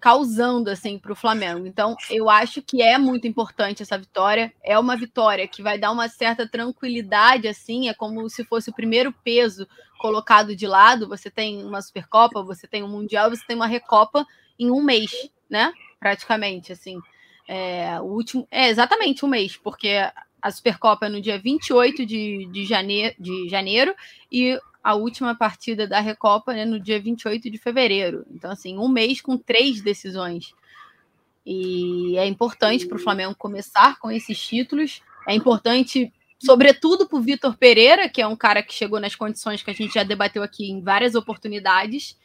causando 0.00 0.70
assim 0.70 0.98
para 0.98 1.12
o 1.12 1.16
Flamengo. 1.16 1.66
Então, 1.66 1.94
eu 2.08 2.30
acho 2.30 2.62
que 2.62 2.80
é 2.80 2.96
muito 2.96 3.26
importante 3.26 3.82
essa 3.82 3.98
vitória. 3.98 4.52
É 4.64 4.78
uma 4.78 4.96
vitória 4.96 5.46
que 5.46 5.62
vai 5.62 5.78
dar 5.78 5.92
uma 5.92 6.08
certa 6.08 6.48
tranquilidade, 6.48 7.46
assim, 7.46 7.88
é 7.88 7.94
como 7.94 8.28
se 8.30 8.44
fosse 8.44 8.70
o 8.70 8.74
primeiro 8.74 9.12
peso 9.12 9.68
colocado 9.98 10.56
de 10.56 10.66
lado. 10.66 11.08
Você 11.08 11.30
tem 11.30 11.62
uma 11.62 11.82
Supercopa, 11.82 12.42
você 12.42 12.66
tem 12.66 12.82
um 12.82 12.88
Mundial, 12.88 13.30
você 13.30 13.44
tem 13.46 13.56
uma 13.56 13.66
Recopa 13.66 14.26
em 14.58 14.70
um 14.70 14.82
mês, 14.82 15.10
né? 15.48 15.72
Praticamente, 15.98 16.72
assim. 16.72 16.98
É, 17.46 18.00
o 18.00 18.04
último, 18.04 18.46
é 18.50 18.68
exatamente 18.68 19.24
um 19.24 19.28
mês, 19.28 19.56
porque 19.56 19.98
a 20.40 20.50
Supercopa 20.50 21.06
é 21.06 21.08
no 21.08 21.20
dia 21.20 21.38
28 21.38 22.06
de, 22.06 22.48
de, 22.50 22.64
janeiro, 22.64 23.14
de 23.18 23.48
janeiro 23.48 23.94
e 24.32 24.58
a 24.82 24.94
última 24.94 25.34
partida 25.34 25.86
da 25.86 26.00
Recopa 26.00 26.52
né, 26.52 26.64
no 26.64 26.80
dia 26.80 27.00
28 27.00 27.50
de 27.50 27.58
fevereiro. 27.58 28.24
Então, 28.30 28.50
assim, 28.50 28.78
um 28.78 28.88
mês 28.88 29.20
com 29.20 29.36
três 29.36 29.80
decisões. 29.80 30.54
E 31.44 32.16
é 32.16 32.26
importante 32.26 32.86
para 32.86 32.96
o 32.96 33.00
Flamengo 33.00 33.34
começar 33.34 33.98
com 33.98 34.10
esses 34.10 34.38
títulos. 34.40 35.02
É 35.28 35.34
importante, 35.34 36.12
sobretudo, 36.38 37.06
para 37.06 37.18
o 37.18 37.22
Vitor 37.22 37.56
Pereira, 37.56 38.08
que 38.08 38.22
é 38.22 38.26
um 38.26 38.36
cara 38.36 38.62
que 38.62 38.74
chegou 38.74 38.98
nas 39.00 39.14
condições 39.14 39.62
que 39.62 39.70
a 39.70 39.74
gente 39.74 39.94
já 39.94 40.02
debateu 40.02 40.42
aqui 40.42 40.70
em 40.70 40.80
várias 40.80 41.14
oportunidades. 41.14 42.18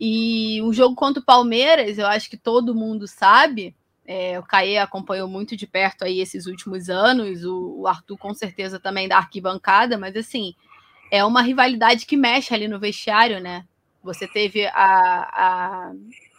E 0.00 0.60
um 0.62 0.72
jogo 0.72 0.94
contra 0.94 1.20
o 1.20 1.24
Palmeiras, 1.24 1.98
eu 1.98 2.06
acho 2.06 2.30
que 2.30 2.36
todo 2.36 2.74
mundo 2.74 3.06
sabe. 3.06 3.74
É, 4.06 4.38
o 4.38 4.42
Caê 4.42 4.78
acompanhou 4.78 5.28
muito 5.28 5.54
de 5.54 5.66
perto 5.66 6.04
aí 6.04 6.20
esses 6.20 6.46
últimos 6.46 6.88
anos, 6.88 7.44
o, 7.44 7.80
o 7.80 7.86
Arthur 7.86 8.16
com 8.16 8.32
certeza 8.32 8.80
também 8.80 9.06
da 9.06 9.18
arquibancada, 9.18 9.98
mas 9.98 10.16
assim, 10.16 10.54
é 11.10 11.24
uma 11.24 11.42
rivalidade 11.42 12.06
que 12.06 12.16
mexe 12.16 12.54
ali 12.54 12.68
no 12.68 12.78
vestiário, 12.78 13.40
né? 13.40 13.64
Você 14.02 14.26
teve 14.26 14.66
a, 14.66 14.72
a, 14.74 15.92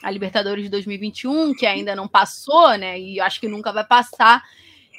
a, 0.04 0.12
Libertadores 0.12 0.64
de 0.64 0.70
2021, 0.70 1.54
que 1.54 1.66
ainda 1.66 1.96
não 1.96 2.08
passou, 2.08 2.78
né? 2.78 3.00
E 3.00 3.20
acho 3.20 3.40
que 3.40 3.48
nunca 3.48 3.72
vai 3.72 3.86
passar. 3.86 4.44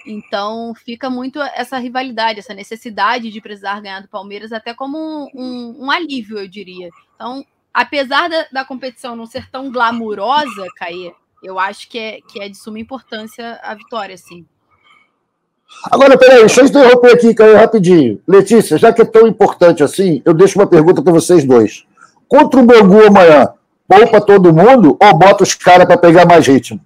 Então 0.07 0.75
fica 0.75 1.11
muito 1.11 1.41
essa 1.41 1.79
rivalidade, 1.79 2.39
essa 2.39 2.55
necessidade 2.55 3.31
de 3.31 3.41
precisar 3.41 3.81
ganhar 3.81 4.01
do 4.01 4.09
Palmeiras, 4.09 4.53
até 4.53 4.73
como 4.73 4.99
um, 4.99 5.29
um, 5.35 5.85
um 5.87 5.91
alívio, 5.91 6.39
eu 6.39 6.49
diria. 6.49 6.89
Então, 7.15 7.45
apesar 7.73 8.29
da, 8.29 8.47
da, 8.53 8.65
competição 8.65 9.15
não 9.15 9.27
ser 9.27 9.51
tão 9.51 9.71
glamurosa, 9.71 10.67
Caê, 10.77 11.13
eu 11.43 11.59
acho 11.59 11.89
que 11.89 11.99
é, 11.99 12.21
que 12.21 12.41
é 12.41 12.49
de 12.49 12.57
suma 12.57 12.79
importância 12.79 13.59
a 13.63 13.75
vitória, 13.75 14.17
sim. 14.17 14.47
Agora, 15.91 16.19
peraí, 16.19 16.41
deixa 16.41 16.61
eu 16.61 16.67
interromper 16.67 17.13
aqui, 17.13 17.35
Caio, 17.35 17.57
rapidinho. 17.57 18.21
Letícia, 18.27 18.77
já 18.77 18.93
que 18.93 19.03
é 19.03 19.05
tão 19.05 19.27
importante 19.27 19.83
assim, 19.83 20.21
eu 20.25 20.35
deixo 20.35 20.59
uma 20.59 20.67
pergunta 20.67 21.03
para 21.03 21.13
vocês 21.13 21.45
dois. 21.45 21.87
Contra 22.29 22.61
o 22.61 22.65
Bangu 22.65 23.07
amanhã, 23.07 23.55
poupa 23.89 24.21
todo 24.21 24.53
mundo 24.53 24.97
ou 25.03 25.19
bota 25.19 25.43
os 25.43 25.55
caras 25.55 25.87
para 25.87 25.99
pegar 25.99 26.27
mais 26.27 26.47
ritmo? 26.47 26.81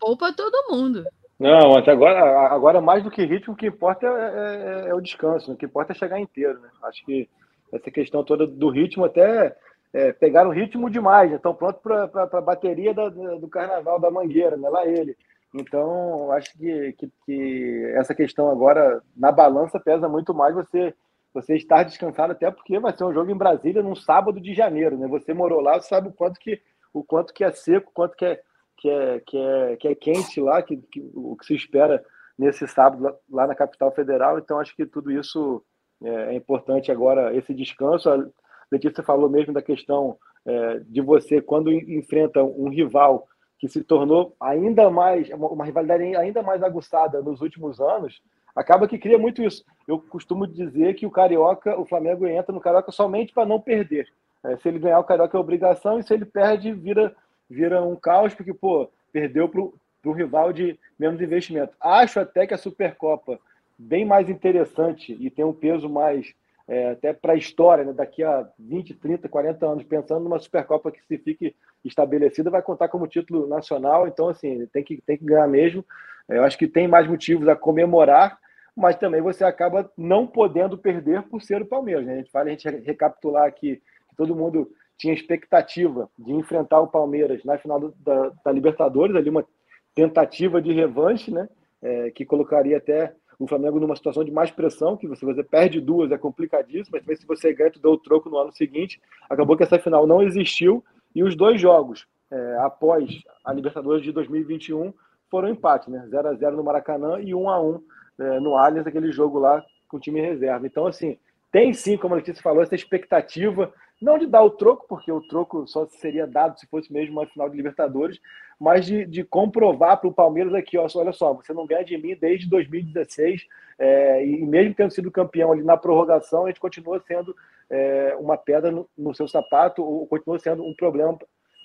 Poupa 0.00 0.32
todo 0.32 0.70
mundo. 0.70 1.04
Não, 1.38 1.76
até 1.76 1.92
agora, 1.92 2.52
agora 2.52 2.80
mais 2.80 3.04
do 3.04 3.10
que 3.10 3.24
ritmo, 3.24 3.54
o 3.54 3.56
que 3.56 3.68
importa 3.68 4.06
é, 4.06 4.10
é, 4.10 4.88
é, 4.88 4.94
o 4.94 5.00
descanso, 5.00 5.52
o 5.52 5.56
que 5.56 5.66
importa 5.66 5.92
é 5.92 5.94
chegar 5.94 6.18
inteiro. 6.18 6.58
Né? 6.60 6.68
Acho 6.82 7.04
que 7.06 7.28
essa 7.72 7.90
questão 7.90 8.24
toda 8.24 8.46
do 8.46 8.68
ritmo 8.70 9.04
até 9.04 9.54
é, 9.92 10.12
pegaram 10.12 10.50
ritmo 10.50 10.90
demais, 10.90 11.32
estão 11.32 11.54
prontos 11.54 11.80
para 11.80 12.08
a 12.32 12.40
bateria 12.40 12.92
da, 12.92 13.08
do 13.08 13.48
carnaval 13.48 14.00
da 14.00 14.10
Mangueira, 14.10 14.56
né? 14.56 14.68
lá 14.68 14.84
ele. 14.84 15.16
Então, 15.54 16.30
acho 16.32 16.52
que, 16.58 16.92
que, 16.92 17.10
que, 17.24 17.92
essa 17.96 18.14
questão 18.14 18.50
agora, 18.50 19.02
na 19.16 19.32
balança, 19.32 19.80
pesa 19.80 20.08
muito 20.08 20.34
mais 20.34 20.54
você 20.54 20.94
você 21.32 21.56
estar 21.56 21.82
descansado, 21.82 22.32
até 22.32 22.50
porque 22.50 22.78
vai 22.80 22.96
ser 22.96 23.04
um 23.04 23.12
jogo 23.12 23.30
em 23.30 23.36
Brasília 23.36 23.82
num 23.82 23.94
sábado 23.94 24.40
de 24.40 24.54
janeiro, 24.54 24.96
né? 24.96 25.06
Você 25.08 25.34
morou 25.34 25.60
lá, 25.60 25.78
sabe 25.80 26.08
o 26.08 26.12
quanto 26.12 26.40
que, 26.40 26.60
o 26.92 27.04
quanto 27.04 27.34
que 27.34 27.44
é 27.44 27.50
seco, 27.52 27.90
o 27.90 27.92
quanto 27.92 28.16
que 28.16 28.24
é, 28.24 28.40
que 28.76 28.88
é, 28.88 29.20
que 29.20 29.36
é, 29.36 29.76
que 29.76 29.88
é 29.88 29.94
quente 29.94 30.40
lá, 30.40 30.62
que, 30.62 30.78
que, 30.90 31.00
o 31.14 31.36
que 31.36 31.46
se 31.46 31.54
espera 31.54 32.02
nesse 32.36 32.66
sábado 32.66 33.02
lá, 33.02 33.14
lá 33.30 33.46
na 33.46 33.54
capital 33.54 33.92
federal. 33.92 34.38
Então, 34.38 34.58
acho 34.58 34.74
que 34.74 34.86
tudo 34.86 35.12
isso 35.12 35.62
é, 36.02 36.32
é 36.32 36.34
importante 36.34 36.90
agora 36.90 37.34
esse 37.36 37.54
descanso. 37.54 38.08
A 38.10 38.26
Letícia 38.72 39.02
falou 39.02 39.28
mesmo 39.28 39.52
da 39.52 39.62
questão 39.62 40.16
é, 40.46 40.80
de 40.80 41.00
você, 41.00 41.40
quando 41.40 41.70
enfrenta 41.70 42.42
um 42.42 42.68
rival 42.68 43.28
que 43.58 43.68
se 43.68 43.82
tornou 43.82 44.34
ainda 44.40 44.88
mais, 44.88 45.28
uma 45.30 45.64
rivalidade 45.64 46.16
ainda 46.16 46.42
mais 46.42 46.62
aguçada 46.62 47.20
nos 47.20 47.40
últimos 47.40 47.80
anos, 47.80 48.22
acaba 48.54 48.86
que 48.86 48.98
cria 48.98 49.18
muito 49.18 49.42
isso. 49.42 49.64
Eu 49.86 49.98
costumo 49.98 50.46
dizer 50.46 50.94
que 50.94 51.06
o 51.06 51.10
Carioca, 51.10 51.78
o 51.78 51.84
Flamengo 51.84 52.26
entra 52.26 52.52
no 52.52 52.60
Carioca 52.60 52.92
somente 52.92 53.32
para 53.32 53.46
não 53.46 53.60
perder. 53.60 54.08
É, 54.44 54.56
se 54.56 54.68
ele 54.68 54.78
ganhar 54.78 55.00
o 55.00 55.04
Carioca 55.04 55.36
é 55.36 55.40
obrigação, 55.40 55.98
e 55.98 56.02
se 56.02 56.14
ele 56.14 56.24
perde, 56.24 56.72
vira, 56.72 57.14
vira 57.50 57.82
um 57.82 57.96
caos, 57.96 58.34
porque, 58.34 58.54
pô, 58.54 58.88
perdeu 59.12 59.48
para 59.48 59.60
o 59.60 60.12
rival 60.12 60.52
de 60.52 60.78
menos 60.98 61.20
investimento. 61.20 61.74
Acho 61.80 62.20
até 62.20 62.46
que 62.46 62.54
a 62.54 62.58
Supercopa 62.58 63.38
bem 63.76 64.04
mais 64.04 64.28
interessante 64.28 65.16
e 65.18 65.30
tem 65.30 65.44
um 65.44 65.52
peso 65.52 65.88
mais 65.88 66.34
é, 66.66 66.90
até 66.90 67.12
para 67.12 67.32
a 67.32 67.36
história, 67.36 67.84
né? 67.84 67.92
daqui 67.92 68.22
a 68.22 68.46
20, 68.58 68.94
30, 68.94 69.28
40 69.28 69.66
anos, 69.66 69.84
pensando 69.84 70.22
numa 70.22 70.38
Supercopa 70.38 70.90
que 70.90 71.02
se 71.06 71.16
fique 71.16 71.54
estabelecida, 71.84 72.50
vai 72.50 72.62
contar 72.62 72.88
como 72.88 73.06
título 73.06 73.46
nacional, 73.46 74.06
então 74.06 74.28
assim, 74.28 74.66
tem 74.66 74.82
que, 74.82 75.00
tem 75.02 75.16
que 75.16 75.24
ganhar 75.24 75.46
mesmo. 75.48 75.84
Eu 76.28 76.44
acho 76.44 76.58
que 76.58 76.66
tem 76.66 76.86
mais 76.86 77.06
motivos 77.06 77.48
a 77.48 77.56
comemorar, 77.56 78.38
mas 78.76 78.96
também 78.96 79.20
você 79.20 79.44
acaba 79.44 79.90
não 79.96 80.26
podendo 80.26 80.76
perder 80.76 81.22
por 81.22 81.40
ser 81.42 81.62
o 81.62 81.66
Palmeiras. 81.66 82.04
Né? 82.04 82.12
A 82.12 82.16
gente 82.16 82.30
fala, 82.30 82.46
a 82.46 82.50
gente 82.50 82.68
recapitular 82.68 83.46
aqui, 83.46 83.82
todo 84.16 84.36
mundo 84.36 84.70
tinha 84.98 85.14
expectativa 85.14 86.10
de 86.18 86.32
enfrentar 86.32 86.80
o 86.80 86.88
Palmeiras 86.88 87.42
na 87.44 87.56
final 87.56 87.92
da, 88.00 88.32
da 88.44 88.52
Libertadores, 88.52 89.14
ali 89.14 89.30
uma 89.30 89.46
tentativa 89.94 90.60
de 90.60 90.72
revanche, 90.72 91.30
né? 91.30 91.48
É, 91.80 92.10
que 92.10 92.24
colocaria 92.24 92.76
até 92.76 93.14
o 93.38 93.46
Flamengo 93.46 93.78
numa 93.78 93.94
situação 93.94 94.24
de 94.24 94.32
mais 94.32 94.50
pressão, 94.50 94.96
que 94.96 95.06
se 95.14 95.24
você 95.24 95.44
perde 95.44 95.80
duas 95.80 96.10
é 96.10 96.18
complicadíssimo, 96.18 96.90
mas 96.92 97.02
também 97.02 97.16
se 97.16 97.24
você 97.24 97.54
ganha, 97.54 97.70
tu 97.70 97.80
deu 97.80 97.92
o 97.92 97.98
troco 97.98 98.28
no 98.28 98.36
ano 98.36 98.52
seguinte. 98.52 99.00
Acabou 99.30 99.56
que 99.56 99.62
essa 99.62 99.78
final 99.78 100.04
não 100.06 100.20
existiu 100.20 100.84
e 101.14 101.22
os 101.22 101.36
dois 101.36 101.60
jogos 101.60 102.06
é, 102.30 102.56
após 102.60 103.22
a 103.44 103.52
Libertadores 103.52 104.02
de 104.02 104.12
2021 104.12 104.92
foram 105.30 105.48
empate, 105.48 105.90
né? 105.90 106.06
0 106.08 106.28
a 106.28 106.34
0 106.34 106.56
no 106.56 106.64
Maracanã 106.64 107.20
e 107.20 107.34
1 107.34 107.48
a 107.48 107.60
1 107.60 107.82
é, 108.18 108.40
no 108.40 108.56
Allianz, 108.56 108.86
aquele 108.86 109.12
jogo 109.12 109.38
lá 109.38 109.64
com 109.88 109.96
o 109.96 110.00
time 110.00 110.20
reserva. 110.20 110.66
Então, 110.66 110.86
assim, 110.86 111.18
tem 111.50 111.72
sim, 111.72 111.96
como 111.96 112.14
a 112.14 112.18
Letícia 112.18 112.42
falou, 112.42 112.62
essa 112.62 112.74
expectativa 112.74 113.72
não 114.00 114.16
de 114.16 114.26
dar 114.26 114.42
o 114.42 114.50
troco, 114.50 114.86
porque 114.88 115.10
o 115.10 115.20
troco 115.26 115.66
só 115.66 115.86
seria 115.86 116.26
dado 116.26 116.58
se 116.58 116.66
fosse 116.66 116.92
mesmo 116.92 117.18
uma 117.18 117.26
final 117.26 117.48
de 117.48 117.56
Libertadores, 117.56 118.20
mas 118.58 118.86
de, 118.86 119.04
de 119.04 119.24
comprovar 119.24 119.98
para 119.98 120.08
o 120.08 120.14
Palmeiras 120.14 120.54
aqui, 120.54 120.78
ó, 120.78 120.86
olha 120.94 121.12
só, 121.12 121.32
você 121.32 121.52
não 121.52 121.66
ganha 121.66 121.84
de 121.84 121.96
mim 121.98 122.16
desde 122.20 122.48
2016, 122.48 123.46
é, 123.78 124.24
e 124.24 124.44
mesmo 124.44 124.74
tendo 124.74 124.92
sido 124.92 125.10
campeão 125.10 125.52
ali 125.52 125.62
na 125.62 125.76
prorrogação, 125.76 126.44
a 126.44 126.48
gente 126.48 126.60
continua 126.60 127.02
sendo 127.06 127.34
é, 127.70 128.16
uma 128.18 128.36
pedra 128.36 128.70
no, 128.70 128.88
no, 128.96 129.14
seu 129.14 129.28
sapato, 129.28 129.82
ou 129.82 130.06
continua 130.06 130.38
sendo 130.38 130.64
um 130.64 130.74
problema 130.74 131.18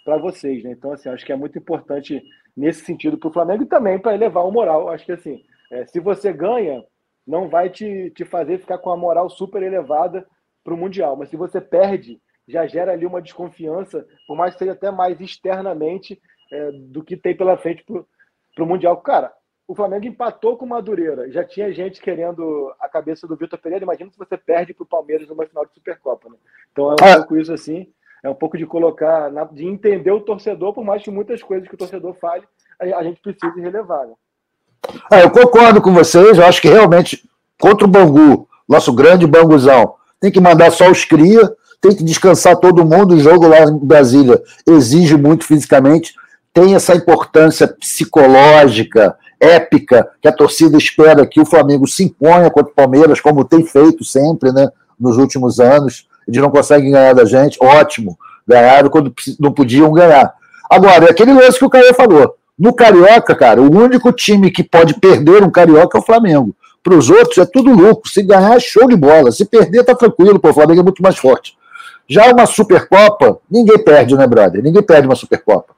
para 0.03 0.17
vocês, 0.17 0.63
né? 0.63 0.71
Então, 0.71 0.91
assim, 0.91 1.09
acho 1.09 1.25
que 1.25 1.31
é 1.31 1.35
muito 1.35 1.57
importante 1.57 2.21
nesse 2.55 2.83
sentido 2.83 3.17
para 3.17 3.29
o 3.29 3.33
Flamengo 3.33 3.63
e 3.63 3.67
também 3.67 3.97
para 3.97 4.13
elevar 4.13 4.45
o 4.45 4.51
moral. 4.51 4.89
Acho 4.89 5.05
que, 5.05 5.13
assim, 5.13 5.41
é, 5.71 5.85
se 5.85 5.99
você 5.99 6.33
ganha, 6.33 6.83
não 7.25 7.47
vai 7.47 7.69
te, 7.69 8.11
te 8.11 8.25
fazer 8.25 8.59
ficar 8.59 8.77
com 8.77 8.91
a 8.91 8.97
moral 8.97 9.29
super 9.29 9.63
elevada 9.63 10.27
para 10.63 10.73
o 10.73 10.77
Mundial. 10.77 11.15
Mas 11.15 11.29
se 11.29 11.37
você 11.37 11.61
perde, 11.61 12.19
já 12.47 12.67
gera 12.67 12.91
ali 12.91 13.05
uma 13.05 13.21
desconfiança, 13.21 14.05
por 14.27 14.35
mais 14.35 14.53
que 14.53 14.59
seja 14.59 14.73
até 14.73 14.91
mais 14.91 15.19
externamente 15.21 16.21
é, 16.51 16.71
do 16.71 17.03
que 17.03 17.15
tem 17.15 17.35
pela 17.35 17.57
frente 17.57 17.83
para 17.85 18.63
o 18.63 18.67
Mundial. 18.67 18.97
Cara, 18.97 19.33
o 19.73 19.75
Flamengo 19.75 20.05
empatou 20.05 20.55
com 20.55 20.65
o 20.65 20.69
Madureira. 20.69 21.31
Já 21.31 21.43
tinha 21.43 21.73
gente 21.73 21.99
querendo 21.99 22.71
a 22.79 22.87
cabeça 22.87 23.25
do 23.25 23.35
Vitor 23.35 23.57
Pereira. 23.57 23.83
Imagina 23.83 24.11
se 24.11 24.17
você 24.19 24.37
perde 24.37 24.71
para 24.71 24.83
o 24.83 24.87
Palmeiras 24.87 25.27
numa 25.27 25.47
final 25.47 25.65
de 25.65 25.73
Supercopa. 25.73 26.29
Né? 26.29 26.35
Então 26.71 26.91
é 26.91 26.91
um 26.91 27.11
ah. 27.11 27.17
pouco 27.17 27.37
isso 27.37 27.51
assim. 27.51 27.87
É 28.23 28.29
um 28.29 28.35
pouco 28.35 28.55
de 28.55 28.67
colocar, 28.67 29.31
de 29.51 29.65
entender 29.65 30.11
o 30.11 30.21
torcedor, 30.21 30.73
por 30.73 30.85
mais 30.85 31.01
que 31.01 31.09
muitas 31.09 31.41
coisas 31.41 31.67
que 31.67 31.73
o 31.73 31.77
torcedor 31.77 32.13
fale, 32.21 32.43
a 32.79 33.03
gente 33.03 33.19
precise 33.19 33.59
relevar. 33.59 34.05
Né? 34.05 34.13
Ah, 35.11 35.21
eu 35.21 35.31
concordo 35.31 35.81
com 35.81 35.91
vocês. 35.91 36.37
Eu 36.37 36.45
acho 36.45 36.61
que 36.61 36.69
realmente, 36.69 37.27
contra 37.59 37.87
o 37.87 37.89
Bangu, 37.89 38.47
nosso 38.69 38.93
grande 38.93 39.25
Banguzão, 39.25 39.95
tem 40.19 40.31
que 40.31 40.39
mandar 40.39 40.69
só 40.69 40.91
os 40.91 41.03
cria, 41.03 41.51
tem 41.81 41.95
que 41.95 42.03
descansar 42.03 42.59
todo 42.59 42.85
mundo. 42.85 43.15
O 43.15 43.19
jogo 43.19 43.47
lá 43.47 43.63
em 43.63 43.77
Brasília 43.79 44.39
exige 44.67 45.17
muito 45.17 45.45
fisicamente, 45.45 46.13
tem 46.53 46.75
essa 46.75 46.95
importância 46.95 47.67
psicológica, 47.67 49.17
épica, 49.43 50.07
que 50.21 50.27
a 50.27 50.31
torcida 50.31 50.77
espera 50.77 51.25
que 51.25 51.41
o 51.41 51.45
Flamengo 51.45 51.87
se 51.87 52.03
imponha 52.03 52.49
contra 52.49 52.71
o 52.71 52.75
Palmeiras, 52.75 53.19
como 53.19 53.43
tem 53.43 53.65
feito 53.65 54.03
sempre, 54.03 54.51
né, 54.51 54.69
nos 54.99 55.17
últimos 55.17 55.59
anos. 55.59 56.07
Eles 56.27 56.41
não 56.41 56.49
conseguem 56.49 56.91
ganhar 56.91 57.13
da 57.13 57.25
gente, 57.25 57.57
ótimo, 57.61 58.17
ganharam 58.47 58.89
quando 58.89 59.13
não 59.39 59.51
podiam 59.51 59.91
ganhar. 59.91 60.33
Agora, 60.69 61.05
é 61.05 61.11
aquele 61.11 61.33
lance 61.33 61.59
que 61.59 61.65
o 61.65 61.69
Caio 61.69 61.93
falou. 61.93 62.35
No 62.57 62.73
Carioca, 62.73 63.35
cara, 63.35 63.61
o 63.61 63.69
único 63.69 64.11
time 64.11 64.49
que 64.49 64.63
pode 64.63 64.93
perder 64.95 65.43
um 65.43 65.49
Carioca 65.49 65.97
é 65.97 66.01
o 66.01 66.05
Flamengo. 66.05 66.55
Para 66.83 66.95
os 66.95 67.09
outros 67.09 67.37
é 67.37 67.45
tudo 67.45 67.73
louco. 67.73 68.09
Se 68.09 68.21
ganhar, 68.21 68.59
show 68.59 68.87
de 68.87 68.95
bola. 68.95 69.31
Se 69.31 69.45
perder, 69.45 69.83
tá 69.83 69.95
tranquilo, 69.95 70.39
pô, 70.39 70.49
o 70.49 70.53
Flamengo 70.53 70.81
é 70.81 70.83
muito 70.83 71.01
mais 71.01 71.17
forte. 71.17 71.57
Já 72.07 72.31
uma 72.31 72.45
Supercopa, 72.45 73.39
ninguém 73.49 73.81
perde, 73.81 74.15
né, 74.15 74.27
brother? 74.27 74.61
Ninguém 74.61 74.83
perde 74.83 75.07
uma 75.07 75.15
Supercopa. 75.15 75.72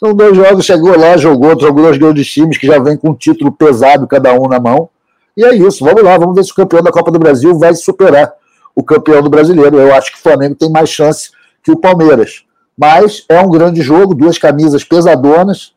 São 0.00 0.14
dois 0.14 0.34
jogos, 0.34 0.64
chegou 0.64 0.98
lá, 0.98 1.16
jogou, 1.16 1.50
jogou 1.60 1.84
dois 1.84 1.98
grandes 1.98 2.26
times 2.26 2.56
que 2.56 2.66
já 2.66 2.78
vem 2.78 2.96
com 2.96 3.10
um 3.10 3.14
título 3.14 3.52
pesado 3.52 4.08
cada 4.08 4.32
um 4.32 4.48
na 4.48 4.58
mão. 4.58 4.88
E 5.36 5.44
é 5.44 5.54
isso, 5.54 5.84
vamos 5.84 6.02
lá, 6.02 6.16
vamos 6.16 6.34
ver 6.34 6.42
se 6.42 6.52
o 6.52 6.54
campeão 6.54 6.82
da 6.82 6.90
Copa 6.90 7.10
do 7.10 7.18
Brasil 7.18 7.56
vai 7.58 7.74
superar 7.74 8.32
o 8.74 8.82
campeão 8.82 9.22
do 9.22 9.30
brasileiro. 9.30 9.78
Eu 9.78 9.94
acho 9.94 10.10
que 10.10 10.18
o 10.18 10.22
Flamengo 10.22 10.54
tem 10.54 10.70
mais 10.70 10.88
chance 10.88 11.30
que 11.62 11.70
o 11.70 11.76
Palmeiras. 11.76 12.44
Mas 12.76 13.24
é 13.28 13.38
um 13.38 13.50
grande 13.50 13.82
jogo, 13.82 14.14
duas 14.14 14.38
camisas 14.38 14.82
pesadonas, 14.82 15.74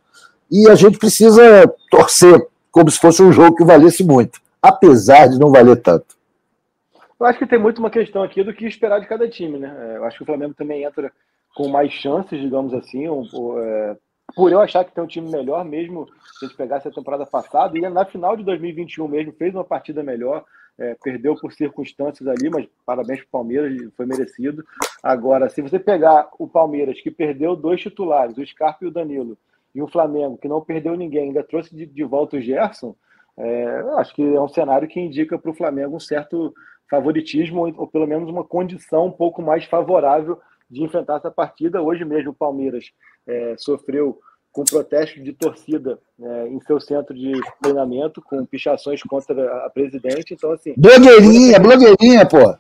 e 0.49 0.69
a 0.69 0.75
gente 0.75 0.97
precisa 0.97 1.69
torcer 1.91 2.47
como 2.71 2.89
se 2.89 2.97
fosse 2.97 3.21
um 3.21 3.31
jogo 3.31 3.57
que 3.57 3.65
valesse 3.65 4.03
muito 4.03 4.41
apesar 4.63 5.27
de 5.27 5.37
não 5.37 5.51
valer 5.51 5.81
tanto. 5.81 6.15
Eu 7.19 7.25
acho 7.25 7.37
que 7.37 7.45
tem 7.45 7.59
muito 7.59 7.79
uma 7.79 7.89
questão 7.89 8.23
aqui 8.23 8.41
do 8.43 8.53
que 8.53 8.65
esperar 8.65 8.99
de 9.01 9.07
cada 9.07 9.29
time, 9.29 9.59
né? 9.59 9.75
É, 9.77 9.97
eu 9.97 10.05
acho 10.05 10.17
que 10.17 10.23
o 10.23 10.25
Flamengo 10.25 10.53
também 10.53 10.83
entra 10.83 11.11
com 11.53 11.67
mais 11.67 11.91
chances, 11.91 12.39
digamos 12.39 12.73
assim, 12.73 13.05
é, 13.05 13.95
por 14.35 14.51
eu 14.51 14.59
achar 14.59 14.83
que 14.83 14.93
tem 14.93 15.03
um 15.03 15.07
time 15.07 15.29
melhor, 15.29 15.63
mesmo 15.63 16.07
se 16.39 16.45
a 16.45 16.47
gente 16.47 16.57
pegasse 16.57 16.87
a 16.87 16.91
temporada 16.91 17.25
passada, 17.25 17.77
e 17.77 17.81
na 17.81 18.05
final 18.05 18.35
de 18.35 18.43
2021 18.43 19.07
mesmo 19.07 19.33
fez 19.33 19.53
uma 19.53 19.63
partida 19.63 20.01
melhor, 20.01 20.43
é, 20.77 20.95
perdeu 21.03 21.35
por 21.35 21.53
circunstâncias 21.53 22.27
ali, 22.27 22.49
mas 22.49 22.67
parabéns 22.85 23.19
para 23.19 23.27
o 23.27 23.31
Palmeiras, 23.31 23.93
foi 23.95 24.05
merecido. 24.05 24.65
Agora, 25.03 25.49
se 25.49 25.61
você 25.61 25.79
pegar 25.79 26.29
o 26.39 26.47
Palmeiras, 26.47 26.99
que 26.99 27.11
perdeu 27.11 27.55
dois 27.55 27.79
titulares, 27.81 28.37
o 28.37 28.45
Scarpa 28.45 28.85
e 28.85 28.87
o 28.87 28.91
Danilo, 28.91 29.37
e 29.75 29.81
o 29.81 29.87
Flamengo, 29.87 30.37
que 30.37 30.47
não 30.47 30.61
perdeu 30.61 30.95
ninguém, 30.95 31.27
ainda 31.27 31.43
trouxe 31.43 31.75
de, 31.75 31.85
de 31.85 32.03
volta 32.03 32.37
o 32.37 32.41
Gerson, 32.41 32.95
é, 33.37 33.83
acho 33.97 34.13
que 34.13 34.21
é 34.21 34.41
um 34.41 34.47
cenário 34.47 34.87
que 34.87 34.99
indica 34.99 35.37
para 35.37 35.49
o 35.49 35.55
Flamengo 35.55 35.95
um 35.95 35.99
certo 35.99 36.53
favoritismo, 36.89 37.73
ou 37.77 37.87
pelo 37.87 38.07
menos 38.07 38.29
uma 38.29 38.43
condição 38.43 39.07
um 39.07 39.11
pouco 39.11 39.41
mais 39.41 39.65
favorável 39.65 40.39
de 40.69 40.83
enfrentar 40.83 41.17
essa 41.17 41.31
partida. 41.31 41.81
Hoje 41.81 42.05
mesmo 42.05 42.31
o 42.31 42.35
Palmeiras 42.35 42.91
é, 43.27 43.55
sofreu 43.57 44.19
com 44.51 44.63
protesto 44.63 45.21
de 45.21 45.33
torcida 45.33 45.99
é, 46.21 46.47
em 46.47 46.59
seu 46.61 46.79
centro 46.79 47.13
de 47.13 47.33
treinamento, 47.61 48.21
com 48.21 48.45
pichações 48.45 49.01
contra 49.01 49.65
a 49.65 49.69
presidente. 49.69 50.33
Então, 50.33 50.51
assim. 50.51 50.75
Blogueirinha, 50.77 51.59
blogueirinha, 51.59 52.25
pô! 52.27 52.55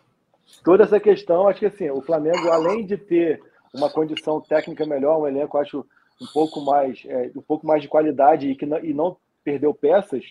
Toda 0.63 0.83
essa 0.83 0.99
questão, 0.99 1.47
acho 1.47 1.59
que 1.59 1.65
assim, 1.67 1.89
o 1.89 2.01
Flamengo, 2.01 2.49
além 2.49 2.85
de 2.85 2.97
ter 2.97 3.41
uma 3.73 3.89
condição 3.89 4.41
técnica 4.41 4.85
melhor, 4.85 5.19
um 5.19 5.27
elenco, 5.27 5.57
acho 5.57 5.85
um 6.21 6.25
pouco 6.33 6.61
mais, 6.61 7.03
é, 7.05 7.31
um 7.35 7.41
pouco 7.41 7.65
mais 7.65 7.81
de 7.81 7.87
qualidade 7.87 8.47
e 8.47 8.55
que 8.55 8.65
não, 8.65 8.79
e 8.79 8.93
não 8.93 9.17
perdeu 9.43 9.73
peças, 9.73 10.23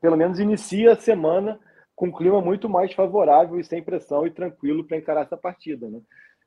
pelo 0.00 0.16
menos 0.16 0.38
inicia 0.38 0.92
a 0.92 0.96
semana 0.96 1.60
com 1.94 2.06
um 2.06 2.12
clima 2.12 2.40
muito 2.40 2.68
mais 2.68 2.92
favorável 2.92 3.58
e 3.58 3.64
sem 3.64 3.82
pressão 3.82 4.26
e 4.26 4.30
tranquilo 4.30 4.84
para 4.84 4.96
encarar 4.96 5.22
essa 5.22 5.36
partida. 5.36 5.88
Né? 5.88 6.00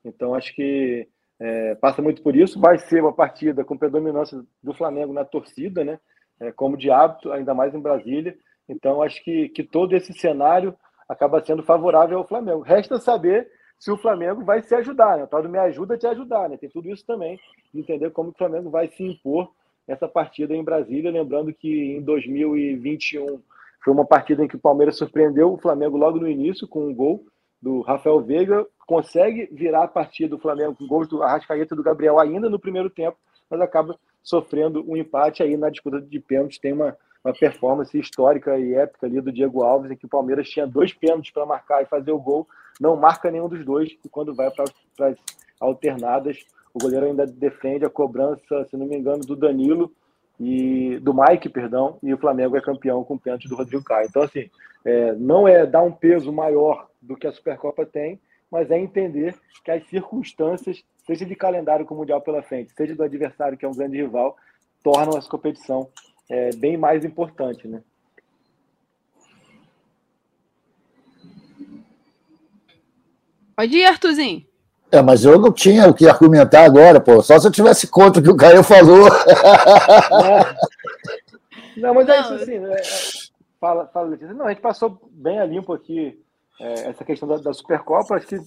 Então, 0.03 0.33
acho 0.33 0.55
que 0.55 1.07
é, 1.41 1.73
passa 1.73 2.03
muito 2.03 2.21
por 2.21 2.35
isso. 2.35 2.59
Vai 2.59 2.77
ser 2.77 3.01
uma 3.01 3.11
partida 3.11 3.65
com 3.65 3.75
predominância 3.75 4.43
do 4.61 4.73
Flamengo 4.75 5.11
na 5.11 5.25
torcida, 5.25 5.83
né? 5.83 5.99
É, 6.39 6.51
como 6.51 6.77
de 6.77 6.91
hábito, 6.91 7.31
ainda 7.31 7.53
mais 7.53 7.73
em 7.73 7.79
Brasília. 7.79 8.37
Então, 8.69 9.01
acho 9.01 9.23
que, 9.23 9.49
que 9.49 9.63
todo 9.63 9.95
esse 9.95 10.13
cenário 10.13 10.75
acaba 11.09 11.43
sendo 11.43 11.63
favorável 11.63 12.19
ao 12.19 12.27
Flamengo. 12.27 12.61
Resta 12.61 12.99
saber 12.99 13.49
se 13.79 13.91
o 13.91 13.97
Flamengo 13.97 14.45
vai 14.45 14.61
se 14.61 14.75
ajudar. 14.75 15.17
Né? 15.17 15.27
O 15.29 15.49
me 15.49 15.57
ajuda 15.57 15.95
a 15.95 15.97
te 15.97 16.05
ajudar. 16.05 16.47
Né? 16.47 16.57
Tem 16.57 16.69
tudo 16.69 16.89
isso 16.89 17.05
também, 17.05 17.39
de 17.73 17.79
entender 17.79 18.11
como 18.11 18.29
o 18.29 18.37
Flamengo 18.37 18.69
vai 18.69 18.87
se 18.89 19.03
impor 19.03 19.51
essa 19.87 20.07
partida 20.07 20.55
em 20.55 20.63
Brasília. 20.63 21.11
Lembrando 21.11 21.51
que 21.51 21.97
em 21.97 22.01
2021 22.03 23.41
foi 23.83 23.93
uma 23.93 24.05
partida 24.05 24.43
em 24.43 24.47
que 24.47 24.55
o 24.55 24.61
Palmeiras 24.61 24.97
surpreendeu 24.97 25.51
o 25.51 25.57
Flamengo 25.57 25.97
logo 25.97 26.19
no 26.19 26.29
início 26.29 26.67
com 26.67 26.87
um 26.87 26.93
gol 26.93 27.25
do 27.61 27.81
Rafael 27.81 28.19
Veiga, 28.21 28.65
consegue 28.87 29.47
virar 29.51 29.83
a 29.83 29.87
partida 29.87 30.29
do 30.29 30.41
Flamengo 30.41 30.75
com 30.75 30.87
gols 30.87 31.07
do 31.07 31.21
Arrascaeta 31.21 31.73
e 31.73 31.77
do 31.77 31.83
Gabriel 31.83 32.19
ainda 32.19 32.49
no 32.49 32.59
primeiro 32.59 32.89
tempo, 32.89 33.17
mas 33.49 33.61
acaba 33.61 33.97
sofrendo 34.23 34.83
um 34.87 34.97
empate 34.97 35.43
aí 35.43 35.55
na 35.55 35.69
disputa 35.69 36.01
de 36.01 36.19
pênaltis. 36.19 36.59
Tem 36.59 36.73
uma, 36.73 36.97
uma 37.23 37.33
performance 37.33 37.97
histórica 37.97 38.57
e 38.57 38.73
épica 38.73 39.05
ali 39.05 39.21
do 39.21 39.31
Diego 39.31 39.63
Alves, 39.63 39.91
em 39.91 39.95
que 39.95 40.05
o 40.05 40.09
Palmeiras 40.09 40.49
tinha 40.49 40.65
dois 40.65 40.93
pênaltis 40.93 41.31
para 41.31 41.45
marcar 41.45 41.81
e 41.81 41.85
fazer 41.85 42.11
o 42.11 42.19
gol, 42.19 42.47
não 42.79 42.95
marca 42.95 43.29
nenhum 43.29 43.47
dos 43.47 43.63
dois, 43.63 43.95
e 44.03 44.09
quando 44.09 44.33
vai 44.33 44.49
para 44.51 44.65
as 45.07 45.17
alternadas, 45.59 46.39
o 46.73 46.79
goleiro 46.79 47.05
ainda 47.05 47.25
defende 47.25 47.85
a 47.85 47.89
cobrança, 47.89 48.65
se 48.69 48.75
não 48.75 48.87
me 48.87 48.97
engano, 48.97 49.21
do 49.21 49.35
Danilo 49.35 49.91
e 50.39 50.97
do 50.99 51.13
Mike, 51.13 51.49
perdão, 51.49 51.97
e 52.01 52.13
o 52.13 52.17
Flamengo 52.17 52.57
é 52.57 52.61
campeão 52.61 53.03
com 53.03 53.13
o 53.13 53.19
pênalti 53.19 53.47
do 53.47 53.55
Rodrigo 53.55 53.83
Caio. 53.83 54.07
Então, 54.09 54.23
assim, 54.23 54.49
é, 54.83 55.13
não 55.13 55.47
é 55.47 55.65
dar 55.65 55.83
um 55.83 55.91
peso 55.91 56.31
maior 56.31 56.90
do 57.01 57.15
que 57.15 57.27
a 57.27 57.31
Supercopa 57.31 57.85
tem, 57.85 58.19
mas 58.51 58.69
é 58.69 58.77
entender 58.77 59.35
que 59.63 59.71
as 59.71 59.87
circunstâncias, 59.87 60.83
seja 61.05 61.25
de 61.25 61.35
calendário 61.35 61.85
com 61.85 61.95
o 61.95 61.97
Mundial 61.97 62.21
pela 62.21 62.43
frente, 62.43 62.73
seja 62.75 62.93
do 62.93 63.03
adversário, 63.03 63.57
que 63.57 63.65
é 63.65 63.69
um 63.69 63.75
grande 63.75 63.97
rival, 63.97 64.35
tornam 64.83 65.17
essa 65.17 65.29
competição 65.29 65.89
é, 66.29 66.55
bem 66.55 66.77
mais 66.77 67.05
importante, 67.05 67.67
né? 67.67 67.81
Pode 73.55 73.77
ir, 73.77 73.85
Arthurzinho. 73.85 74.45
É, 74.91 75.01
mas 75.01 75.23
eu 75.23 75.39
não 75.39 75.53
tinha 75.53 75.87
o 75.87 75.93
que 75.93 76.07
argumentar 76.07 76.65
agora, 76.65 76.99
pô. 76.99 77.21
Só 77.21 77.39
se 77.39 77.47
eu 77.47 77.51
tivesse 77.51 77.87
contra 77.87 78.19
o 78.19 78.23
que 78.23 78.29
o 78.29 78.35
Caio 78.35 78.63
falou. 78.63 79.07
Não, 81.77 81.93
mas 81.93 82.09
é 82.09 82.19
isso 82.19 82.33
assim. 82.33 82.59
Né? 82.59 82.75
Fala, 83.59 83.87
fala, 83.87 84.09
Letícia. 84.09 84.33
Não, 84.33 84.47
a 84.47 84.49
gente 84.49 84.61
passou 84.61 84.99
bem 85.11 85.39
a 85.39 85.45
limpo 85.45 85.71
aqui 85.71 86.19
é, 86.61 86.89
essa 86.89 87.03
questão 87.03 87.27
da, 87.27 87.37
da 87.37 87.53
Supercopa. 87.53 88.15
Acho 88.15 88.27
que 88.27 88.37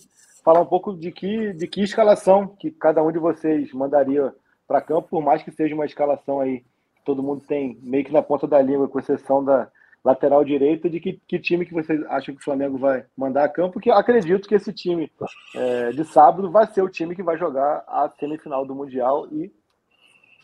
falar 0.45 0.61
um 0.61 0.67
pouco 0.67 0.95
de 0.97 1.11
que, 1.13 1.53
de 1.53 1.67
que 1.67 1.83
escalação 1.83 2.47
que 2.47 2.71
cada 2.71 3.03
um 3.03 3.13
de 3.13 3.19
vocês 3.19 3.73
mandaria 3.73 4.35
para 4.67 4.81
campo, 4.81 5.09
por 5.09 5.23
mais 5.23 5.43
que 5.43 5.51
seja 5.51 5.75
uma 5.75 5.87
escalação 5.87 6.41
aí 6.41 6.61
que 6.61 7.05
todo 7.05 7.23
mundo 7.23 7.43
tem 7.47 7.79
meio 7.83 8.05
que 8.05 8.13
na 8.13 8.23
ponta 8.23 8.47
da 8.47 8.61
língua, 8.61 8.89
com 8.89 8.99
exceção 8.99 9.45
da, 9.45 9.71
lateral 10.05 10.45
direita, 10.45 10.91
de 10.91 11.01
que, 11.01 11.19
que 11.27 11.39
time 11.39 11.65
que 11.65 11.73
vocês 11.73 12.05
acham 12.09 12.35
que 12.35 12.41
o 12.41 12.45
Flamengo 12.45 12.77
vai 12.77 13.07
mandar 13.17 13.45
a 13.45 13.49
campo, 13.49 13.73
porque 13.73 13.91
acredito 13.91 14.47
que 14.47 14.55
esse 14.55 14.71
time 14.71 15.11
é, 15.55 15.91
de 15.93 16.05
sábado 16.05 16.51
vai 16.51 16.67
ser 16.67 16.83
o 16.83 16.91
time 16.91 17.17
que 17.17 17.23
vai 17.23 17.39
jogar 17.39 17.83
a 17.89 18.11
semifinal 18.21 18.67
do 18.67 18.75
Mundial 18.75 19.27
e 19.33 19.51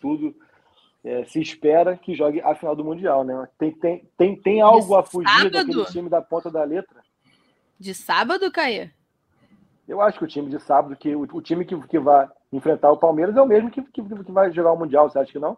tudo 0.00 0.34
é, 1.04 1.24
se 1.24 1.40
espera 1.40 1.94
que 1.94 2.14
jogue 2.14 2.40
a 2.40 2.54
final 2.54 2.74
do 2.74 2.84
Mundial, 2.84 3.22
né? 3.22 3.46
Tem, 3.58 3.70
tem, 3.70 4.08
tem, 4.16 4.36
tem 4.36 4.60
algo 4.62 4.96
a 4.96 5.02
fugir 5.02 5.28
sábado? 5.28 5.50
daquele 5.50 5.84
time 5.86 6.08
da 6.08 6.22
ponta 6.22 6.50
da 6.50 6.64
letra? 6.64 7.02
De 7.80 7.94
sábado, 7.94 8.52
Caia? 8.52 8.92
Eu 9.88 10.02
acho 10.02 10.18
que 10.18 10.24
o 10.24 10.28
time 10.28 10.50
de 10.50 10.60
sábado, 10.60 10.94
que 10.94 11.16
o, 11.16 11.22
o 11.22 11.40
time 11.40 11.64
que, 11.64 11.74
que 11.88 11.98
vai 11.98 12.28
enfrentar 12.52 12.92
o 12.92 12.98
Palmeiras 12.98 13.34
é 13.34 13.40
o 13.40 13.46
mesmo 13.46 13.70
que, 13.70 13.80
que, 13.82 14.02
que 14.02 14.30
vai 14.32 14.52
jogar 14.52 14.72
o 14.72 14.78
Mundial, 14.78 15.08
você 15.08 15.18
acha 15.18 15.32
que 15.32 15.38
não? 15.38 15.56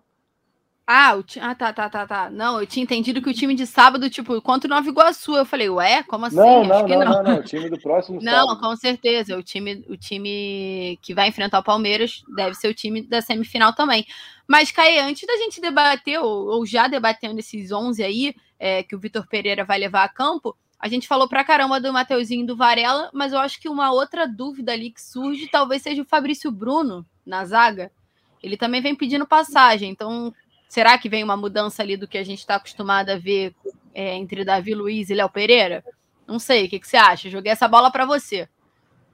Ah, 0.86 1.14
o 1.14 1.22
ti... 1.22 1.40
ah, 1.40 1.54
tá, 1.54 1.72
tá, 1.72 1.90
tá, 1.90 2.06
tá. 2.06 2.30
Não, 2.30 2.60
eu 2.60 2.66
tinha 2.66 2.82
entendido 2.82 3.20
que 3.20 3.28
o 3.30 3.34
time 3.34 3.54
de 3.54 3.66
sábado, 3.66 4.08
tipo, 4.08 4.40
contra 4.40 4.68
o 4.68 4.70
Nova 4.70 4.88
Iguaçu. 4.88 5.34
Eu 5.34 5.44
falei, 5.44 5.68
ué, 5.68 6.02
como 6.04 6.26
assim? 6.26 6.36
Não, 6.36 6.64
não, 6.64 6.86
não, 6.86 6.98
não, 6.98 7.22
não, 7.22 7.36
o 7.38 7.42
time 7.42 7.68
do 7.68 7.80
próximo 7.80 8.18
Não, 8.22 8.48
sábado. 8.48 8.60
com 8.60 8.76
certeza. 8.76 9.36
O 9.36 9.42
time, 9.42 9.84
o 9.88 9.96
time 9.96 10.98
que 11.02 11.14
vai 11.14 11.28
enfrentar 11.28 11.58
o 11.58 11.64
Palmeiras 11.64 12.22
deve 12.36 12.54
ser 12.54 12.68
o 12.68 12.74
time 12.74 13.02
da 13.02 13.20
semifinal 13.20 13.72
também. 13.74 14.06
Mas, 14.46 14.70
Caê, 14.70 15.00
antes 15.00 15.26
da 15.26 15.36
gente 15.38 15.60
debater, 15.60 16.20
ou, 16.20 16.46
ou 16.46 16.66
já 16.66 16.86
debatendo 16.88 17.40
esses 17.40 17.72
11 17.72 18.02
aí, 18.02 18.34
é, 18.58 18.82
que 18.82 18.94
o 18.94 18.98
Vitor 18.98 19.26
Pereira 19.28 19.64
vai 19.64 19.78
levar 19.78 20.04
a 20.04 20.08
campo, 20.08 20.56
a 20.82 20.88
gente 20.88 21.08
falou 21.08 21.28
pra 21.28 21.44
caramba 21.44 21.80
do 21.80 21.92
Mateuzinho 21.92 22.42
e 22.42 22.46
do 22.46 22.56
Varela, 22.56 23.08
mas 23.14 23.32
eu 23.32 23.38
acho 23.38 23.58
que 23.58 23.68
uma 23.68 23.92
outra 23.92 24.26
dúvida 24.26 24.72
ali 24.72 24.90
que 24.90 25.00
surge 25.00 25.48
talvez 25.48 25.80
seja 25.80 26.02
o 26.02 26.06
Fabrício 26.06 26.50
Bruno 26.50 27.06
na 27.24 27.44
zaga. 27.46 27.90
Ele 28.42 28.56
também 28.56 28.82
vem 28.82 28.94
pedindo 28.94 29.26
passagem, 29.26 29.88
então 29.88 30.34
Será 30.72 30.96
que 30.96 31.06
vem 31.06 31.22
uma 31.22 31.36
mudança 31.36 31.82
ali 31.82 31.98
do 31.98 32.08
que 32.08 32.16
a 32.16 32.24
gente 32.24 32.38
está 32.38 32.54
acostumado 32.54 33.10
a 33.10 33.18
ver 33.18 33.54
é, 33.94 34.14
entre 34.14 34.42
Davi 34.42 34.74
Luiz 34.74 35.10
e 35.10 35.14
Léo 35.14 35.28
Pereira? 35.28 35.84
Não 36.26 36.38
sei, 36.38 36.64
o 36.64 36.68
que, 36.70 36.80
que 36.80 36.88
você 36.88 36.96
acha? 36.96 37.28
Joguei 37.28 37.52
essa 37.52 37.68
bola 37.68 37.90
para 37.90 38.06
você. 38.06 38.48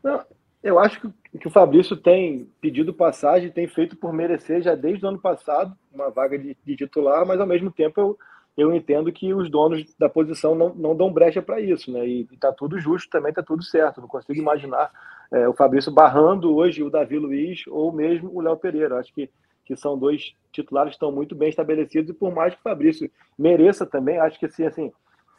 Não, 0.01 0.25
eu 0.63 0.79
acho 0.79 1.01
que, 1.01 1.49
o 1.49 1.51
Fabrício 1.51 1.97
tem 1.97 2.49
pedido 2.61 2.95
passagem, 2.95 3.51
tem 3.51 3.67
feito 3.67 3.97
por 3.97 4.13
merecer 4.13 4.63
já 4.63 4.77
desde 4.77 5.05
o 5.05 5.09
ano 5.09 5.19
passado 5.19 5.77
uma 5.93 6.11
vaga 6.11 6.39
de, 6.39 6.57
de 6.65 6.77
titular, 6.77 7.27
mas 7.27 7.41
ao 7.41 7.47
mesmo 7.47 7.73
tempo 7.73 8.01
eu, 8.01 8.19
eu 8.59 8.75
entendo 8.75 9.11
que 9.13 9.33
os 9.33 9.49
donos 9.49 9.95
da 9.97 10.09
posição 10.09 10.55
não, 10.55 10.75
não 10.75 10.97
dão 10.97 11.13
brecha 11.13 11.41
para 11.41 11.61
isso, 11.61 11.93
né? 11.93 12.07
E 12.07 12.29
está 12.33 12.53
tudo 12.53 12.79
justo, 12.79 13.09
também 13.09 13.31
está 13.31 13.43
tudo 13.43 13.63
certo. 13.63 14.01
Não 14.01 14.09
consigo 14.09 14.39
imaginar 14.39 14.91
é, 15.33 15.49
o 15.49 15.55
Fabrício 15.55 15.93
barrando 15.93 16.55
hoje 16.55 16.83
o 16.83 16.91
Davi 16.91 17.19
Luiz 17.19 17.65
ou 17.69 17.93
mesmo 17.93 18.31
o 18.35 18.41
Léo 18.41 18.57
Pereira. 18.57 18.99
Acho 18.99 19.15
que 19.15 19.31
que 19.65 19.77
são 19.77 19.99
dois 19.99 20.35
titulares 20.51 20.93
que 20.93 20.95
estão 20.95 21.13
muito 21.13 21.35
bem 21.35 21.51
estabelecidos, 21.51 22.09
e 22.09 22.15
por 22.15 22.35
mais 22.35 22.55
que 22.55 22.61
o 22.61 22.63
Fabrício 22.63 23.11
mereça 23.39 23.85
também, 23.85 24.17
acho 24.19 24.39
que 24.39 24.47
assim, 24.47 24.65
assim 24.65 24.91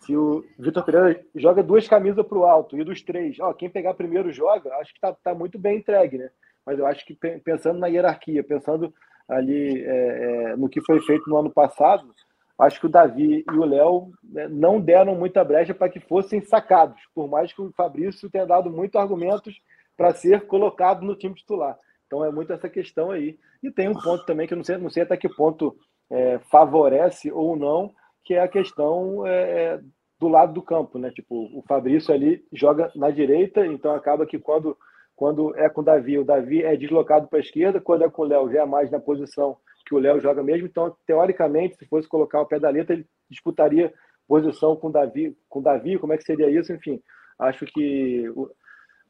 se 0.01 0.15
o 0.15 0.45
Vitor 0.57 0.85
Pereira 0.85 1.19
joga 1.35 1.63
duas 1.63 1.87
camisas 1.87 2.23
para 2.25 2.37
o 2.37 2.45
alto 2.45 2.77
e 2.77 2.83
dos 2.83 3.01
três, 3.01 3.39
ó, 3.39 3.51
quem 3.53 3.71
pegar 3.71 3.95
primeiro 3.95 4.31
joga, 4.31 4.75
acho 4.75 4.91
que 4.91 4.97
está 4.97 5.13
tá 5.13 5.33
muito 5.33 5.57
bem 5.57 5.79
entregue, 5.79 6.19
né? 6.19 6.29
Mas 6.63 6.77
eu 6.77 6.85
acho 6.85 7.03
que 7.05 7.15
pensando 7.43 7.79
na 7.79 7.87
hierarquia, 7.87 8.43
pensando 8.43 8.93
ali 9.27 9.83
é, 9.83 10.51
é, 10.51 10.55
no 10.55 10.69
que 10.69 10.79
foi 10.81 11.01
feito 11.01 11.27
no 11.27 11.37
ano 11.37 11.49
passado, 11.49 12.13
acho 12.59 12.79
que 12.79 12.85
o 12.85 12.89
Davi 12.89 13.45
e 13.49 13.57
o 13.57 13.65
Léo 13.65 14.11
né, 14.23 14.47
não 14.49 14.81
deram 14.81 15.15
muita 15.15 15.43
brecha 15.43 15.73
para 15.73 15.89
que 15.89 15.99
fossem 15.99 16.41
sacados, 16.41 17.01
por 17.15 17.27
mais 17.27 17.53
que 17.53 17.61
o 17.61 17.71
Fabrício 17.71 18.29
tenha 18.29 18.45
dado 18.45 18.69
muitos 18.69 18.99
argumentos 18.99 19.61
para 19.95 20.13
ser 20.13 20.45
colocado 20.45 21.05
no 21.05 21.15
time 21.15 21.35
titular. 21.35 21.77
Então 22.05 22.23
é 22.25 22.31
muito 22.31 22.51
essa 22.51 22.67
questão 22.67 23.11
aí. 23.11 23.37
E 23.63 23.71
tem 23.71 23.87
um 23.87 23.93
ponto 23.93 24.25
também 24.25 24.47
que 24.47 24.53
eu 24.53 24.57
não 24.57 24.63
sei, 24.63 24.77
não 24.77 24.89
sei 24.89 25.03
até 25.03 25.15
que 25.15 25.29
ponto 25.29 25.77
é, 26.09 26.39
favorece 26.51 27.31
ou 27.31 27.55
não, 27.55 27.93
que 28.23 28.33
é 28.33 28.41
a 28.41 28.47
questão 28.47 29.25
é, 29.25 29.31
é, 29.31 29.79
do 30.19 30.27
lado 30.27 30.53
do 30.53 30.61
campo, 30.61 30.97
né? 30.97 31.11
Tipo, 31.11 31.49
o 31.57 31.63
Fabrício 31.67 32.13
ali 32.13 32.43
joga 32.51 32.91
na 32.95 33.09
direita, 33.09 33.65
então 33.65 33.93
acaba 33.93 34.25
que 34.25 34.39
quando, 34.39 34.77
quando 35.15 35.55
é 35.55 35.69
com 35.69 35.81
o 35.81 35.83
Davi, 35.83 36.17
o 36.17 36.25
Davi 36.25 36.63
é 36.63 36.75
deslocado 36.75 37.27
para 37.27 37.39
a 37.39 37.41
esquerda, 37.41 37.79
quando 37.79 38.03
é 38.03 38.09
com 38.09 38.23
o 38.23 38.25
Léo 38.25 38.51
já 38.51 38.63
é 38.63 38.65
mais 38.65 38.91
na 38.91 38.99
posição 38.99 39.57
que 39.89 39.95
o 39.95 39.99
Léo 39.99 40.21
joga 40.21 40.43
mesmo. 40.43 40.67
Então, 40.67 40.95
teoricamente, 41.05 41.75
se 41.75 41.87
fosse 41.87 42.07
colocar 42.07 42.39
o 42.39 42.45
pé 42.45 42.59
da 42.59 42.69
letra, 42.69 42.93
ele 42.93 43.07
disputaria 43.27 43.91
posição 44.27 44.75
com 44.75 44.91
Davi, 44.91 45.35
com 45.49 45.59
Davi, 45.59 45.97
como 45.97 46.13
é 46.13 46.17
que 46.17 46.23
seria 46.23 46.49
isso? 46.51 46.71
Enfim, 46.71 47.01
acho 47.39 47.65
que 47.65 48.29
o, 48.29 48.51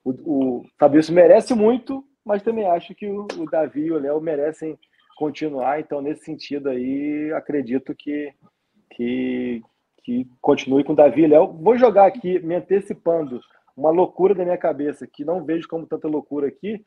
o, 0.05 0.11
o 0.59 0.65
Fabrício 0.79 1.13
merece 1.13 1.53
muito, 1.53 2.01
mas 2.23 2.41
também 2.41 2.65
acho 2.65 2.95
que 2.95 3.05
o, 3.05 3.27
o 3.37 3.45
Davi 3.45 3.81
e 3.81 3.91
o 3.91 3.99
Léo 3.99 4.21
merecem 4.21 4.79
continuar, 5.17 5.81
então 5.81 6.01
nesse 6.01 6.23
sentido 6.23 6.69
aí 6.69 7.29
acredito 7.33 7.93
que, 7.93 8.33
que, 8.91 9.61
que 10.01 10.25
continue 10.39 10.85
com 10.85 10.95
Davi 10.95 11.23
e 11.23 11.27
Léo. 11.27 11.51
Vou 11.51 11.77
jogar 11.77 12.05
aqui, 12.05 12.39
me 12.39 12.55
antecipando, 12.55 13.41
uma 13.75 13.91
loucura 13.91 14.33
da 14.33 14.45
minha 14.45 14.57
cabeça, 14.57 15.05
que 15.05 15.25
não 15.25 15.43
vejo 15.43 15.67
como 15.67 15.85
tanta 15.85 16.07
loucura 16.07 16.47
aqui. 16.47 16.81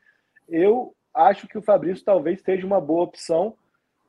Eu 0.49 0.95
acho 1.15 1.47
que 1.47 1.59
o 1.59 1.63
Fabrício 1.63 2.03
talvez 2.03 2.41
seja 2.41 2.67
uma 2.67 2.81
boa 2.81 3.05
opção 3.05 3.55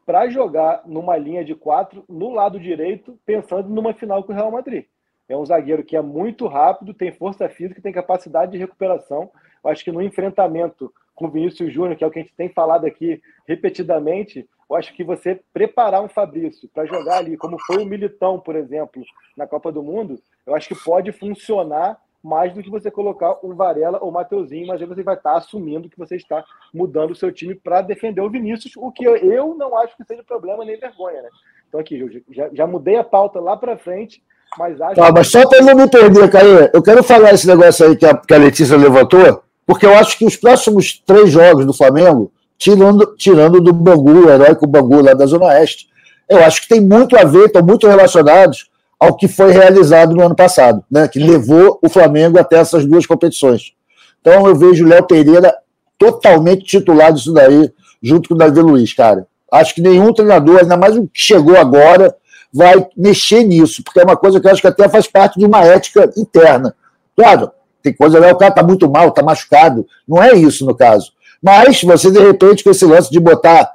para 0.05 0.29
jogar 0.29 0.83
numa 0.85 1.17
linha 1.17 1.43
de 1.43 1.55
quatro 1.55 2.03
no 2.09 2.31
lado 2.31 2.59
direito, 2.59 3.17
pensando 3.25 3.69
numa 3.69 3.93
final 3.93 4.23
com 4.23 4.33
o 4.33 4.35
Real 4.35 4.51
Madrid. 4.51 4.85
É 5.27 5.37
um 5.37 5.45
zagueiro 5.45 5.83
que 5.83 5.95
é 5.95 6.01
muito 6.01 6.47
rápido, 6.47 6.93
tem 6.93 7.11
força 7.11 7.47
física, 7.47 7.81
tem 7.81 7.93
capacidade 7.93 8.51
de 8.51 8.57
recuperação. 8.57 9.31
Eu 9.63 9.69
acho 9.69 9.83
que 9.83 9.91
no 9.91 10.01
enfrentamento 10.01 10.93
com 11.15 11.27
o 11.27 11.29
Vinícius 11.29 11.71
Júnior, 11.71 11.95
que 11.95 12.03
é 12.03 12.07
o 12.07 12.11
que 12.11 12.19
a 12.19 12.21
gente 12.21 12.35
tem 12.35 12.49
falado 12.49 12.85
aqui 12.85 13.21
repetidamente, 13.47 14.47
eu 14.69 14.75
acho 14.75 14.93
que 14.93 15.03
você 15.03 15.39
preparar 15.53 16.03
um 16.03 16.09
Fabrício 16.09 16.67
para 16.69 16.85
jogar 16.85 17.17
ali, 17.17 17.37
como 17.37 17.59
foi 17.59 17.83
o 17.83 17.85
Militão, 17.85 18.39
por 18.39 18.55
exemplo, 18.55 19.03
na 19.37 19.45
Copa 19.45 19.71
do 19.71 19.83
Mundo, 19.83 20.19
eu 20.45 20.55
acho 20.55 20.67
que 20.67 20.83
pode 20.83 21.11
funcionar 21.11 22.01
mais 22.23 22.53
do 22.53 22.63
que 22.63 22.69
você 22.69 22.89
colocar 22.89 23.37
o 23.43 23.53
Varela 23.53 23.99
ou 24.01 24.09
o 24.09 24.11
Mateuzinho, 24.11 24.67
mas 24.67 24.81
aí 24.81 24.87
você 24.87 25.03
vai 25.03 25.15
estar 25.15 25.35
assumindo 25.35 25.89
que 25.89 25.97
você 25.97 26.15
está 26.15 26.43
mudando 26.73 27.11
o 27.11 27.15
seu 27.15 27.31
time 27.33 27.53
para 27.53 27.81
defender 27.81 28.21
o 28.21 28.29
Vinícius, 28.29 28.73
o 28.77 28.91
que 28.91 29.03
eu 29.03 29.53
não 29.55 29.77
acho 29.77 29.97
que 29.97 30.05
seja 30.05 30.23
problema 30.23 30.63
nem 30.63 30.79
vergonha, 30.79 31.21
né? 31.21 31.29
Então 31.67 31.81
aqui, 31.81 32.23
já, 32.31 32.49
já 32.53 32.65
mudei 32.65 32.95
a 32.95 33.03
pauta 33.03 33.41
lá 33.41 33.57
para 33.57 33.77
frente, 33.77 34.23
mas 34.57 34.79
acho... 34.79 34.95
Tá, 34.95 35.11
mas 35.11 35.29
só 35.29 35.45
para 35.49 35.61
não 35.61 35.75
me 35.75 35.89
perder, 35.89 36.31
Caio, 36.31 36.69
eu 36.73 36.81
quero 36.81 37.03
falar 37.03 37.33
esse 37.33 37.45
negócio 37.45 37.85
aí 37.85 37.97
que 37.97 38.05
a, 38.05 38.15
que 38.15 38.33
a 38.33 38.37
Letícia 38.37 38.77
levantou, 38.77 39.43
porque 39.65 39.85
eu 39.85 39.93
acho 39.93 40.17
que 40.17 40.25
os 40.25 40.37
próximos 40.37 41.01
três 41.05 41.29
jogos 41.29 41.65
do 41.65 41.73
Flamengo, 41.73 42.31
tirando, 42.57 43.15
tirando 43.17 43.59
do 43.59 43.73
Bangu, 43.73 44.27
o 44.27 44.29
heróico 44.29 44.65
Bangu 44.65 45.01
lá 45.01 45.13
da 45.13 45.25
Zona 45.25 45.47
Oeste, 45.47 45.89
eu 46.29 46.41
acho 46.43 46.61
que 46.61 46.69
tem 46.69 46.79
muito 46.79 47.17
a 47.17 47.25
ver, 47.25 47.47
estão 47.47 47.61
muito 47.61 47.85
relacionados 47.85 48.71
ao 49.03 49.17
que 49.17 49.27
foi 49.27 49.51
realizado 49.51 50.15
no 50.15 50.23
ano 50.23 50.35
passado, 50.35 50.81
né, 50.89 51.09
que 51.09 51.19
levou 51.19 51.77
o 51.83 51.89
Flamengo 51.89 52.39
até 52.39 52.57
essas 52.57 52.85
duas 52.85 53.05
competições. 53.05 53.73
Então 54.21 54.47
eu 54.47 54.55
vejo 54.55 54.85
o 54.85 54.87
Léo 54.87 55.03
Pereira 55.03 55.53
totalmente 55.97 56.63
titular 56.63 57.11
disso 57.11 57.33
daí, 57.33 57.69
junto 58.01 58.29
com 58.29 58.35
o 58.35 58.37
Davi 58.37 58.61
Luiz, 58.61 58.93
cara. 58.93 59.27
Acho 59.51 59.75
que 59.75 59.81
nenhum 59.81 60.13
treinador, 60.13 60.59
ainda 60.59 60.77
mais 60.77 60.95
o 60.95 61.03
que 61.03 61.19
chegou 61.19 61.57
agora, 61.57 62.15
vai 62.51 62.87
mexer 62.95 63.43
nisso, 63.43 63.83
porque 63.83 63.99
é 63.99 64.03
uma 64.03 64.15
coisa 64.15 64.39
que 64.39 64.47
eu 64.47 64.51
acho 64.51 64.61
que 64.61 64.67
até 64.67 64.87
faz 64.87 65.05
parte 65.05 65.37
de 65.37 65.45
uma 65.45 65.65
ética 65.65 66.09
interna. 66.15 66.73
Claro, 67.15 67.51
tem 67.81 67.93
coisa 67.93 68.19
lá, 68.19 68.31
o 68.31 68.37
cara 68.37 68.53
tá 68.53 68.63
muito 68.63 68.89
mal, 68.89 69.11
tá 69.11 69.21
machucado. 69.21 69.85
Não 70.07 70.23
é 70.23 70.33
isso 70.33 70.65
no 70.65 70.73
caso. 70.73 71.11
Mas 71.41 71.83
você, 71.83 72.09
de 72.09 72.19
repente, 72.19 72.63
com 72.63 72.69
esse 72.69 72.85
lance 72.85 73.11
de 73.11 73.19
botar 73.19 73.69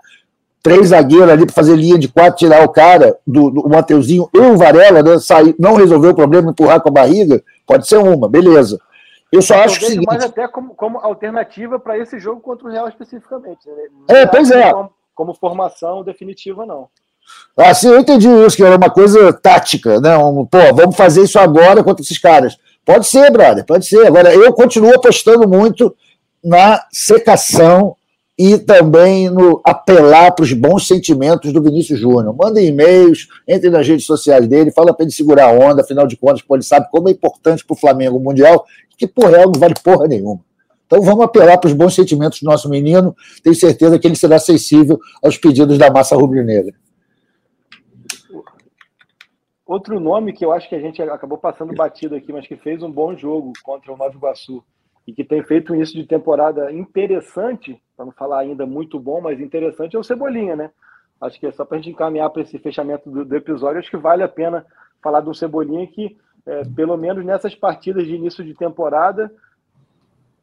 três 0.63 0.89
zagueiros 0.89 1.31
ali 1.31 1.47
para 1.47 1.55
fazer 1.55 1.77
linha 1.77 1.99
de 1.99 2.09
quatro, 2.09 2.39
tirar 2.39 2.65
o 2.65 2.69
cara, 2.69 3.17
do, 3.27 3.51
do 3.51 3.69
Mateuzinho 3.69 4.29
e 4.33 4.39
o 4.39 4.57
Varela, 4.57 5.03
né, 5.03 5.19
sair, 5.19 5.55
não 5.59 5.75
resolver 5.75 6.09
o 6.09 6.15
problema, 6.15 6.51
empurrar 6.51 6.81
com 6.81 6.89
a 6.89 6.93
barriga, 6.93 7.43
pode 7.67 7.87
ser 7.87 7.99
uma, 7.99 8.29
beleza. 8.29 8.79
Eu 9.31 9.43
só 9.43 9.57
acho 9.57 9.79
que. 9.79 9.87
Seguinte... 9.87 10.07
mais 10.07 10.25
até 10.25 10.49
como, 10.49 10.75
como 10.75 10.99
alternativa 10.99 11.79
para 11.79 11.99
esse 11.99 12.19
jogo 12.19 12.41
contra 12.41 12.67
o 12.67 12.71
Real 12.71 12.89
especificamente. 12.89 13.69
Né? 13.69 14.21
é, 14.21 14.27
pois 14.27 14.51
é. 14.51 14.73
Como, 14.73 14.91
como, 15.15 15.35
formação 15.35 16.03
definitiva, 16.03 16.65
não. 16.65 16.89
Assim, 17.57 17.89
eu 17.89 18.01
entendi 18.01 18.27
isso, 18.27 18.57
que 18.57 18.65
era 18.65 18.77
uma 18.77 18.89
coisa 18.89 19.31
tática, 19.35 20.01
né? 20.01 20.17
Um, 20.17 20.47
pô, 20.47 20.59
vamos 20.75 20.97
fazer 20.97 21.23
isso 21.25 21.39
agora 21.39 21.85
contra 21.85 22.03
esses 22.03 22.19
caras. 22.19 22.57
Pode 22.87 23.07
ser, 23.07 23.31
brother, 23.31 23.67
pode 23.67 23.87
ser. 23.87 24.07
Agora, 24.07 24.35
eu 24.35 24.51
continuo 24.55 24.95
apostando 24.95 25.47
muito 25.47 25.95
na 26.43 26.83
secação 26.91 27.98
e 28.39 28.57
também 28.57 29.29
no 29.29 29.61
apelar 29.65 30.33
para 30.33 30.45
os 30.45 30.53
bons 30.53 30.87
sentimentos 30.87 31.53
do 31.53 31.61
Vinícius 31.61 31.99
Júnior. 31.99 32.37
Mandem 32.37 32.69
e-mails, 32.69 33.27
entre 33.49 33.69
nas 33.69 33.87
redes 33.87 34.07
sociais 34.07 34.47
dele, 34.47 34.71
fala 34.71 34.95
para 34.95 35.05
ele 35.05 35.13
segurar 35.13 35.47
a 35.47 35.53
onda, 35.53 35.83
afinal 35.83 36.07
de 36.07 36.17
contas, 36.17 36.45
ele 36.49 36.63
sabe 36.63 36.89
como 36.89 37.09
é 37.09 37.13
importante 37.13 37.67
para 37.67 37.75
o 37.75 37.79
Flamengo 37.79 38.17
o 38.17 38.21
Mundial, 38.21 38.65
que 38.97 39.09
por 39.09 39.31
real 39.31 39.51
não 39.51 39.59
vale 39.59 39.75
porra 39.83 40.07
nenhuma. 40.07 40.41
Então 40.87 41.03
vamos 41.03 41.25
apelar 41.25 41.59
para 41.59 41.67
os 41.67 41.75
bons 41.75 41.95
sentimentos 41.95 42.41
do 42.41 42.47
nosso 42.47 42.69
menino, 42.71 43.15
tenho 43.43 43.57
certeza 43.57 43.99
que 43.99 44.07
ele 44.07 44.15
será 44.15 44.39
sensível 44.39 45.01
aos 45.21 45.37
pedidos 45.37 45.77
da 45.77 45.91
massa 45.91 46.15
rubro-negra. 46.15 46.75
Outro 49.67 49.99
nome 50.01 50.33
que 50.33 50.45
eu 50.45 50.53
acho 50.53 50.69
que 50.69 50.77
a 50.77 50.81
gente 50.81 51.03
acabou 51.03 51.37
passando 51.37 51.75
batido 51.75 52.15
aqui, 52.15 52.33
mas 52.33 52.47
que 52.47 52.57
fez 52.57 52.83
um 52.83 52.91
bom 52.91 53.15
jogo 53.17 53.53
contra 53.65 53.93
o 53.93 53.97
Nova 53.97 54.15
Iguaçu 54.15 54.63
e 55.09 55.13
que 55.15 55.25
tem 55.25 55.43
feito 55.43 55.73
um 55.73 55.77
início 55.77 55.99
de 55.99 56.07
temporada 56.07 56.71
interessante, 56.71 57.81
para 57.97 58.05
não 58.05 58.13
falar 58.13 58.41
ainda 58.41 58.67
muito 58.67 59.01
bom, 59.01 59.23
mas 59.23 59.41
interessante, 59.41 59.97
é 59.97 59.99
o 59.99 60.05
Cebolinha, 60.05 60.55
né? 60.55 60.71
Acho 61.19 61.41
que 61.41 61.47
é 61.47 61.51
só 61.51 61.65
para 61.65 61.79
a 61.79 61.81
gente 61.81 61.95
encaminhar 61.95 62.29
para 62.29 62.43
esse 62.43 62.59
fechamento 62.59 63.11
do, 63.11 63.25
do, 63.25 63.35
episódio, 63.35 63.79
acho 63.79 63.89
que 63.89 63.97
vale 63.97 64.23
a 64.23 64.29
pena 64.29 64.67
falar 65.03 65.21
do 65.21 65.35
Cebolinha 65.35 65.87
que, 65.87 66.15
é, 66.45 66.63
pelo 66.77 66.95
menos 66.99 67.25
nessas 67.25 67.55
partidas 67.55 68.07
de 68.07 68.15
início 68.17 68.45
de 68.45 68.53
temporada, 68.53 69.33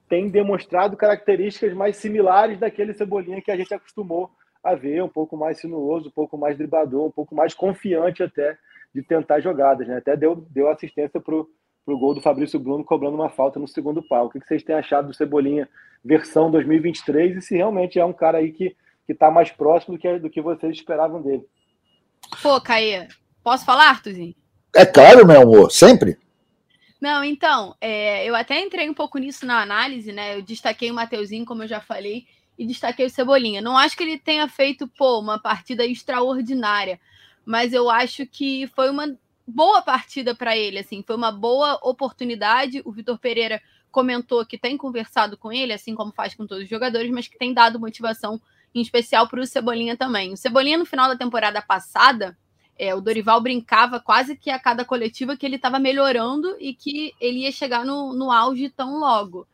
tem 0.10 0.32
demonstrado 0.32 0.98
características 0.98 1.72
mais 1.76 1.98
similares 1.98 2.58
daquele 2.58 2.96
Cebolinha 2.96 3.44
que 3.44 3.52
a 3.52 3.56
gente 3.56 3.72
acostumou 3.72 4.32
a 4.64 4.74
ver, 4.74 5.04
um 5.04 5.08
pouco 5.08 5.38
mais 5.38 5.60
sinuoso, 5.60 6.08
um 6.08 6.12
pouco 6.12 6.40
mais 6.40 6.58
driblador, 6.58 7.06
um 7.06 7.12
pouco 7.12 7.36
mais 7.36 7.54
confiante 7.54 8.24
até 8.24 8.58
de 8.96 9.04
tentar 9.04 9.42
jogadas, 9.42 9.88
né? 9.88 9.98
Até 9.98 10.18
deu, 10.18 10.44
deu 10.50 10.72
assistência 10.72 11.22
para 11.22 11.36
o 11.36 11.48
gol 11.86 12.16
do 12.16 12.22
Fabrício 12.22 12.60
Bruno 12.60 12.84
cobrando 12.84 13.16
uma 13.16 13.30
falta 13.30 13.60
no 13.60 13.68
segundo 13.68 14.02
pau. 14.02 14.26
O 14.26 14.30
que 14.30 14.40
vocês 14.40 14.64
têm 14.64 14.76
achado 14.76 15.08
do 15.08 15.14
Cebolinha 15.14 15.70
versão 16.04 16.50
2023 16.50 17.38
e 17.38 17.42
se 17.42 17.56
realmente 17.56 18.00
é 18.00 18.06
um 18.06 18.14
cara 18.14 18.40
aí 18.40 18.52
que 18.52 18.76
está 19.08 19.30
mais 19.30 19.52
próximo 19.52 19.96
do 19.96 20.00
que, 20.00 20.20
do 20.20 20.30
que 20.30 20.42
vocês 20.42 20.76
esperavam 20.76 21.22
dele? 21.22 21.46
Pô, 22.42 22.60
Caê, 22.60 23.08
posso 23.44 23.66
falar, 23.66 23.90
Arthurzinho? 23.90 24.36
É 24.76 24.86
claro, 24.86 25.26
meu 25.26 25.42
amor, 25.42 25.72
sempre. 25.72 26.18
Não, 27.00 27.24
então, 27.24 27.76
é, 27.80 28.26
eu 28.26 28.36
até 28.36 28.60
entrei 28.60 28.90
um 28.90 28.94
pouco 28.94 29.18
nisso 29.18 29.46
na 29.46 29.62
análise, 29.62 30.12
né? 30.12 30.38
Eu 30.38 30.42
destaquei 30.42 30.90
o 30.90 30.94
Mateuzinho, 30.94 31.46
como 31.46 31.64
eu 31.64 31.68
já 31.68 31.80
falei, 31.80 32.26
e 32.58 32.66
destaquei 32.66 33.06
o 33.06 33.10
Cebolinha. 33.10 33.62
Não 33.62 33.78
acho 33.78 33.96
que 33.96 34.04
ele 34.04 34.18
tenha 34.18 34.48
feito, 34.48 34.88
pô, 34.88 35.20
uma 35.20 35.40
partida 35.40 35.86
extraordinária, 35.86 37.00
mas 37.46 37.74
eu 37.74 37.90
acho 37.90 38.26
que 38.26 38.68
foi 38.76 38.90
uma 38.90 39.16
boa 39.48 39.82
partida 39.82 40.34
para 40.34 40.58
ele, 40.58 40.80
assim, 40.80 41.04
foi 41.06 41.16
uma 41.16 41.32
boa 41.32 41.80
oportunidade. 41.84 42.82
O 42.86 42.92
Vitor 42.92 43.18
Pereira 43.18 43.62
comentou 43.92 44.46
que 44.46 44.58
tem 44.58 44.76
conversado 44.76 45.38
com 45.38 45.52
ele, 45.54 45.72
assim 45.72 45.96
como 45.96 46.12
faz 46.12 46.36
com 46.36 46.46
todos 46.46 46.64
os 46.64 46.70
jogadores, 46.70 47.10
mas 47.12 47.28
que 47.28 47.38
tem 47.38 47.54
dado 47.54 47.80
motivação 47.80 48.42
em 48.74 48.82
especial 48.82 49.28
para 49.28 49.40
o 49.40 49.46
Cebolinha 49.46 49.96
também. 49.96 50.34
O 50.34 50.38
Cebolinha, 50.38 50.78
no 50.78 50.86
final 50.86 51.08
da 51.08 51.16
temporada 51.16 51.62
passada, 51.62 52.38
é, 52.78 52.94
o 52.94 53.00
Dorival 53.00 53.40
brincava 53.40 54.00
quase 54.00 54.36
que 54.36 54.50
a 54.50 54.60
cada 54.60 54.84
coletiva 54.84 55.38
que 55.38 55.46
ele 55.46 55.56
estava 55.56 55.80
melhorando 55.80 56.58
e 56.60 56.74
que 56.74 57.14
ele 57.22 57.40
ia 57.40 57.52
chegar 57.52 57.86
no, 57.86 58.14
no 58.14 58.32
auge 58.32 58.70
tão 58.70 59.00
logo. 59.00 59.48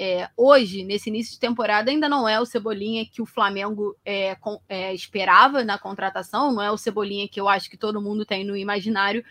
É, 0.00 0.30
hoje, 0.36 0.84
nesse 0.84 1.10
início 1.10 1.32
de 1.32 1.40
temporada, 1.40 1.90
ainda 1.90 2.08
não 2.08 2.28
é 2.28 2.40
o 2.40 2.46
Cebolinha 2.46 3.04
que 3.04 3.20
o 3.20 3.26
Flamengo 3.26 3.96
é, 4.04 4.36
com, 4.36 4.60
é, 4.68 4.94
esperava 4.94 5.64
na 5.64 5.76
contratação, 5.76 6.52
não 6.52 6.62
é 6.62 6.70
o 6.70 6.78
Cebolinha 6.78 7.26
que 7.26 7.40
eu 7.40 7.48
acho 7.48 7.68
que 7.68 7.76
todo 7.76 8.00
mundo 8.00 8.24
tem 8.24 8.44
no 8.44 8.56
imaginário, 8.56 9.24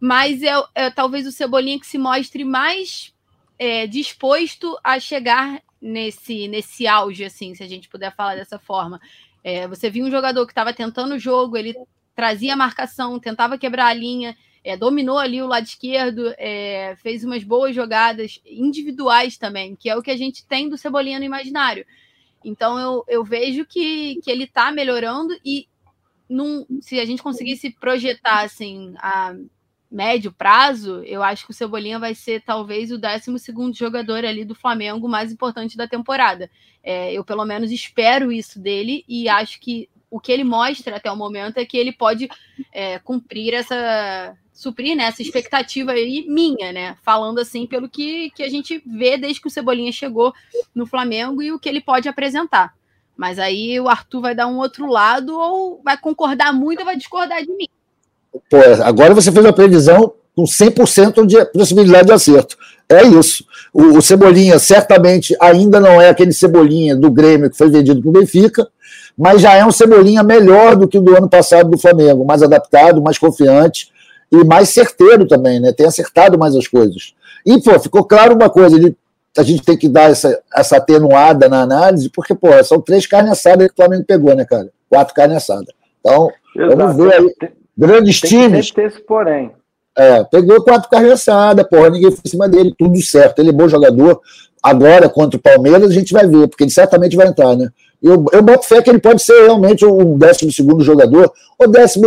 mas 0.00 0.42
é, 0.42 0.52
é 0.74 0.90
talvez 0.90 1.28
o 1.28 1.32
Cebolinha 1.32 1.78
que 1.78 1.86
se 1.86 1.96
mostre 1.96 2.42
mais 2.42 3.14
é, 3.56 3.86
disposto 3.86 4.76
a 4.82 4.98
chegar 4.98 5.62
nesse, 5.80 6.48
nesse 6.48 6.88
auge, 6.88 7.24
assim, 7.24 7.54
se 7.54 7.62
a 7.62 7.68
gente 7.68 7.88
puder 7.88 8.12
falar 8.16 8.34
dessa 8.34 8.58
forma. 8.58 9.00
É, 9.44 9.68
você 9.68 9.88
viu 9.88 10.04
um 10.04 10.10
jogador 10.10 10.44
que 10.44 10.50
estava 10.50 10.74
tentando 10.74 11.14
o 11.14 11.18
jogo, 11.20 11.56
ele 11.56 11.74
trazia 12.16 12.54
a 12.54 12.56
marcação, 12.56 13.20
tentava 13.20 13.56
quebrar 13.56 13.86
a 13.86 13.94
linha, 13.94 14.36
é, 14.62 14.76
dominou 14.76 15.18
ali 15.18 15.40
o 15.42 15.46
lado 15.46 15.64
esquerdo, 15.64 16.34
é, 16.36 16.94
fez 16.96 17.24
umas 17.24 17.42
boas 17.42 17.74
jogadas 17.74 18.40
individuais 18.44 19.36
também, 19.38 19.74
que 19.74 19.88
é 19.88 19.96
o 19.96 20.02
que 20.02 20.10
a 20.10 20.16
gente 20.16 20.46
tem 20.46 20.68
do 20.68 20.78
Cebolinha 20.78 21.18
no 21.18 21.24
imaginário. 21.24 21.86
Então 22.44 22.78
eu, 22.78 23.04
eu 23.08 23.24
vejo 23.24 23.64
que, 23.64 24.20
que 24.22 24.30
ele 24.30 24.44
está 24.44 24.70
melhorando 24.72 25.34
e 25.44 25.66
num, 26.28 26.64
se 26.80 27.00
a 27.00 27.04
gente 27.04 27.22
conseguisse 27.22 27.70
projetar 27.70 28.42
assim 28.42 28.94
a 28.98 29.34
médio 29.90 30.30
prazo, 30.30 31.02
eu 31.02 31.20
acho 31.20 31.44
que 31.44 31.50
o 31.50 31.54
Cebolinha 31.54 31.98
vai 31.98 32.14
ser 32.14 32.42
talvez 32.42 32.92
o 32.92 32.98
12 32.98 33.72
jogador 33.74 34.24
ali 34.24 34.44
do 34.44 34.54
Flamengo 34.54 35.08
mais 35.08 35.32
importante 35.32 35.76
da 35.76 35.88
temporada. 35.88 36.48
É, 36.82 37.12
eu 37.12 37.24
pelo 37.24 37.44
menos 37.44 37.72
espero 37.72 38.30
isso 38.30 38.60
dele 38.60 39.04
e 39.08 39.28
acho 39.28 39.58
que 39.58 39.88
o 40.10 40.18
que 40.18 40.32
ele 40.32 40.44
mostra 40.44 40.96
até 40.96 41.10
o 41.10 41.16
momento 41.16 41.58
é 41.58 41.64
que 41.64 41.78
ele 41.78 41.92
pode 41.92 42.28
é, 42.72 42.98
cumprir 42.98 43.54
essa, 43.54 44.36
suprir 44.52 44.96
né, 44.96 45.04
essa 45.04 45.22
expectativa 45.22 45.92
aí 45.92 46.26
minha, 46.28 46.72
né? 46.72 46.96
Falando 47.02 47.38
assim 47.38 47.66
pelo 47.66 47.88
que, 47.88 48.30
que 48.30 48.42
a 48.42 48.48
gente 48.48 48.82
vê 48.84 49.16
desde 49.16 49.40
que 49.40 49.48
o 49.48 49.50
Cebolinha 49.50 49.92
chegou 49.92 50.34
no 50.74 50.84
Flamengo 50.84 51.42
e 51.42 51.52
o 51.52 51.58
que 51.58 51.68
ele 51.68 51.80
pode 51.80 52.08
apresentar. 52.08 52.74
Mas 53.16 53.38
aí 53.38 53.78
o 53.78 53.88
Arthur 53.88 54.20
vai 54.20 54.34
dar 54.34 54.46
um 54.46 54.58
outro 54.58 54.86
lado 54.86 55.38
ou 55.38 55.80
vai 55.84 55.96
concordar 55.96 56.52
muito 56.52 56.80
ou 56.80 56.84
vai 56.84 56.96
discordar 56.96 57.42
de 57.42 57.52
mim. 57.54 57.68
Pô, 58.48 58.58
agora 58.84 59.14
você 59.14 59.30
fez 59.30 59.44
uma 59.44 59.52
previsão 59.52 60.14
com 60.34 60.44
100% 60.44 61.26
de 61.26 61.44
possibilidade 61.46 62.06
de 62.06 62.12
acerto. 62.12 62.56
É 62.88 63.02
isso. 63.04 63.44
O, 63.72 63.98
o, 63.98 64.02
Cebolinha 64.02 64.58
certamente 64.58 65.36
ainda 65.40 65.78
não 65.78 66.00
é 66.00 66.08
aquele 66.08 66.32
Cebolinha 66.32 66.96
do 66.96 67.10
Grêmio 67.10 67.50
que 67.50 67.56
foi 67.56 67.68
vendido 67.68 68.00
para 68.00 68.08
o 68.08 68.12
Benfica, 68.12 68.68
mas 69.20 69.42
já 69.42 69.54
é 69.54 69.66
um 69.66 69.70
Cebolinha 69.70 70.22
melhor 70.22 70.74
do 70.74 70.88
que 70.88 70.96
o 70.96 71.02
do 71.02 71.14
ano 71.14 71.28
passado 71.28 71.68
do 71.68 71.76
Flamengo, 71.76 72.24
mais 72.24 72.42
adaptado, 72.42 73.02
mais 73.02 73.18
confiante 73.18 73.92
e 74.32 74.42
mais 74.42 74.70
certeiro 74.70 75.28
também, 75.28 75.60
né? 75.60 75.72
Tem 75.72 75.84
acertado 75.84 76.38
mais 76.38 76.56
as 76.56 76.66
coisas. 76.66 77.12
E, 77.44 77.60
pô, 77.60 77.78
ficou 77.78 78.02
claro 78.02 78.34
uma 78.34 78.48
coisa, 78.48 78.76
ele, 78.76 78.96
a 79.36 79.42
gente 79.42 79.62
tem 79.62 79.76
que 79.76 79.90
dar 79.90 80.10
essa, 80.10 80.40
essa 80.56 80.78
atenuada 80.78 81.50
na 81.50 81.60
análise, 81.60 82.08
porque, 82.08 82.34
pô, 82.34 82.48
são 82.64 82.80
três 82.80 83.06
carnes 83.06 83.32
assadas 83.32 83.66
que 83.66 83.74
o 83.74 83.76
Flamengo 83.76 84.04
pegou, 84.04 84.34
né, 84.34 84.46
cara? 84.46 84.70
Quatro 84.88 85.14
carnes 85.14 85.36
assadas. 85.36 85.68
Então, 86.00 86.30
Exato. 86.56 86.76
vamos 86.78 86.96
ver 86.96 87.12
aí. 87.12 87.50
Grandes 87.76 88.20
tem 88.22 88.30
times. 88.30 88.70
Ter 88.70 88.86
esse 88.86 89.00
porém. 89.00 89.52
É, 89.98 90.24
pegou 90.24 90.64
quatro 90.64 90.88
carnes 90.88 91.12
assadas, 91.12 91.66
porra, 91.68 91.90
ninguém 91.90 92.10
foi 92.10 92.22
em 92.24 92.30
cima 92.30 92.48
dele, 92.48 92.74
tudo 92.78 92.98
certo. 93.02 93.40
Ele 93.40 93.50
é 93.50 93.52
bom 93.52 93.68
jogador. 93.68 94.18
Agora, 94.62 95.10
contra 95.10 95.36
o 95.36 95.42
Palmeiras, 95.42 95.90
a 95.90 95.92
gente 95.92 96.10
vai 96.10 96.26
ver, 96.26 96.48
porque 96.48 96.64
ele 96.64 96.70
certamente 96.70 97.16
vai 97.16 97.26
entrar, 97.26 97.54
né? 97.54 97.68
Eu, 98.02 98.24
eu 98.32 98.42
boto 98.42 98.66
fé 98.66 98.80
que 98.82 98.88
ele 98.88 98.98
pode 98.98 99.22
ser 99.22 99.42
realmente 99.42 99.84
um 99.84 100.16
12 100.16 100.62
jogador, 100.80 101.30
ou 101.58 101.70
13, 101.70 102.00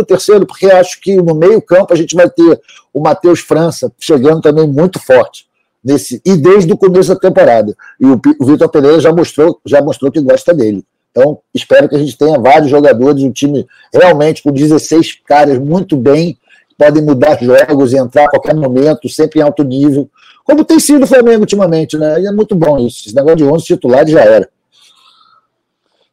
porque 0.46 0.66
acho 0.66 1.00
que 1.00 1.16
no 1.16 1.34
meio-campo 1.34 1.92
a 1.92 1.96
gente 1.96 2.16
vai 2.16 2.28
ter 2.28 2.60
o 2.92 3.00
Matheus 3.00 3.40
França 3.40 3.92
chegando 3.98 4.40
também 4.40 4.66
muito 4.66 4.98
forte. 4.98 5.46
Nesse, 5.84 6.20
e 6.24 6.34
desde 6.36 6.72
o 6.72 6.78
começo 6.78 7.12
da 7.12 7.20
temporada. 7.20 7.76
E 8.00 8.06
o, 8.06 8.20
o 8.40 8.46
Vitor 8.46 8.68
Pereira 8.70 8.98
já 9.00 9.12
mostrou, 9.12 9.60
já 9.66 9.82
mostrou 9.82 10.10
que 10.10 10.20
gosta 10.20 10.54
dele. 10.54 10.82
Então, 11.10 11.38
espero 11.54 11.88
que 11.88 11.94
a 11.94 11.98
gente 11.98 12.16
tenha 12.16 12.38
vários 12.38 12.70
jogadores, 12.70 13.22
um 13.22 13.30
time 13.30 13.66
realmente 13.92 14.42
com 14.42 14.50
16 14.50 15.20
caras 15.24 15.58
muito 15.58 15.96
bem, 15.96 16.36
podem 16.76 17.02
mudar 17.02 17.38
jogos 17.40 17.92
e 17.92 17.98
entrar 17.98 18.24
a 18.24 18.30
qualquer 18.30 18.54
momento, 18.54 19.08
sempre 19.08 19.38
em 19.38 19.42
alto 19.42 19.62
nível, 19.62 20.08
como 20.42 20.64
tem 20.64 20.80
sido 20.80 21.04
o 21.04 21.06
Flamengo 21.06 21.40
ultimamente, 21.40 21.96
né? 21.96 22.20
E 22.20 22.26
é 22.26 22.32
muito 22.32 22.56
bom 22.56 22.78
isso. 22.78 23.04
Esse 23.06 23.14
negócio 23.14 23.36
de 23.36 23.44
11 23.44 23.64
titulares 23.64 24.10
já 24.10 24.22
era. 24.22 24.48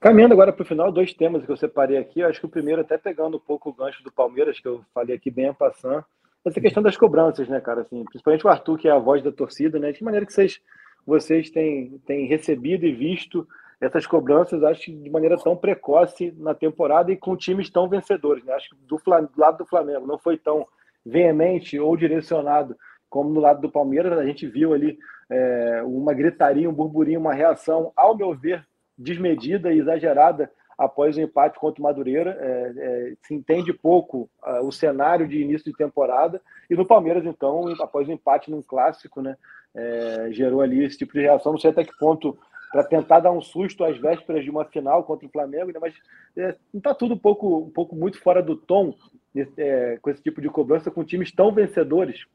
Caminhando 0.02 0.34
agora 0.34 0.52
para 0.52 0.64
o 0.64 0.66
final, 0.66 0.92
dois 0.92 1.14
temas 1.14 1.46
que 1.46 1.52
eu 1.52 1.56
separei 1.56 1.96
aqui. 1.96 2.22
Eu 2.22 2.28
acho 2.28 2.40
que 2.40 2.46
o 2.48 2.50
primeiro, 2.50 2.82
até 2.82 2.98
pegando 2.98 3.38
um 3.38 3.40
pouco 3.40 3.70
o 3.70 3.74
gancho 3.74 4.04
do 4.04 4.12
Palmeiras, 4.12 4.60
que 4.60 4.68
eu 4.68 4.84
falei 4.96 5.16
aqui 5.16 5.30
bem 5.30 5.50
a 5.50 5.54
passando, 5.54 6.04
essa 6.44 6.60
questão 6.60 6.82
das 6.82 6.98
cobranças, 6.98 7.48
né, 7.48 7.62
cara? 7.62 7.82
Assim, 7.82 8.04
principalmente 8.06 8.44
o 8.44 8.50
Arthur, 8.50 8.80
que 8.80 8.88
é 8.88 8.92
a 8.92 8.98
voz 8.98 9.22
da 9.22 9.32
torcida, 9.32 9.78
né? 9.78 9.92
De 9.92 10.00
que 10.00 10.04
maneira 10.04 10.26
que 10.26 10.34
vocês, 10.34 10.60
vocês 11.06 11.52
têm, 11.52 12.02
têm 12.08 12.26
recebido 12.26 12.84
e 12.84 12.92
visto 12.92 13.48
essas 13.80 14.08
cobranças, 14.08 14.64
acho 14.64 14.86
que 14.86 14.92
de 14.92 15.10
maneira 15.12 15.38
tão 15.38 15.56
precoce 15.56 16.34
na 16.36 16.56
temporada 16.56 17.12
e 17.12 17.16
com 17.16 17.38
times 17.38 17.70
tão 17.70 17.88
vencedores, 17.88 18.44
né? 18.44 18.54
Acho 18.54 18.72
que 18.72 18.76
do, 18.88 18.98
do 18.98 19.40
lado 19.40 19.60
do 19.60 19.68
Flamengo 19.68 20.08
não 20.08 20.18
foi 20.18 20.36
tão 20.36 20.68
veemente 21.06 21.80
ou 21.80 21.96
direcionado 21.96 22.76
como 23.08 23.30
no 23.30 23.40
lado 23.40 23.62
do 23.62 23.72
Palmeiras. 23.72 24.18
A 24.18 24.26
gente 24.26 24.48
viu 24.48 24.74
ali 24.74 24.98
é, 25.30 25.84
uma 25.86 26.12
gritaria, 26.12 26.68
um 26.68 26.74
burburinho, 26.74 27.20
uma 27.20 27.36
reação, 27.36 27.94
ao 27.96 28.18
meu 28.18 28.34
ver, 28.34 28.66
desmedida 29.02 29.74
e 29.74 29.80
exagerada 29.80 30.52
após 30.78 31.16
o 31.16 31.22
empate 31.22 31.60
contra 31.60 31.80
o 31.80 31.84
Madureira. 31.84 32.38
É, 32.40 32.74
é, 32.78 33.14
se 33.22 33.34
entende 33.34 33.72
pouco 33.74 34.30
uh, 34.44 34.66
o 34.66 34.72
cenário 34.72 35.28
de 35.28 35.40
início 35.40 35.72
de 35.72 35.78
temporada. 35.78 36.42
E 36.70 36.76
no 36.76 36.86
Palmeiras, 36.86 37.26
então, 37.26 37.68
após 37.82 38.08
o 38.08 38.12
empate 38.12 38.50
num 38.50 38.62
clássico, 38.62 39.22
né, 39.22 39.38
é, 39.76 40.30
gerou 40.32 40.62
ali 40.62 40.84
esse 40.84 40.98
tipo 40.98 41.14
de 41.14 41.22
reação. 41.22 41.52
Não 41.52 41.60
sei 41.60 41.72
até 41.72 41.84
que 41.84 41.98
ponto 42.00 42.38
para 42.72 42.84
tentar 42.84 43.20
dar 43.20 43.32
um 43.32 43.42
susto 43.42 43.84
às 43.84 43.98
vésperas 43.98 44.44
de 44.44 44.50
uma 44.50 44.64
final 44.66 45.04
contra 45.04 45.28
o 45.28 45.32
Flamengo, 45.32 45.72
né, 45.72 45.80
mas 45.80 45.94
é, 46.38 46.56
está 46.74 46.96
tudo 46.96 47.16
um 47.16 47.18
pouco, 47.18 47.58
um 47.60 47.70
pouco 47.70 47.96
muito 47.96 48.20
fora 48.20 48.42
do 48.42 48.56
tom 48.56 48.96
é, 49.58 50.00
com 50.02 50.10
esse 50.10 50.22
tipo 50.22 50.42
de 50.42 50.50
cobrança 50.50 50.90
com 50.90 51.04
times 51.04 51.32
tão 51.32 51.52
vencedores. 51.52 52.26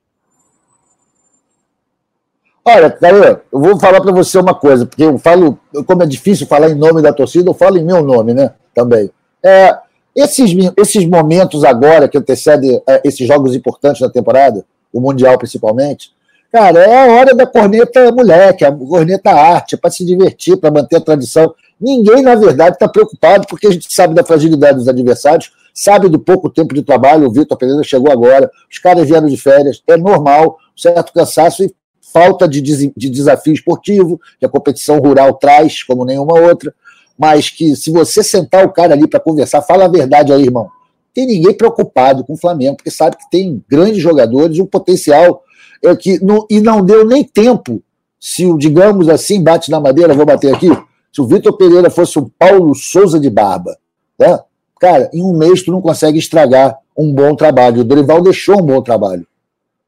Olha, 2.68 2.90
cara, 2.90 3.42
eu 3.52 3.60
vou 3.60 3.78
falar 3.78 4.00
para 4.00 4.10
você 4.10 4.36
uma 4.38 4.52
coisa, 4.52 4.84
porque 4.84 5.04
eu 5.04 5.16
falo, 5.18 5.56
como 5.86 6.02
é 6.02 6.06
difícil 6.06 6.48
falar 6.48 6.68
em 6.68 6.74
nome 6.74 7.00
da 7.00 7.12
torcida, 7.12 7.48
eu 7.48 7.54
falo 7.54 7.78
em 7.78 7.84
meu 7.84 8.02
nome, 8.02 8.34
né? 8.34 8.54
Também. 8.74 9.08
É, 9.40 9.72
esses, 10.16 10.50
esses 10.76 11.06
momentos 11.06 11.62
agora 11.62 12.08
que 12.08 12.18
antecedem 12.18 12.82
é, 12.88 13.02
esses 13.04 13.24
jogos 13.24 13.54
importantes 13.54 14.00
da 14.00 14.10
temporada, 14.10 14.64
o 14.92 15.00
Mundial 15.00 15.38
principalmente, 15.38 16.10
cara, 16.50 16.80
é 16.80 17.08
a 17.08 17.12
hora 17.12 17.36
da 17.36 17.46
corneta 17.46 18.10
moleque, 18.10 18.64
a 18.64 18.72
corneta 18.72 19.30
arte, 19.30 19.76
para 19.76 19.92
se 19.92 20.04
divertir, 20.04 20.56
para 20.56 20.68
manter 20.68 20.96
a 20.96 21.00
tradição. 21.00 21.54
Ninguém, 21.80 22.20
na 22.20 22.34
verdade, 22.34 22.74
está 22.74 22.88
preocupado, 22.88 23.46
porque 23.46 23.68
a 23.68 23.70
gente 23.70 23.94
sabe 23.94 24.12
da 24.12 24.24
fragilidade 24.24 24.78
dos 24.78 24.88
adversários, 24.88 25.52
sabe 25.72 26.08
do 26.08 26.18
pouco 26.18 26.50
tempo 26.50 26.74
de 26.74 26.82
trabalho, 26.82 27.28
o 27.28 27.32
Vitor 27.32 27.56
Pereira 27.56 27.84
chegou 27.84 28.10
agora, 28.10 28.50
os 28.68 28.80
caras 28.80 29.06
vieram 29.06 29.28
de 29.28 29.36
férias, 29.36 29.80
é 29.86 29.96
normal, 29.96 30.58
certo 30.76 31.12
cansaço, 31.12 31.62
e 31.62 31.72
falta 32.12 32.48
de, 32.48 32.60
de 32.60 33.10
desafio 33.10 33.52
esportivo, 33.52 34.20
que 34.38 34.46
a 34.46 34.48
competição 34.48 34.98
rural 34.98 35.34
traz, 35.34 35.82
como 35.82 36.04
nenhuma 36.04 36.38
outra, 36.38 36.74
mas 37.18 37.50
que 37.50 37.74
se 37.76 37.90
você 37.90 38.22
sentar 38.22 38.64
o 38.64 38.72
cara 38.72 38.94
ali 38.94 39.08
para 39.08 39.20
conversar, 39.20 39.62
fala 39.62 39.84
a 39.84 39.88
verdade 39.88 40.32
aí, 40.32 40.42
irmão. 40.42 40.68
Tem 41.14 41.26
ninguém 41.26 41.54
preocupado 41.54 42.24
com 42.24 42.34
o 42.34 42.36
Flamengo, 42.36 42.76
porque 42.76 42.90
sabe 42.90 43.16
que 43.16 43.30
tem 43.30 43.62
grandes 43.68 44.02
jogadores, 44.02 44.58
um 44.58 44.66
potencial 44.66 45.42
é 45.82 45.94
que 45.96 46.22
não, 46.22 46.46
e 46.50 46.60
não 46.60 46.84
deu 46.84 47.04
nem 47.06 47.24
tempo. 47.24 47.82
Se 48.20 48.44
o, 48.46 48.56
digamos 48.58 49.08
assim, 49.08 49.42
bate 49.42 49.70
na 49.70 49.80
madeira, 49.80 50.14
vou 50.14 50.26
bater 50.26 50.54
aqui. 50.54 50.68
Se 51.12 51.20
o 51.20 51.26
Vitor 51.26 51.56
Pereira 51.56 51.90
fosse 51.90 52.18
o 52.18 52.30
Paulo 52.38 52.74
Souza 52.74 53.18
de 53.18 53.30
Barba, 53.30 53.76
né? 54.18 54.38
cara, 54.78 55.10
em 55.12 55.22
um 55.22 55.36
mês 55.36 55.62
tu 55.62 55.70
não 55.70 55.80
consegue 55.80 56.18
estragar 56.18 56.78
um 56.96 57.12
bom 57.12 57.34
trabalho. 57.34 57.80
O 57.80 57.84
Dorival 57.84 58.20
deixou 58.20 58.58
um 58.58 58.66
bom 58.66 58.82
trabalho 58.82 59.26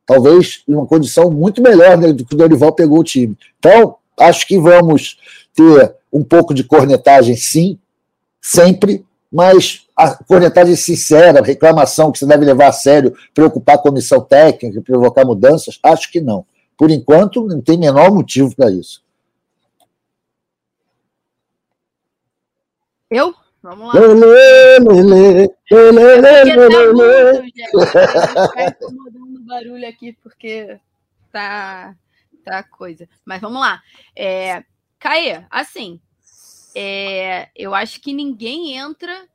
talvez 0.08 0.62
em 0.66 0.72
uma 0.72 0.86
condição 0.86 1.30
muito 1.30 1.60
melhor 1.60 1.98
né, 1.98 2.14
do 2.14 2.24
que 2.24 2.34
o 2.34 2.38
Dorival 2.38 2.72
pegou 2.72 3.00
o 3.00 3.04
time. 3.04 3.36
Então, 3.58 3.96
acho 4.18 4.46
que 4.46 4.58
vamos 4.58 5.18
ter 5.54 5.94
um 6.10 6.24
pouco 6.24 6.54
de 6.54 6.64
cornetagem, 6.64 7.36
sim, 7.36 7.78
sempre, 8.40 9.04
mas 9.30 9.86
a 9.94 10.14
cornetagem 10.14 10.74
sincera, 10.76 11.42
reclamação 11.42 12.10
que 12.10 12.18
você 12.18 12.24
deve 12.24 12.46
levar 12.46 12.68
a 12.68 12.72
sério, 12.72 13.14
preocupar 13.34 13.74
a 13.74 13.82
comissão 13.82 14.22
técnica, 14.22 14.80
provocar 14.80 15.26
mudanças, 15.26 15.78
acho 15.82 16.10
que 16.10 16.22
não. 16.22 16.46
Por 16.74 16.90
enquanto, 16.90 17.46
não 17.46 17.60
tem 17.60 17.76
menor 17.76 18.10
motivo 18.10 18.56
para 18.56 18.70
isso. 18.70 19.04
Eu? 23.10 23.34
Vamos 23.62 23.92
lá. 23.92 24.00
Lê, 24.00 24.14
lê, 24.14 24.78
lê, 24.78 25.50
lê, 25.70 25.90
lê, 25.90 26.16
lê, 26.16 26.92
lê, 26.92 27.52
incomodando 28.70 29.27
barulho 29.48 29.88
aqui 29.88 30.12
porque 30.22 30.78
tá, 31.32 31.96
tá 32.44 32.62
coisa. 32.62 33.08
Mas 33.24 33.40
vamos 33.40 33.60
lá. 33.60 33.82
É, 34.14 34.64
Caê, 34.98 35.44
assim, 35.50 36.00
é, 36.74 37.50
eu 37.56 37.74
acho 37.74 38.00
que 38.00 38.12
ninguém 38.12 38.76
entra 38.76 39.28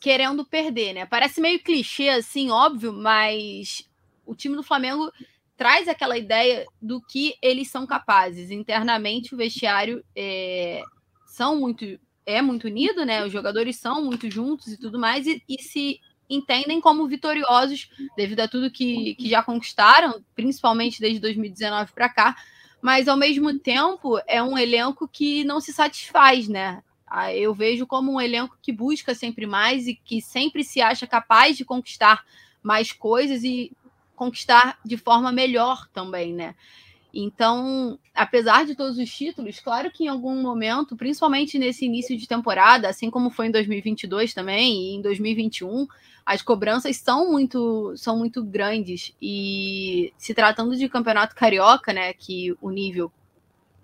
querendo 0.00 0.44
perder, 0.44 0.92
né? 0.92 1.06
Parece 1.06 1.40
meio 1.40 1.62
clichê, 1.62 2.10
assim, 2.10 2.50
óbvio, 2.50 2.92
mas 2.92 3.88
o 4.26 4.34
time 4.34 4.54
do 4.54 4.62
Flamengo 4.62 5.10
traz 5.56 5.88
aquela 5.88 6.18
ideia 6.18 6.66
do 6.80 7.00
que 7.00 7.34
eles 7.40 7.70
são 7.70 7.86
capazes. 7.86 8.50
Internamente, 8.50 9.34
o 9.34 9.36
vestiário 9.36 10.04
é, 10.14 10.82
são 11.26 11.56
muito 11.58 11.98
é 12.26 12.40
muito 12.40 12.66
unido, 12.66 13.04
né? 13.04 13.24
Os 13.24 13.32
jogadores 13.32 13.76
são 13.76 14.04
muito 14.04 14.30
juntos 14.30 14.68
e 14.68 14.78
tudo 14.78 14.98
mais, 14.98 15.26
e, 15.26 15.42
e 15.48 15.62
se 15.62 16.00
entendem 16.28 16.80
como 16.80 17.06
vitoriosos 17.06 17.90
devido 18.16 18.40
a 18.40 18.48
tudo 18.48 18.70
que, 18.70 19.14
que 19.14 19.28
já 19.28 19.42
conquistaram, 19.42 20.22
principalmente 20.34 21.00
desde 21.00 21.20
2019 21.20 21.92
para 21.92 22.08
cá. 22.08 22.36
Mas 22.80 23.08
ao 23.08 23.16
mesmo 23.16 23.58
tempo 23.58 24.20
é 24.26 24.42
um 24.42 24.58
elenco 24.58 25.08
que 25.08 25.42
não 25.44 25.60
se 25.60 25.72
satisfaz, 25.72 26.48
né? 26.48 26.82
Ah, 27.06 27.32
eu 27.32 27.54
vejo 27.54 27.86
como 27.86 28.12
um 28.12 28.20
elenco 28.20 28.58
que 28.60 28.72
busca 28.72 29.14
sempre 29.14 29.46
mais 29.46 29.86
e 29.86 29.94
que 29.94 30.20
sempre 30.20 30.64
se 30.64 30.80
acha 30.80 31.06
capaz 31.06 31.56
de 31.56 31.64
conquistar 31.64 32.24
mais 32.62 32.92
coisas 32.92 33.44
e 33.44 33.72
conquistar 34.16 34.78
de 34.84 34.96
forma 34.96 35.30
melhor 35.30 35.88
também, 35.92 36.32
né? 36.32 36.54
Então, 37.14 37.98
apesar 38.12 38.66
de 38.66 38.74
todos 38.74 38.98
os 38.98 39.08
títulos, 39.08 39.60
claro 39.60 39.90
que 39.90 40.04
em 40.04 40.08
algum 40.08 40.42
momento, 40.42 40.96
principalmente 40.96 41.58
nesse 41.58 41.84
início 41.84 42.16
de 42.16 42.26
temporada, 42.26 42.88
assim 42.88 43.08
como 43.08 43.30
foi 43.30 43.46
em 43.46 43.52
2022 43.52 44.34
também 44.34 44.90
e 44.90 44.94
em 44.96 45.00
2021, 45.00 45.86
as 46.24 46.40
cobranças 46.42 46.96
são 46.96 47.30
muito 47.30 47.94
são 47.96 48.16
muito 48.16 48.42
grandes 48.42 49.14
e 49.20 50.12
se 50.16 50.32
tratando 50.32 50.76
de 50.76 50.88
campeonato 50.88 51.34
carioca, 51.34 51.92
né, 51.92 52.12
que 52.14 52.56
o 52.60 52.70
nível 52.70 53.12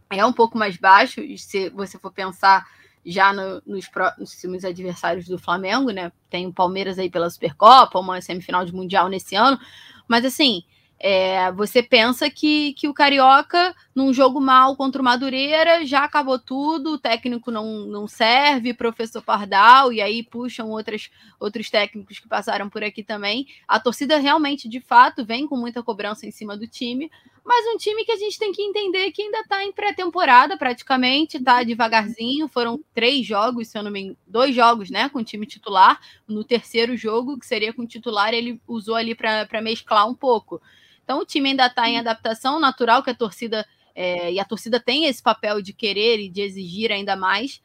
é 0.09 0.24
um 0.24 0.32
pouco 0.32 0.59
mais 0.59 0.76
baixo, 0.76 1.20
se 1.36 1.68
você 1.70 1.99
for 1.99 2.12
pensar 2.12 2.66
já 3.05 3.32
no, 3.32 3.62
nos 3.66 3.88
próximos 3.88 4.64
adversários 4.64 5.26
do 5.26 5.38
Flamengo, 5.38 5.91
né? 5.91 6.12
Tem 6.28 6.47
o 6.47 6.53
Palmeiras 6.53 6.99
aí 6.99 7.09
pela 7.09 7.30
Supercopa, 7.30 7.99
uma 7.99 8.20
semifinal 8.20 8.64
de 8.64 8.74
Mundial 8.74 9.09
nesse 9.09 9.34
ano, 9.36 9.59
mas 10.07 10.24
assim, 10.24 10.64
é, 10.99 11.51
você 11.53 11.82
pensa 11.82 12.30
que, 12.30 12.74
que 12.74 12.88
o 12.88 12.93
Carioca, 12.95 13.74
num 14.01 14.15
jogo 14.15 14.41
mal 14.41 14.75
contra 14.77 15.03
o 15.03 15.05
Madureira, 15.05 15.85
já 15.85 16.05
acabou 16.05 16.39
tudo, 16.39 16.95
o 16.95 16.99
técnico 16.99 17.51
não, 17.51 17.87
não 17.87 18.09
serve, 18.09 18.73
professor 18.73 19.23
Pardal, 19.23 19.93
e 19.93 20.01
aí 20.01 20.23
puxam 20.23 20.71
outras, 20.71 21.11
outros 21.39 21.69
técnicos 21.69 22.19
que 22.19 22.27
passaram 22.27 22.71
por 22.71 22.83
aqui 22.83 23.03
também. 23.03 23.47
A 23.69 23.79
torcida 23.79 24.17
realmente, 24.17 24.69
de 24.71 24.81
fato, 24.81 25.23
vem 25.23 25.47
com 25.47 25.57
muita 25.57 25.83
cobrança 25.83 26.27
em 26.27 26.31
cima 26.31 26.57
do 26.57 26.67
time, 26.67 27.11
mas 27.45 27.67
um 27.75 27.77
time 27.77 28.03
que 28.05 28.13
a 28.13 28.17
gente 28.17 28.39
tem 28.39 28.53
que 28.53 28.63
entender 28.63 29.11
que 29.13 29.21
ainda 29.21 29.41
está 29.41 29.63
em 29.63 29.73
pré-temporada 29.73 30.57
praticamente, 30.57 31.37
está 31.37 31.63
devagarzinho. 31.63 32.49
Foram 32.49 32.83
três 32.95 33.27
jogos, 33.27 33.69
se 33.69 33.77
eu 33.77 33.83
não 33.83 33.91
me 33.91 34.01
engano, 34.01 34.17
dois 34.27 34.55
jogos, 34.55 34.89
né, 34.89 35.11
com 35.11 35.19
o 35.19 35.25
time 35.25 35.45
titular. 35.45 36.01
No 36.27 36.43
terceiro 36.43 36.97
jogo, 36.97 37.39
que 37.39 37.47
seria 37.47 37.73
com 37.73 37.83
o 37.83 37.87
titular, 37.87 38.33
ele 38.33 38.61
usou 38.67 38.95
ali 38.95 39.15
para 39.15 39.61
mesclar 39.61 40.09
um 40.09 40.15
pouco. 40.15 40.61
Então 41.03 41.19
o 41.19 41.25
time 41.27 41.51
ainda 41.51 41.67
está 41.67 41.89
em 41.89 41.99
adaptação, 41.99 42.61
natural 42.61 43.03
que 43.03 43.11
a 43.11 43.15
torcida 43.15 43.67
é, 43.95 44.32
e 44.32 44.41
a 44.41 44.45
torcida 44.45 44.80
tem 44.80 45.07
esse 45.07 45.22
papel 45.22 45.61
de 45.61 45.72
querer 45.72 46.18
e 46.18 46.28
de 46.28 46.43
exigir 46.43 46.91
ainda 46.93 47.16
mais. 47.16 47.62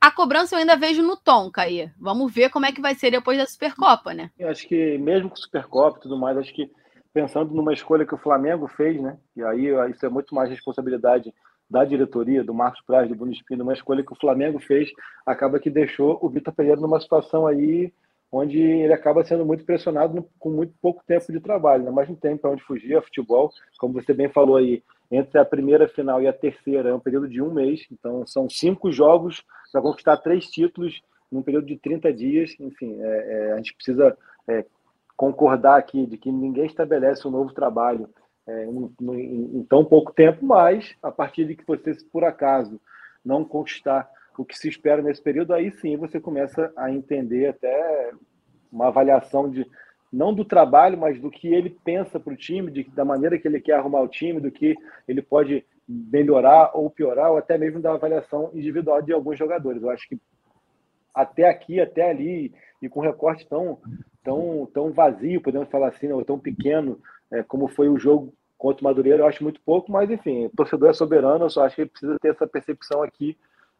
A 0.00 0.10
cobrança 0.10 0.54
eu 0.54 0.60
ainda 0.60 0.76
vejo 0.76 1.02
no 1.02 1.16
tom, 1.16 1.50
Caí. 1.50 1.90
Vamos 1.98 2.32
ver 2.32 2.50
como 2.50 2.66
é 2.66 2.72
que 2.72 2.80
vai 2.80 2.94
ser 2.94 3.10
depois 3.10 3.38
da 3.38 3.46
Supercopa, 3.46 4.14
né? 4.14 4.30
Eu 4.38 4.48
acho 4.48 4.66
que 4.68 4.98
mesmo 4.98 5.30
com 5.30 5.36
Supercopa 5.36 5.98
e 5.98 6.02
tudo 6.02 6.16
mais, 6.16 6.36
acho 6.38 6.54
que 6.54 6.70
pensando 7.12 7.54
numa 7.54 7.72
escolha 7.72 8.06
que 8.06 8.14
o 8.14 8.18
Flamengo 8.18 8.68
fez, 8.68 9.00
né? 9.00 9.16
E 9.34 9.42
aí 9.42 9.68
isso 9.90 10.04
é 10.04 10.08
muito 10.08 10.34
mais 10.34 10.50
responsabilidade 10.50 11.32
da 11.68 11.84
diretoria, 11.84 12.44
do 12.44 12.54
Marcos 12.54 12.82
Braz, 12.86 13.08
do 13.08 13.14
Bruno 13.14 13.32
Espino, 13.32 13.64
uma 13.64 13.72
escolha 13.72 14.04
que 14.04 14.12
o 14.12 14.16
Flamengo 14.20 14.58
fez, 14.60 14.90
acaba 15.24 15.58
que 15.58 15.68
deixou 15.68 16.18
o 16.22 16.28
Vitor 16.28 16.54
Pereira 16.54 16.80
numa 16.80 17.00
situação 17.00 17.46
aí 17.46 17.92
onde 18.30 18.60
ele 18.60 18.92
acaba 18.92 19.24
sendo 19.24 19.44
muito 19.44 19.64
pressionado 19.64 20.28
com 20.38 20.50
muito 20.50 20.74
pouco 20.80 21.02
tempo 21.06 21.30
de 21.32 21.40
trabalho, 21.40 21.84
né? 21.84 21.90
mas 21.90 22.08
não 22.08 22.16
tem 22.16 22.36
para 22.36 22.50
onde 22.50 22.62
fugir, 22.62 22.96
é 22.96 23.00
futebol, 23.00 23.50
como 23.78 23.94
você 23.94 24.12
bem 24.12 24.28
falou 24.28 24.56
aí, 24.56 24.82
entre 25.10 25.38
a 25.38 25.44
primeira 25.44 25.88
final 25.88 26.20
e 26.20 26.26
a 26.26 26.32
terceira 26.32 26.90
é 26.90 26.94
um 26.94 27.00
período 27.00 27.28
de 27.28 27.40
um 27.40 27.52
mês, 27.52 27.86
então 27.90 28.26
são 28.26 28.50
cinco 28.50 28.90
jogos 28.90 29.44
para 29.72 29.80
conquistar 29.80 30.16
três 30.16 30.46
títulos 30.46 31.00
num 31.30 31.42
período 31.42 31.66
de 31.66 31.76
30 31.76 32.12
dias, 32.12 32.56
enfim, 32.58 32.96
é, 33.00 33.06
é, 33.06 33.52
a 33.52 33.56
gente 33.56 33.74
precisa 33.74 34.16
é, 34.48 34.64
concordar 35.16 35.78
aqui 35.78 36.06
de 36.06 36.16
que 36.16 36.30
ninguém 36.30 36.66
estabelece 36.66 37.26
um 37.26 37.30
novo 37.30 37.52
trabalho 37.52 38.08
é, 38.46 38.64
em, 38.64 38.92
em, 39.00 39.58
em 39.58 39.64
tão 39.64 39.84
pouco 39.84 40.12
tempo, 40.12 40.44
mas 40.44 40.94
a 41.02 41.10
partir 41.10 41.46
de 41.46 41.56
que 41.56 41.66
você, 41.66 41.96
por 42.12 42.24
acaso, 42.24 42.80
não 43.24 43.44
conquistar 43.44 44.08
o 44.42 44.44
que 44.44 44.58
se 44.58 44.68
espera 44.68 45.02
nesse 45.02 45.22
período, 45.22 45.54
aí 45.54 45.70
sim 45.70 45.96
você 45.96 46.20
começa 46.20 46.72
a 46.76 46.90
entender 46.90 47.46
até 47.48 48.12
uma 48.70 48.88
avaliação 48.88 49.50
de 49.50 49.66
não 50.12 50.32
do 50.32 50.44
trabalho, 50.44 50.96
mas 50.96 51.20
do 51.20 51.30
que 51.30 51.48
ele 51.48 51.76
pensa 51.84 52.18
para 52.18 52.32
o 52.32 52.36
time, 52.36 52.70
de, 52.70 52.84
da 52.90 53.04
maneira 53.04 53.38
que 53.38 53.46
ele 53.46 53.60
quer 53.60 53.74
arrumar 53.74 54.00
o 54.00 54.08
time, 54.08 54.40
do 54.40 54.50
que 54.50 54.76
ele 55.06 55.20
pode 55.20 55.64
melhorar 55.88 56.70
ou 56.74 56.90
piorar, 56.90 57.30
ou 57.30 57.38
até 57.38 57.58
mesmo 57.58 57.80
da 57.80 57.92
avaliação 57.92 58.50
individual 58.54 59.02
de 59.02 59.12
alguns 59.12 59.38
jogadores. 59.38 59.82
Eu 59.82 59.90
acho 59.90 60.08
que 60.08 60.18
até 61.14 61.48
aqui, 61.48 61.80
até 61.80 62.10
ali, 62.10 62.52
e 62.80 62.88
com 62.88 63.00
recorte 63.00 63.46
tão, 63.48 63.78
tão, 64.22 64.68
tão 64.72 64.92
vazio, 64.92 65.40
podemos 65.40 65.68
falar 65.70 65.88
assim, 65.88 66.10
ou 66.12 66.24
tão 66.24 66.38
pequeno, 66.38 67.00
é, 67.30 67.42
como 67.42 67.68
foi 67.68 67.88
o 67.88 67.98
jogo 67.98 68.32
contra 68.58 68.82
o 68.82 68.84
Madureira, 68.84 69.22
eu 69.22 69.26
acho 69.26 69.42
muito 69.42 69.60
pouco, 69.60 69.90
mas 69.90 70.10
enfim, 70.10 70.46
o 70.46 70.50
torcedor 70.50 70.90
é 70.90 70.92
soberano, 70.92 71.44
eu 71.44 71.50
só 71.50 71.64
acho 71.64 71.74
que 71.74 71.82
ele 71.82 71.90
precisa 71.90 72.16
ter 72.20 72.30
essa 72.30 72.46
percepção 72.46 73.02
aqui 73.02 73.36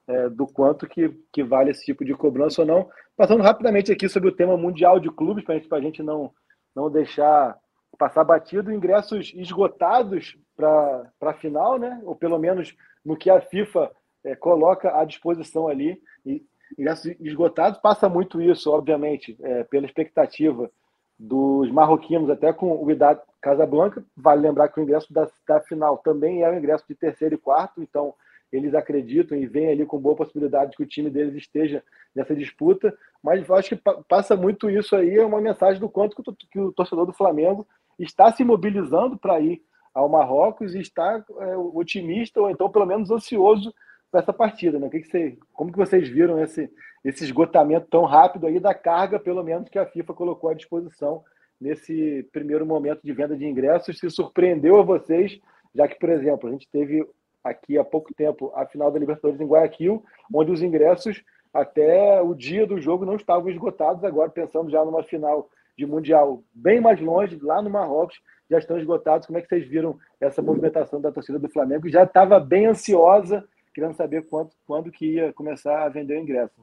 é, 0.08 0.28
do 0.28 0.46
quanto 0.46 0.86
que, 0.86 1.08
que 1.32 1.42
vale 1.42 1.70
esse 1.70 1.84
tipo 1.84 2.04
de 2.04 2.14
cobrança 2.14 2.62
ou 2.62 2.66
não. 2.66 2.88
Passando 3.16 3.42
rapidamente 3.42 3.90
aqui 3.90 4.08
sobre 4.08 4.28
o 4.28 4.34
tema 4.34 4.56
mundial 4.56 5.00
de 5.00 5.10
clubes, 5.10 5.44
para 5.44 5.78
a 5.78 5.80
gente 5.80 6.02
não, 6.02 6.32
não 6.74 6.90
deixar 6.90 7.58
passar 7.98 8.24
batido, 8.24 8.72
ingressos 8.72 9.32
esgotados 9.34 10.36
para 10.54 11.10
a 11.22 11.32
final, 11.32 11.78
né? 11.78 12.00
ou 12.04 12.14
pelo 12.14 12.38
menos 12.38 12.76
no 13.04 13.16
que 13.16 13.30
a 13.30 13.40
FIFA 13.40 13.90
é, 14.24 14.36
coloca 14.36 14.98
à 14.98 15.04
disposição 15.04 15.66
ali. 15.66 16.00
E 16.24 16.44
ingressos 16.78 17.14
esgotados 17.20 17.80
passa 17.80 18.08
muito 18.08 18.40
isso, 18.40 18.70
obviamente, 18.70 19.36
é, 19.40 19.64
pela 19.64 19.86
expectativa 19.86 20.70
dos 21.18 21.70
marroquinos, 21.70 22.28
até 22.28 22.52
com 22.52 22.76
o 22.76 22.90
Idade 22.90 23.20
Casablanca. 23.40 24.04
Vale 24.16 24.42
lembrar 24.42 24.68
que 24.68 24.78
o 24.78 24.82
ingresso 24.82 25.12
da, 25.12 25.26
da 25.48 25.60
final 25.60 25.96
também 25.98 26.42
é 26.42 26.50
o 26.50 26.58
ingresso 26.58 26.84
de 26.86 26.94
terceiro 26.94 27.34
e 27.34 27.38
quarto, 27.38 27.82
então 27.82 28.14
eles 28.52 28.74
acreditam 28.74 29.36
e 29.36 29.46
veem 29.46 29.70
ali 29.70 29.86
com 29.86 29.98
boa 29.98 30.16
possibilidade 30.16 30.76
que 30.76 30.82
o 30.82 30.86
time 30.86 31.10
deles 31.10 31.34
esteja 31.34 31.82
nessa 32.14 32.34
disputa, 32.34 32.96
mas 33.22 33.48
acho 33.50 33.76
que 33.76 33.82
passa 34.08 34.36
muito 34.36 34.70
isso 34.70 34.94
aí, 34.96 35.16
é 35.16 35.24
uma 35.24 35.40
mensagem 35.40 35.80
do 35.80 35.88
quanto 35.88 36.16
que 36.50 36.60
o 36.60 36.72
torcedor 36.72 37.06
do 37.06 37.12
Flamengo 37.12 37.66
está 37.98 38.32
se 38.32 38.44
mobilizando 38.44 39.16
para 39.18 39.40
ir 39.40 39.62
ao 39.94 40.08
Marrocos 40.08 40.74
e 40.74 40.80
está 40.80 41.24
é, 41.38 41.56
otimista 41.56 42.40
ou 42.40 42.50
então 42.50 42.70
pelo 42.70 42.86
menos 42.86 43.10
ansioso 43.10 43.72
para 44.10 44.20
essa 44.20 44.32
partida, 44.32 44.78
né? 44.78 44.88
Que, 44.88 45.00
que 45.00 45.08
você, 45.08 45.38
como 45.52 45.72
que 45.72 45.78
vocês 45.78 46.08
viram 46.08 46.40
esse, 46.42 46.70
esse 47.04 47.24
esgotamento 47.24 47.88
tão 47.90 48.04
rápido 48.04 48.46
aí 48.46 48.60
da 48.60 48.74
carga, 48.74 49.18
pelo 49.18 49.42
menos 49.42 49.68
que 49.68 49.78
a 49.78 49.86
FIFA 49.86 50.14
colocou 50.14 50.50
à 50.50 50.54
disposição 50.54 51.24
nesse 51.60 52.28
primeiro 52.32 52.66
momento 52.66 53.00
de 53.02 53.12
venda 53.12 53.36
de 53.36 53.46
ingressos? 53.46 53.98
Se 53.98 54.08
surpreendeu 54.10 54.78
a 54.78 54.82
vocês, 54.82 55.40
já 55.74 55.88
que, 55.88 55.98
por 55.98 56.10
exemplo, 56.10 56.48
a 56.48 56.52
gente 56.52 56.68
teve 56.70 57.06
aqui 57.48 57.78
há 57.78 57.84
pouco 57.84 58.12
tempo 58.14 58.52
a 58.54 58.66
final 58.66 58.90
da 58.90 58.98
Libertadores 58.98 59.40
em 59.40 59.46
Guayaquil, 59.46 60.04
onde 60.32 60.50
os 60.50 60.62
ingressos 60.62 61.22
até 61.52 62.20
o 62.20 62.34
dia 62.34 62.66
do 62.66 62.80
jogo 62.80 63.06
não 63.06 63.16
estavam 63.16 63.48
esgotados. 63.48 64.04
Agora, 64.04 64.30
pensando 64.30 64.70
já 64.70 64.84
numa 64.84 65.02
final 65.02 65.48
de 65.76 65.86
Mundial 65.86 66.42
bem 66.54 66.80
mais 66.80 67.00
longe, 67.00 67.38
lá 67.40 67.62
no 67.62 67.70
Marrocos, 67.70 68.20
já 68.50 68.58
estão 68.58 68.78
esgotados. 68.78 69.26
Como 69.26 69.38
é 69.38 69.42
que 69.42 69.48
vocês 69.48 69.66
viram 69.66 69.98
essa 70.20 70.42
movimentação 70.42 71.00
da 71.00 71.12
torcida 71.12 71.38
do 71.38 71.48
Flamengo? 71.48 71.88
Já 71.88 72.04
estava 72.04 72.38
bem 72.38 72.66
ansiosa, 72.66 73.46
querendo 73.74 73.94
saber 73.94 74.26
quanto, 74.26 74.56
quando 74.66 74.90
que 74.90 75.14
ia 75.14 75.32
começar 75.32 75.84
a 75.84 75.88
vender 75.88 76.18
o 76.18 76.22
ingresso. 76.22 76.54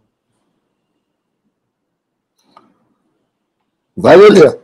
Vai, 3.96 4.18
Lelê. 4.18 4.60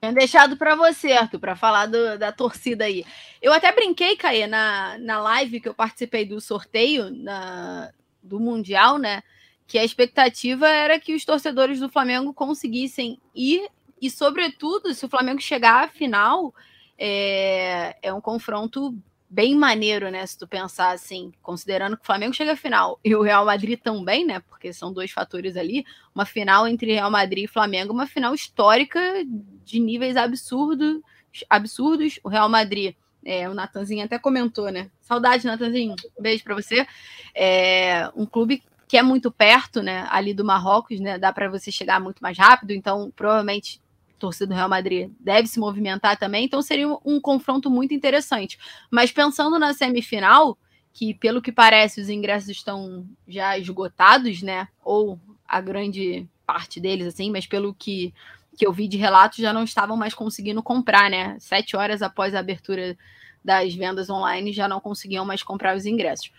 Tinha 0.00 0.12
deixado 0.12 0.56
para 0.56 0.76
você, 0.76 1.12
Arthur, 1.12 1.40
para 1.40 1.56
falar 1.56 1.86
do, 1.86 2.18
da 2.18 2.30
torcida 2.30 2.84
aí. 2.84 3.04
Eu 3.42 3.52
até 3.52 3.72
brinquei, 3.72 4.16
Caê, 4.16 4.46
na, 4.46 4.96
na 4.98 5.20
live 5.20 5.60
que 5.60 5.68
eu 5.68 5.74
participei 5.74 6.24
do 6.24 6.40
sorteio 6.40 7.10
na, 7.10 7.90
do 8.22 8.38
Mundial, 8.38 8.98
né? 8.98 9.22
Que 9.66 9.78
a 9.78 9.84
expectativa 9.84 10.68
era 10.68 11.00
que 11.00 11.14
os 11.14 11.24
torcedores 11.24 11.80
do 11.80 11.88
Flamengo 11.88 12.32
conseguissem 12.32 13.20
ir, 13.34 13.68
e, 14.00 14.10
sobretudo, 14.10 14.94
se 14.94 15.04
o 15.04 15.08
Flamengo 15.08 15.40
chegar 15.40 15.84
à 15.84 15.88
final, 15.88 16.54
é, 16.96 17.96
é 18.00 18.12
um 18.12 18.20
confronto 18.20 18.96
bem 19.28 19.54
maneiro, 19.54 20.10
né? 20.10 20.24
Se 20.26 20.38
tu 20.38 20.46
pensar 20.46 20.92
assim, 20.92 21.32
considerando 21.42 21.96
que 21.96 22.02
o 22.02 22.06
Flamengo 22.06 22.34
chega 22.34 22.52
à 22.52 22.56
final 22.56 22.98
e 23.04 23.14
o 23.14 23.22
Real 23.22 23.44
Madrid 23.44 23.78
também, 23.78 24.24
né? 24.24 24.40
Porque 24.40 24.72
são 24.72 24.92
dois 24.92 25.10
fatores 25.10 25.56
ali. 25.56 25.84
Uma 26.14 26.24
final 26.24 26.66
entre 26.66 26.92
Real 26.92 27.10
Madrid 27.10 27.44
e 27.44 27.48
Flamengo, 27.48 27.92
uma 27.92 28.06
final 28.06 28.34
histórica 28.34 29.00
de 29.64 29.78
níveis 29.78 30.16
absurdos. 30.16 31.00
absurdos. 31.48 32.18
O 32.24 32.28
Real 32.28 32.48
Madrid, 32.48 32.94
é, 33.24 33.48
o 33.48 33.54
Natanzinho 33.54 34.04
até 34.04 34.18
comentou, 34.18 34.70
né? 34.70 34.90
Saudade, 35.00 35.46
Natanzinho. 35.46 35.94
Beijo 36.18 36.42
para 36.44 36.54
você. 36.54 36.86
É 37.34 38.10
um 38.16 38.24
clube 38.24 38.62
que 38.88 38.96
é 38.96 39.02
muito 39.02 39.30
perto, 39.30 39.82
né? 39.82 40.06
Ali 40.10 40.32
do 40.32 40.44
Marrocos, 40.44 40.98
né? 40.98 41.18
Dá 41.18 41.32
para 41.32 41.50
você 41.50 41.70
chegar 41.70 42.00
muito 42.00 42.20
mais 42.20 42.38
rápido. 42.38 42.72
Então, 42.72 43.12
provavelmente 43.14 43.80
torcida 44.18 44.48
do 44.48 44.54
Real 44.54 44.68
Madrid 44.68 45.10
deve 45.18 45.48
se 45.48 45.58
movimentar 45.58 46.16
também, 46.16 46.44
então 46.44 46.60
seria 46.60 46.88
um, 46.88 46.98
um 47.04 47.20
confronto 47.20 47.70
muito 47.70 47.94
interessante. 47.94 48.58
Mas 48.90 49.10
pensando 49.12 49.58
na 49.58 49.72
semifinal, 49.72 50.58
que 50.92 51.14
pelo 51.14 51.40
que 51.40 51.52
parece 51.52 52.00
os 52.00 52.08
ingressos 52.08 52.50
estão 52.50 53.06
já 53.26 53.56
esgotados, 53.56 54.42
né? 54.42 54.68
Ou 54.84 55.18
a 55.46 55.60
grande 55.60 56.28
parte 56.44 56.80
deles, 56.80 57.06
assim, 57.06 57.30
mas 57.30 57.46
pelo 57.46 57.72
que, 57.72 58.12
que 58.56 58.66
eu 58.66 58.72
vi 58.72 58.88
de 58.88 58.96
relatos, 58.96 59.38
já 59.38 59.52
não 59.52 59.62
estavam 59.62 59.96
mais 59.96 60.12
conseguindo 60.12 60.62
comprar, 60.62 61.08
né? 61.08 61.36
Sete 61.38 61.76
horas 61.76 62.02
após 62.02 62.34
a 62.34 62.40
abertura 62.40 62.96
das 63.44 63.74
vendas 63.74 64.10
online, 64.10 64.52
já 64.52 64.66
não 64.66 64.80
conseguiam 64.80 65.24
mais 65.24 65.42
comprar 65.42 65.76
os 65.76 65.86
ingressos. 65.86 66.32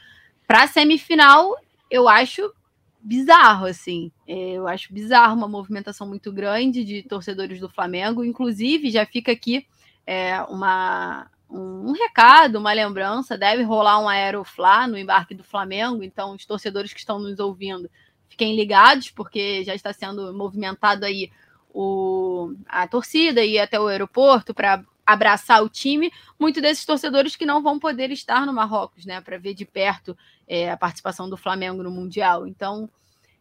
Para 0.45 0.63
a 0.63 0.67
semifinal, 0.67 1.55
eu 1.89 2.09
acho 2.09 2.53
bizarro, 3.01 3.65
assim. 3.65 4.11
É, 4.27 4.51
eu 4.51 4.67
acho 4.67 4.93
bizarro 4.93 5.35
uma 5.35 5.47
movimentação 5.47 6.07
muito 6.07 6.31
grande 6.31 6.83
de 6.83 7.03
torcedores 7.03 7.59
do 7.59 7.69
Flamengo. 7.69 8.23
Inclusive, 8.23 8.91
já 8.91 9.05
fica 9.05 9.31
aqui 9.31 9.65
é, 10.05 10.41
uma, 10.43 11.29
um, 11.49 11.91
recado, 11.93 12.57
uma 12.57 12.73
lembrança. 12.73 13.37
Deve 13.37 13.63
rolar 13.63 13.99
um 13.99 14.09
Aeroflá 14.09 14.87
no 14.87 14.97
embarque 14.97 15.33
do 15.33 15.43
Flamengo. 15.43 16.03
Então, 16.03 16.35
os 16.35 16.45
torcedores 16.45 16.93
que 16.93 16.99
estão 16.99 17.19
nos 17.19 17.39
ouvindo, 17.39 17.89
fiquem 18.27 18.55
ligados, 18.55 19.09
porque 19.09 19.63
já 19.63 19.73
está 19.73 19.93
sendo 19.93 20.33
movimentado 20.33 21.05
aí 21.05 21.31
o, 21.73 22.53
a 22.67 22.87
torcida 22.87 23.43
e 23.43 23.59
até 23.59 23.79
o 23.79 23.87
aeroporto 23.87 24.53
para 24.53 24.83
abraçar 25.11 25.63
o 25.63 25.69
time, 25.69 26.11
muitos 26.39 26.61
desses 26.61 26.85
torcedores 26.85 27.35
que 27.35 27.45
não 27.45 27.63
vão 27.63 27.79
poder 27.79 28.11
estar 28.11 28.45
no 28.45 28.53
Marrocos, 28.53 29.05
né, 29.05 29.19
para 29.21 29.37
ver 29.37 29.55
de 29.55 29.65
perto 29.65 30.15
é, 30.47 30.71
a 30.71 30.77
participação 30.77 31.29
do 31.29 31.35
Flamengo 31.35 31.81
no 31.81 31.89
Mundial. 31.89 32.45
Então, 32.45 32.87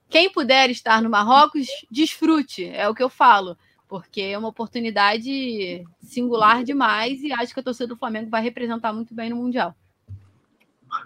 quem 0.08 0.32
puder 0.32 0.70
estar 0.70 1.02
no 1.02 1.10
Marrocos, 1.10 1.66
desfrute, 1.90 2.64
é 2.64 2.88
o 2.88 2.94
que 2.94 3.02
eu 3.02 3.10
falo, 3.10 3.56
porque 3.86 4.22
é 4.22 4.38
uma 4.38 4.48
oportunidade 4.48 5.84
singular 6.02 6.64
demais 6.64 7.22
e 7.22 7.32
acho 7.32 7.52
que 7.52 7.60
a 7.60 7.62
torcida 7.62 7.88
do 7.88 7.96
Flamengo 7.96 8.30
vai 8.30 8.42
representar 8.42 8.92
muito 8.92 9.14
bem 9.14 9.28
no 9.28 9.36
Mundial. 9.36 9.74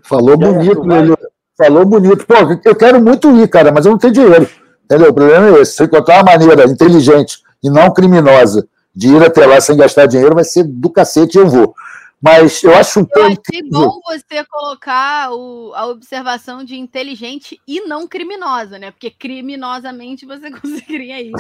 Falou 0.04 0.36
bonito, 0.36 0.84
meu. 0.84 1.18
Falou 1.56 1.84
bonito. 1.84 2.24
Pô, 2.24 2.34
eu 2.64 2.76
quero 2.76 3.02
muito 3.02 3.36
ir, 3.36 3.48
cara, 3.48 3.72
mas 3.72 3.84
eu 3.84 3.92
não 3.92 3.98
tenho 3.98 4.12
dinheiro. 4.12 4.48
Entendeu? 4.84 5.10
O 5.10 5.14
problema 5.14 5.56
é 5.56 5.60
esse. 5.60 5.76
Se 5.76 5.84
encontrar 5.84 6.22
uma 6.22 6.32
maneira 6.32 6.64
inteligente 6.64 7.42
e 7.62 7.68
não 7.68 7.92
criminosa 7.92 8.68
de 8.94 9.08
ir 9.08 9.22
até 9.22 9.46
lá 9.46 9.60
sem 9.60 9.76
gastar 9.76 10.06
dinheiro 10.06 10.34
vai 10.34 10.44
ser 10.44 10.64
do 10.64 10.90
cacete 10.90 11.38
eu 11.38 11.48
vou. 11.48 11.74
Mas 12.22 12.62
eu 12.62 12.72
acho 12.76 13.00
um 13.00 13.06
eu 13.16 13.24
achei 13.24 13.68
bom 13.68 13.98
você 14.06 14.44
colocar 14.48 15.32
o, 15.32 15.72
a 15.74 15.86
observação 15.86 16.62
de 16.62 16.76
inteligente 16.76 17.60
e 17.66 17.80
não 17.80 18.06
criminosa, 18.06 18.78
né? 18.78 18.92
Porque 18.92 19.10
criminosamente 19.10 20.24
você 20.24 20.48
conseguiria 20.52 21.20
ir. 21.20 21.32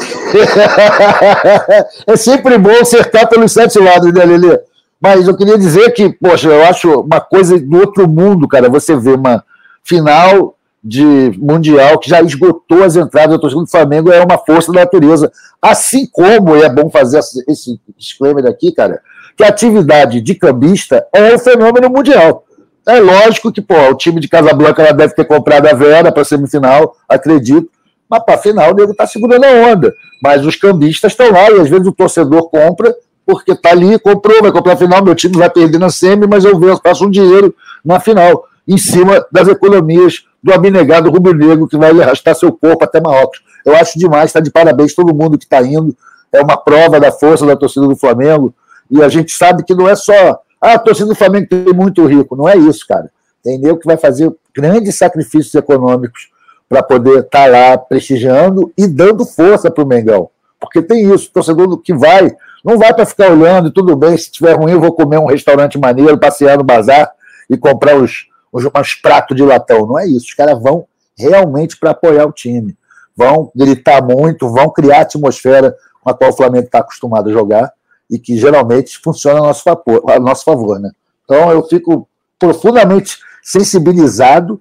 é 2.04 2.16
sempre 2.16 2.58
bom 2.58 2.72
acertar 2.80 3.28
pelos 3.28 3.52
sete 3.52 3.78
lados, 3.78 4.12
né, 4.12 4.24
Lelê? 4.24 4.58
Mas 5.00 5.28
eu 5.28 5.36
queria 5.36 5.56
dizer 5.56 5.92
que, 5.92 6.12
poxa, 6.14 6.48
eu 6.48 6.64
acho 6.64 7.00
uma 7.00 7.20
coisa 7.20 7.60
do 7.60 7.78
outro 7.78 8.08
mundo, 8.08 8.48
cara. 8.48 8.68
Você 8.68 8.96
vê 8.96 9.12
uma 9.12 9.44
final 9.84 10.56
de 10.82 11.04
Mundial 11.38 11.98
que 11.98 12.10
já 12.10 12.20
esgotou 12.20 12.82
as 12.82 12.96
entradas 12.96 13.36
da 13.36 13.38
torcida 13.38 13.62
do 13.62 13.70
Flamengo, 13.70 14.10
é 14.10 14.20
uma 14.20 14.38
força 14.38 14.72
da 14.72 14.80
natureza. 14.80 15.30
Assim 15.60 16.06
como, 16.10 16.56
e 16.56 16.62
é 16.62 16.68
bom 16.68 16.90
fazer 16.90 17.20
esse 17.48 17.80
disclaimer 17.96 18.46
aqui, 18.46 18.72
cara, 18.72 19.00
que 19.36 19.44
a 19.44 19.48
atividade 19.48 20.20
de 20.20 20.34
cambista 20.34 21.06
é 21.12 21.34
um 21.34 21.38
fenômeno 21.38 21.88
mundial. 21.88 22.44
É 22.86 22.98
lógico 22.98 23.52
que 23.52 23.62
pô, 23.62 23.76
o 23.90 23.94
time 23.94 24.20
de 24.20 24.28
Casablanca 24.28 24.82
ela 24.82 24.92
deve 24.92 25.14
ter 25.14 25.24
comprado 25.24 25.68
a 25.68 25.72
Vera 25.72 26.10
para 26.10 26.22
a 26.22 26.24
semifinal, 26.24 26.96
acredito, 27.08 27.70
mas 28.10 28.24
para 28.24 28.34
a 28.34 28.38
final 28.38 28.72
o 28.72 28.74
nego 28.74 28.90
está 28.90 29.06
segurando 29.06 29.44
a 29.44 29.72
onda. 29.72 29.94
Mas 30.20 30.44
os 30.44 30.56
cambistas 30.56 31.12
estão 31.12 31.30
lá 31.30 31.48
e 31.50 31.60
às 31.60 31.68
vezes 31.68 31.86
o 31.86 31.92
torcedor 31.92 32.50
compra 32.50 32.92
porque 33.24 33.52
está 33.52 33.70
ali, 33.70 34.00
comprou, 34.00 34.42
vai 34.42 34.50
comprar 34.50 34.72
a 34.72 34.76
final, 34.76 35.02
meu 35.02 35.14
time 35.14 35.36
vai 35.36 35.48
perder 35.48 35.78
na 35.78 35.90
semi, 35.90 36.26
mas 36.26 36.44
eu 36.44 36.58
faço 36.78 37.06
um 37.06 37.10
dinheiro 37.10 37.54
na 37.84 38.00
final, 38.00 38.44
em 38.66 38.76
cima 38.76 39.24
das 39.30 39.46
economias 39.46 40.24
do 40.42 40.52
abnegado 40.52 41.10
rubro-negro 41.10 41.68
que 41.68 41.76
vai 41.76 41.90
arrastar 42.00 42.34
seu 42.34 42.52
corpo 42.52 42.84
até 42.84 43.00
Marrocos. 43.00 43.42
Eu 43.64 43.76
acho 43.76 43.98
demais, 43.98 44.26
está 44.26 44.40
de 44.40 44.50
parabéns 44.50 44.94
todo 44.94 45.14
mundo 45.14 45.38
que 45.38 45.44
está 45.44 45.62
indo. 45.62 45.96
É 46.32 46.40
uma 46.40 46.56
prova 46.56 46.98
da 46.98 47.12
força 47.12 47.46
da 47.46 47.56
torcida 47.56 47.86
do 47.86 47.96
Flamengo. 47.96 48.52
E 48.90 49.02
a 49.02 49.08
gente 49.08 49.32
sabe 49.32 49.62
que 49.62 49.74
não 49.74 49.88
é 49.88 49.94
só. 49.94 50.40
Ah, 50.60 50.74
a 50.74 50.78
torcida 50.78 51.08
do 51.08 51.14
Flamengo 51.14 51.46
tem 51.48 51.72
muito 51.72 52.04
rico. 52.06 52.34
Não 52.34 52.48
é 52.48 52.56
isso, 52.56 52.86
cara. 52.86 53.10
Tem 53.42 53.58
nego 53.58 53.78
que 53.78 53.86
vai 53.86 53.96
fazer 53.96 54.32
grandes 54.54 54.96
sacrifícios 54.96 55.54
econômicos 55.54 56.30
para 56.68 56.82
poder 56.82 57.20
estar 57.20 57.44
tá 57.44 57.46
lá 57.46 57.78
prestigiando 57.78 58.72
e 58.76 58.86
dando 58.86 59.24
força 59.24 59.70
para 59.70 59.84
o 59.84 59.86
Mengão. 59.86 60.30
Porque 60.58 60.80
tem 60.80 61.12
isso, 61.12 61.30
torcedor 61.32 61.76
que 61.78 61.92
vai, 61.92 62.32
não 62.64 62.78
vai 62.78 62.94
para 62.94 63.04
ficar 63.04 63.30
olhando, 63.30 63.70
tudo 63.70 63.96
bem, 63.96 64.16
se 64.16 64.24
estiver 64.24 64.56
ruim, 64.56 64.72
eu 64.72 64.80
vou 64.80 64.92
comer 64.92 65.18
um 65.18 65.26
restaurante 65.26 65.76
maneiro, 65.76 66.16
passear 66.16 66.56
no 66.56 66.62
bazar 66.62 67.10
e 67.50 67.56
comprar 67.56 67.96
os, 67.96 68.28
uns 68.52 68.94
pratos 68.94 69.36
de 69.36 69.42
latão. 69.42 69.86
Não 69.86 69.98
é 69.98 70.06
isso. 70.06 70.26
Os 70.26 70.34
caras 70.34 70.60
vão 70.60 70.86
realmente 71.16 71.76
para 71.78 71.90
apoiar 71.90 72.26
o 72.26 72.32
time. 72.32 72.76
Vão 73.16 73.50
gritar 73.54 74.02
muito, 74.02 74.48
vão 74.48 74.70
criar 74.70 74.98
a 74.98 75.02
atmosfera 75.02 75.74
com 76.00 76.10
a 76.10 76.14
qual 76.14 76.30
o 76.30 76.36
Flamengo 76.36 76.66
está 76.66 76.78
acostumado 76.78 77.30
a 77.30 77.32
jogar 77.32 77.72
e 78.10 78.18
que 78.18 78.36
geralmente 78.36 78.98
funciona 78.98 79.38
a 79.38 79.42
nosso 79.42 79.62
favor, 79.62 80.02
a 80.10 80.18
nosso 80.18 80.44
favor 80.44 80.78
né? 80.78 80.90
Então 81.24 81.50
eu 81.50 81.62
fico 81.66 82.08
profundamente 82.38 83.18
sensibilizado 83.42 84.60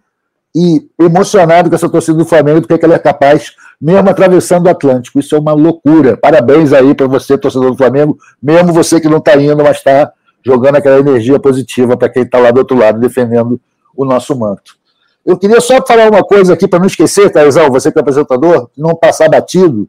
e 0.55 0.87
emocionado 0.99 1.69
com 1.69 1.75
essa 1.75 1.89
torcida 1.89 2.17
do 2.17 2.25
Flamengo 2.25 2.61
do 2.61 2.67
que, 2.67 2.73
é 2.73 2.77
que 2.77 2.85
ela 2.85 2.95
é 2.95 2.99
capaz, 2.99 3.53
mesmo 3.79 4.09
atravessando 4.09 4.65
o 4.65 4.69
Atlântico. 4.69 5.19
Isso 5.19 5.35
é 5.35 5.39
uma 5.39 5.53
loucura. 5.53 6.17
Parabéns 6.17 6.73
aí 6.73 6.93
para 6.93 7.07
você, 7.07 7.37
torcedor 7.37 7.71
do 7.71 7.77
Flamengo, 7.77 8.17
mesmo 8.41 8.73
você 8.73 8.99
que 8.99 9.07
não 9.07 9.19
está 9.19 9.35
indo, 9.37 9.63
mas 9.63 9.77
está 9.77 10.11
jogando 10.45 10.75
aquela 10.75 10.99
energia 10.99 11.39
positiva 11.39 11.95
para 11.95 12.09
quem 12.09 12.23
está 12.23 12.37
lá 12.37 12.51
do 12.51 12.57
outro 12.57 12.77
lado, 12.77 12.99
defendendo 12.99 13.59
o 13.95 14.05
nosso 14.05 14.37
manto. 14.37 14.79
Eu 15.25 15.37
queria 15.37 15.61
só 15.61 15.85
falar 15.85 16.09
uma 16.09 16.23
coisa 16.23 16.53
aqui 16.53 16.67
para 16.67 16.79
não 16.79 16.87
esquecer, 16.87 17.31
Caizão, 17.31 17.69
você 17.69 17.91
que 17.91 17.99
é 17.99 18.01
apresentador, 18.01 18.69
não 18.75 18.95
passar 18.95 19.29
batido, 19.29 19.87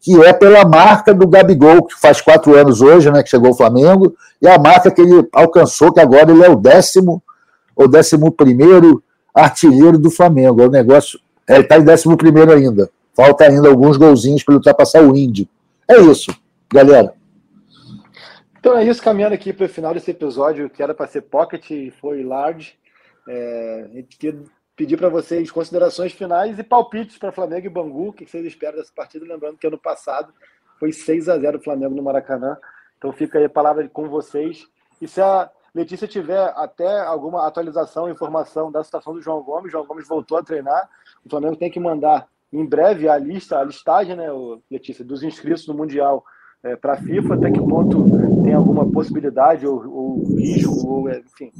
que 0.00 0.20
é 0.24 0.32
pela 0.32 0.64
marca 0.64 1.12
do 1.14 1.26
Gabigol, 1.26 1.84
que 1.84 1.98
faz 1.98 2.20
quatro 2.20 2.56
anos 2.56 2.80
hoje, 2.80 3.10
né, 3.10 3.22
que 3.22 3.30
chegou 3.30 3.48
ao 3.48 3.56
Flamengo, 3.56 4.14
e 4.40 4.48
a 4.48 4.58
marca 4.58 4.90
que 4.90 5.00
ele 5.00 5.28
alcançou, 5.32 5.92
que 5.92 6.00
agora 6.00 6.30
ele 6.30 6.44
é 6.44 6.50
o 6.50 6.56
décimo 6.56 7.22
ou 7.74 7.88
décimo 7.88 8.30
primeiro 8.30 9.02
artilheiro 9.34 9.98
do 9.98 10.10
Flamengo. 10.10 10.62
É 10.62 10.66
um 10.66 10.70
negócio. 10.70 11.20
É, 11.48 11.54
ele 11.54 11.62
está 11.62 11.78
em 11.78 11.84
décimo 11.84 12.16
primeiro 12.16 12.52
ainda. 12.52 12.90
Falta 13.14 13.44
ainda 13.44 13.68
alguns 13.68 13.96
golzinhos 13.96 14.42
para 14.42 14.52
ele 14.52 14.58
ultrapassar 14.58 15.02
o 15.02 15.16
Índio. 15.16 15.48
É 15.88 16.00
isso, 16.00 16.34
galera. 16.72 17.14
Então 18.58 18.76
é 18.76 18.84
isso, 18.84 19.02
caminhando 19.02 19.34
aqui 19.34 19.52
para 19.52 19.66
o 19.66 19.68
final 19.68 19.92
desse 19.92 20.10
episódio, 20.10 20.70
que 20.70 20.82
era 20.82 20.94
para 20.94 21.06
ser 21.08 21.22
pocket 21.22 21.70
e 21.70 21.92
foi 22.00 22.22
large. 22.22 22.74
É, 23.28 23.88
a 23.90 23.94
gente 23.94 24.16
queria 24.16 24.42
pedir 24.76 24.96
para 24.96 25.08
vocês 25.08 25.50
considerações 25.50 26.12
finais 26.12 26.58
e 26.58 26.62
palpites 26.62 27.18
para 27.18 27.32
Flamengo 27.32 27.66
e 27.66 27.70
Bangu. 27.70 28.08
O 28.08 28.12
que 28.12 28.26
vocês 28.26 28.44
esperam 28.44 28.78
dessa 28.78 28.92
partida? 28.94 29.24
Lembrando 29.26 29.58
que 29.58 29.66
ano 29.66 29.78
passado 29.78 30.32
foi 30.78 30.92
6 30.92 31.28
a 31.28 31.38
0 31.38 31.58
o 31.58 31.62
Flamengo 31.62 31.94
no 31.94 32.02
Maracanã. 32.02 32.56
Então 32.98 33.12
fica 33.12 33.38
aí 33.38 33.44
a 33.44 33.50
palavra 33.50 33.88
com 33.88 34.08
vocês. 34.08 34.66
E 35.00 35.08
se 35.08 35.20
a 35.20 35.50
Letícia 35.74 36.06
tiver 36.06 36.52
até 36.56 37.00
alguma 37.00 37.46
atualização, 37.46 38.10
informação 38.10 38.70
da 38.70 38.84
situação 38.84 39.14
do 39.14 39.22
João 39.22 39.42
Gomes, 39.42 39.72
João 39.72 39.86
Gomes 39.86 40.06
voltou 40.06 40.36
a 40.36 40.42
treinar. 40.42 40.88
O 41.24 41.30
Flamengo 41.30 41.56
tem 41.56 41.70
que 41.70 41.80
mandar 41.80 42.28
em 42.52 42.66
breve 42.66 43.08
a 43.08 43.16
lista, 43.16 43.58
a 43.58 43.64
listagem, 43.64 44.14
né, 44.14 44.28
Letícia, 44.70 45.04
dos 45.04 45.22
inscritos 45.22 45.66
no 45.66 45.74
Mundial 45.74 46.22
é, 46.62 46.76
para 46.76 46.92
a 46.92 46.96
FIFA, 46.96 47.34
até 47.34 47.50
que 47.50 47.58
ponto 47.58 48.04
tem 48.44 48.52
alguma 48.52 48.86
possibilidade 48.90 49.66
ou, 49.66 49.88
ou 49.88 50.36
risco, 50.36 50.86
ou, 50.86 51.08
é, 51.08 51.20
enfim, 51.20 51.50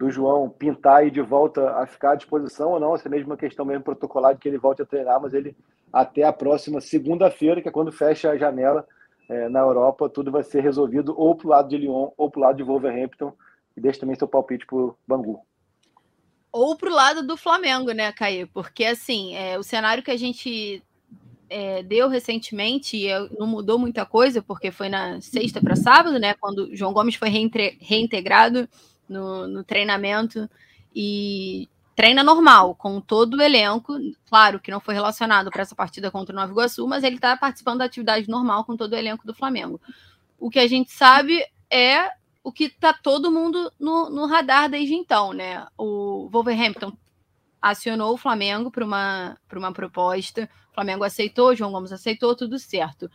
do 0.00 0.10
João 0.10 0.48
pintar 0.48 1.06
e 1.06 1.10
de 1.10 1.20
volta 1.20 1.72
a 1.72 1.86
ficar 1.86 2.12
à 2.12 2.14
disposição 2.14 2.70
ou 2.70 2.80
não, 2.80 2.94
essa 2.94 3.06
mesma 3.06 3.36
questão 3.36 3.66
mesmo 3.66 3.84
protocolar 3.84 4.32
de 4.32 4.40
que 4.40 4.48
ele 4.48 4.56
volte 4.56 4.80
a 4.80 4.86
treinar, 4.86 5.20
mas 5.20 5.34
ele 5.34 5.54
até 5.92 6.22
a 6.22 6.32
próxima 6.32 6.80
segunda-feira, 6.80 7.60
que 7.60 7.68
é 7.68 7.70
quando 7.70 7.92
fecha 7.92 8.30
a 8.30 8.38
janela 8.38 8.88
é, 9.28 9.50
na 9.50 9.60
Europa, 9.60 10.08
tudo 10.08 10.32
vai 10.32 10.42
ser 10.42 10.62
resolvido 10.62 11.14
ou 11.18 11.36
para 11.36 11.46
o 11.46 11.50
lado 11.50 11.68
de 11.68 11.76
Lyon 11.76 12.08
ou 12.16 12.30
para 12.30 12.38
o 12.38 12.42
lado 12.42 12.56
de 12.56 12.62
Wolverhampton. 12.62 13.34
E 13.76 13.80
deixa 13.80 14.00
também 14.00 14.16
seu 14.16 14.26
palpite 14.26 14.64
para 14.64 14.78
o 14.78 14.96
Bangu. 15.06 15.42
Ou 16.50 16.76
para 16.78 16.88
o 16.88 16.94
lado 16.94 17.26
do 17.26 17.36
Flamengo, 17.36 17.92
né, 17.92 18.10
Caio? 18.10 18.48
Porque 18.48 18.86
assim, 18.86 19.34
é, 19.34 19.58
o 19.58 19.62
cenário 19.62 20.02
que 20.02 20.10
a 20.10 20.16
gente 20.16 20.82
é, 21.50 21.82
deu 21.82 22.08
recentemente 22.08 23.06
não 23.38 23.46
mudou 23.46 23.78
muita 23.78 24.06
coisa, 24.06 24.40
porque 24.40 24.70
foi 24.70 24.88
na 24.88 25.20
sexta 25.20 25.60
para 25.60 25.76
sábado, 25.76 26.18
né? 26.18 26.32
Quando 26.40 26.74
João 26.74 26.94
Gomes 26.94 27.16
foi 27.16 27.28
reintegrado 27.28 28.66
no, 29.10 29.46
no 29.46 29.64
treinamento 29.64 30.48
e 30.94 31.68
treina 31.94 32.22
normal, 32.22 32.74
com 32.74 33.00
todo 33.00 33.34
o 33.34 33.42
elenco. 33.42 33.94
Claro 34.26 34.60
que 34.60 34.70
não 34.70 34.80
foi 34.80 34.94
relacionado 34.94 35.50
para 35.50 35.62
essa 35.62 35.74
partida 35.74 36.10
contra 36.10 36.32
o 36.32 36.36
Nova 36.36 36.50
Iguaçu, 36.50 36.86
mas 36.86 37.04
ele 37.04 37.16
está 37.16 37.36
participando 37.36 37.78
da 37.78 37.84
atividade 37.84 38.28
normal 38.28 38.64
com 38.64 38.76
todo 38.76 38.92
o 38.92 38.96
elenco 38.96 39.26
do 39.26 39.34
Flamengo. 39.34 39.80
O 40.38 40.48
que 40.48 40.58
a 40.58 40.66
gente 40.66 40.90
sabe 40.92 41.44
é 41.68 42.10
o 42.42 42.50
que 42.50 42.64
está 42.64 42.94
todo 42.94 43.30
mundo 43.30 43.70
no, 43.78 44.08
no, 44.08 44.26
radar 44.26 44.70
desde 44.70 44.94
então, 44.94 45.34
né? 45.34 45.66
O 45.76 46.28
Wolverhampton 46.32 46.92
acionou 47.60 48.14
o 48.14 48.16
Flamengo 48.16 48.70
para 48.70 48.84
uma, 48.84 49.36
uma 49.54 49.72
proposta, 49.72 50.48
o 50.70 50.74
Flamengo 50.74 51.04
aceitou, 51.04 51.54
João 51.54 51.72
Gomes 51.72 51.92
aceitou, 51.92 52.34
tudo 52.34 52.58
certo. 52.58 53.10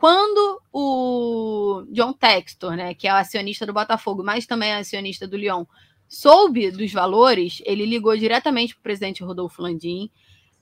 Quando 0.00 0.62
o 0.72 1.84
John 1.90 2.14
Textor, 2.14 2.74
né, 2.74 2.94
que 2.94 3.06
é 3.06 3.10
acionista 3.10 3.66
do 3.66 3.74
Botafogo, 3.74 4.24
mas 4.24 4.46
também 4.46 4.70
é 4.70 4.76
acionista 4.76 5.28
do 5.28 5.36
Lyon, 5.36 5.66
soube 6.08 6.70
dos 6.70 6.90
valores, 6.90 7.60
ele 7.66 7.84
ligou 7.84 8.16
diretamente 8.16 8.72
para 8.72 8.80
o 8.80 8.82
presidente 8.82 9.22
Rodolfo 9.22 9.60
Landim 9.60 10.10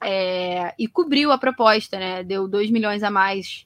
é, 0.03 0.75
e 0.77 0.89
cobriu 0.89 1.31
a 1.31 1.39
proposta, 1.39 2.01
né? 2.01 2.25
Deu 2.25 2.49
2 2.49 2.69
milhões 2.73 3.05
a 3.05 3.13
mais, 3.13 3.65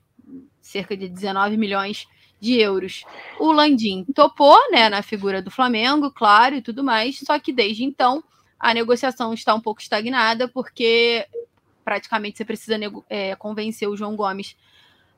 cerca 0.61 0.95
de 0.95 1.09
19 1.09 1.57
milhões 1.57 2.07
de 2.39 2.61
euros. 2.61 3.03
O 3.41 3.51
Landim 3.51 4.05
topou, 4.15 4.59
né, 4.71 4.91
na 4.91 5.01
figura 5.01 5.41
do 5.41 5.51
Flamengo, 5.51 6.11
claro, 6.11 6.55
e 6.55 6.61
tudo 6.61 6.85
mais, 6.85 7.19
só 7.21 7.39
que 7.39 7.51
desde 7.51 7.83
então 7.83 8.23
a 8.61 8.75
negociação 8.75 9.33
está 9.33 9.55
um 9.55 9.61
pouco 9.61 9.81
estagnada, 9.81 10.47
porque 10.49 11.27
praticamente 11.83 12.37
você 12.37 12.45
precisa 12.45 12.79
é, 13.09 13.35
convencer 13.37 13.89
o 13.89 13.97
João 13.97 14.15
Gomes 14.15 14.55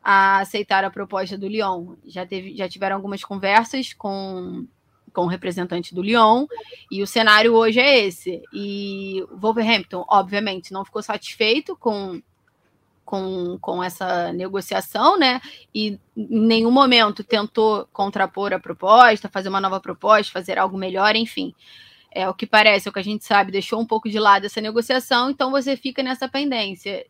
a 0.04 0.40
aceitar 0.40 0.84
a 0.84 0.90
proposta 0.90 1.38
do 1.38 1.48
Lyon. 1.48 1.94
Já, 2.04 2.26
teve, 2.26 2.54
já 2.54 2.68
tiveram 2.68 2.96
algumas 2.96 3.24
conversas 3.24 3.94
com, 3.94 4.66
com 5.10 5.22
o 5.22 5.28
representante 5.28 5.94
do 5.94 6.02
Lyon, 6.02 6.46
e 6.90 7.02
o 7.02 7.06
cenário 7.06 7.54
hoje 7.54 7.80
é 7.80 8.04
esse. 8.04 8.42
E 8.52 9.24
Wolverhampton, 9.32 10.04
obviamente, 10.06 10.72
não 10.72 10.84
ficou 10.84 11.02
satisfeito 11.02 11.74
com, 11.74 12.20
com, 13.02 13.58
com 13.58 13.82
essa 13.82 14.30
negociação, 14.34 15.18
né? 15.18 15.40
E 15.74 15.98
em 16.14 16.46
nenhum 16.46 16.70
momento 16.70 17.24
tentou 17.24 17.88
contrapor 17.90 18.52
a 18.52 18.60
proposta, 18.60 19.30
fazer 19.30 19.48
uma 19.48 19.60
nova 19.60 19.80
proposta, 19.80 20.30
fazer 20.30 20.58
algo 20.58 20.76
melhor, 20.76 21.16
enfim. 21.16 21.54
É 22.10 22.28
o 22.28 22.34
que 22.34 22.46
parece, 22.46 22.86
é 22.86 22.90
o 22.90 22.92
que 22.92 23.00
a 23.00 23.04
gente 23.04 23.24
sabe, 23.24 23.50
deixou 23.50 23.80
um 23.80 23.86
pouco 23.86 24.08
de 24.08 24.20
lado 24.20 24.44
essa 24.44 24.60
negociação, 24.60 25.30
então 25.30 25.50
você 25.50 25.76
fica 25.76 26.00
nessa 26.00 26.28
pendência 26.28 27.04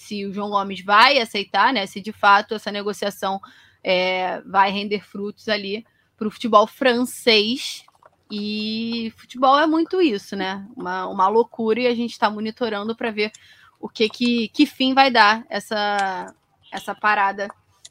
se 0.00 0.24
o 0.24 0.32
João 0.32 0.48
Gomes 0.48 0.82
vai 0.82 1.18
aceitar, 1.18 1.74
né? 1.74 1.84
Se 1.86 2.00
de 2.00 2.10
fato 2.10 2.54
essa 2.54 2.72
negociação 2.72 3.38
é, 3.84 4.40
vai 4.46 4.70
render 4.70 5.04
frutos 5.04 5.46
ali 5.46 5.84
para 6.16 6.26
o 6.26 6.30
futebol 6.30 6.66
francês. 6.66 7.84
E 8.30 9.12
futebol 9.16 9.58
é 9.58 9.66
muito 9.66 10.00
isso, 10.00 10.34
né? 10.34 10.66
Uma, 10.74 11.06
uma 11.06 11.28
loucura 11.28 11.80
e 11.80 11.86
a 11.86 11.94
gente 11.94 12.12
está 12.12 12.30
monitorando 12.30 12.96
para 12.96 13.10
ver 13.10 13.30
o 13.78 13.88
que, 13.88 14.08
que 14.08 14.48
que 14.48 14.64
fim 14.64 14.94
vai 14.94 15.10
dar 15.10 15.44
essa 15.50 16.34
essa 16.72 16.94
parada 16.94 17.48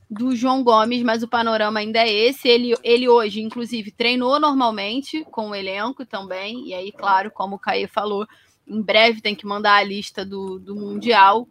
do 0.09 0.35
João 0.35 0.63
Gomes, 0.63 1.03
mas 1.03 1.21
o 1.21 1.27
panorama 1.27 1.79
ainda 1.79 1.99
é 1.99 2.11
esse. 2.11 2.47
Ele, 2.47 2.73
ele 2.83 3.07
hoje, 3.07 3.41
inclusive, 3.41 3.91
treinou 3.91 4.39
normalmente 4.39 5.23
com 5.25 5.51
o 5.51 5.55
elenco 5.55 6.05
também. 6.05 6.67
E 6.69 6.73
aí, 6.73 6.91
claro, 6.91 7.29
como 7.29 7.57
o 7.57 7.59
Caê 7.59 7.87
falou, 7.87 8.25
em 8.67 8.81
breve 8.81 9.21
tem 9.21 9.35
que 9.35 9.45
mandar 9.45 9.75
a 9.75 9.83
lista 9.83 10.25
do, 10.25 10.57
do 10.57 10.75
Mundial. 10.75 11.47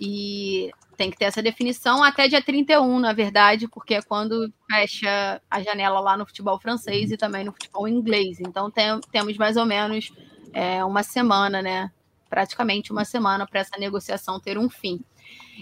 E 0.00 0.70
tem 0.96 1.10
que 1.10 1.18
ter 1.18 1.26
essa 1.26 1.42
definição 1.42 2.02
até 2.02 2.26
dia 2.26 2.42
31, 2.42 2.98
na 2.98 3.12
verdade, 3.12 3.68
porque 3.68 3.94
é 3.94 4.02
quando 4.02 4.52
fecha 4.70 5.40
a 5.50 5.62
janela 5.62 6.00
lá 6.00 6.16
no 6.16 6.26
futebol 6.26 6.58
francês 6.58 7.10
e 7.10 7.16
também 7.16 7.44
no 7.44 7.52
futebol 7.52 7.86
inglês. 7.86 8.40
Então 8.40 8.70
tem, 8.70 8.98
temos 9.12 9.36
mais 9.36 9.56
ou 9.56 9.66
menos 9.66 10.10
é, 10.52 10.82
uma 10.84 11.02
semana, 11.02 11.60
né? 11.60 11.90
Praticamente 12.28 12.92
uma 12.92 13.04
semana 13.04 13.46
para 13.46 13.60
essa 13.60 13.78
negociação 13.78 14.40
ter 14.40 14.56
um 14.56 14.70
fim. 14.70 15.04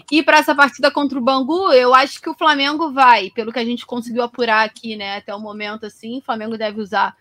E 0.09 0.23
para 0.23 0.37
essa 0.37 0.55
partida 0.55 0.89
contra 0.89 1.17
o 1.17 1.21
Bangu, 1.21 1.71
eu 1.73 1.93
acho 1.93 2.21
que 2.21 2.29
o 2.29 2.33
Flamengo 2.33 2.91
vai, 2.91 3.29
pelo 3.31 3.51
que 3.51 3.59
a 3.59 3.65
gente 3.65 3.85
conseguiu 3.85 4.23
apurar 4.23 4.65
aqui, 4.65 4.95
né, 4.95 5.17
até 5.17 5.35
o 5.35 5.39
momento, 5.39 5.85
assim, 5.85 6.19
o 6.19 6.21
Flamengo 6.21 6.57
deve 6.57 6.81
usar, 6.81 7.15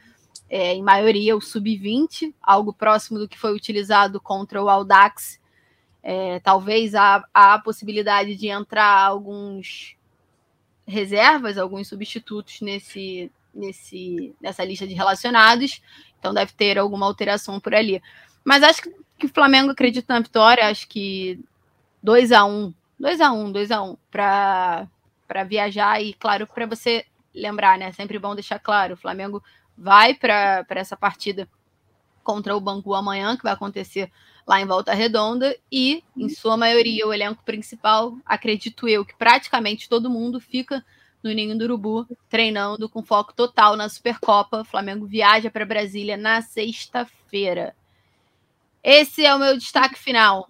é, 0.49 0.75
em 0.75 0.83
maioria, 0.83 1.37
o 1.37 1.41
sub-20, 1.41 2.33
algo 2.43 2.73
próximo 2.73 3.19
do 3.19 3.29
que 3.29 3.39
foi 3.39 3.55
utilizado 3.55 4.21
contra 4.21 4.63
o 4.63 4.69
Aldax 4.69 5.39
é, 6.03 6.41
talvez 6.41 6.95
há, 6.95 7.25
há 7.33 7.55
a 7.55 7.59
possibilidade 7.59 8.37
de 8.37 8.49
entrar 8.49 9.05
alguns 9.05 9.97
reservas, 10.87 11.59
alguns 11.59 11.89
substitutos 11.89 12.61
nesse, 12.61 13.31
nesse, 13.55 14.35
nessa 14.41 14.65
lista 14.65 14.87
de 14.87 14.95
relacionados. 14.95 15.83
Então 16.19 16.33
deve 16.33 16.53
ter 16.53 16.79
alguma 16.79 17.07
alteração 17.07 17.61
por 17.61 17.75
ali. 17.75 18.03
Mas 18.45 18.63
acho 18.63 18.83
que, 18.83 18.95
que 19.19 19.27
o 19.27 19.33
Flamengo 19.33 19.71
acredita 19.71 20.15
na 20.15 20.21
vitória. 20.21 20.69
Acho 20.69 20.89
que 20.89 21.39
2 22.03 22.33
a 22.33 22.45
1 22.45 22.73
2 22.99 23.21
a 23.21 23.33
1 23.33 23.53
2 23.53 23.71
a 23.71 23.83
1 23.83 23.97
para 24.11 25.45
viajar. 25.47 26.03
E 26.03 26.15
claro, 26.15 26.47
para 26.47 26.67
você 26.67 27.05
lembrar, 27.35 27.79
né? 27.79 27.93
Sempre 27.93 28.19
bom 28.19 28.35
deixar 28.35 28.59
claro: 28.59 28.95
o 28.95 28.97
Flamengo 28.97 29.43
vai 29.77 30.15
para 30.15 30.65
essa 30.71 30.97
partida 30.97 31.49
contra 32.25 32.57
o 32.57 32.61
Bangu 32.61 32.95
amanhã, 32.95 33.37
que 33.37 33.43
vai 33.43 33.53
acontecer 33.53 34.11
lá 34.49 34.63
em 34.63 34.67
Volta 34.67 34.95
Redonda, 34.95 35.55
e, 35.71 36.03
em 36.17 36.29
sua 36.31 36.57
maioria, 36.57 37.07
o 37.07 37.13
elenco 37.13 37.45
principal, 37.45 38.15
acredito 38.25 38.89
eu, 38.89 39.05
que 39.05 39.15
praticamente 39.15 39.91
todo 39.91 40.09
mundo 40.09 40.41
fica 40.41 40.83
no 41.23 41.31
Ninho 41.31 41.57
do 41.59 41.65
Urubu, 41.65 42.07
treinando 42.31 42.89
com 42.89 43.03
foco 43.03 43.35
total 43.35 43.77
na 43.77 43.89
Supercopa. 43.91 44.63
O 44.63 44.65
Flamengo 44.65 45.05
viaja 45.05 45.51
para 45.51 45.67
Brasília 45.67 46.17
na 46.17 46.41
sexta-feira. 46.41 47.75
Esse 48.83 49.27
é 49.27 49.35
o 49.35 49.39
meu 49.39 49.57
destaque 49.59 49.99
final. 49.99 50.49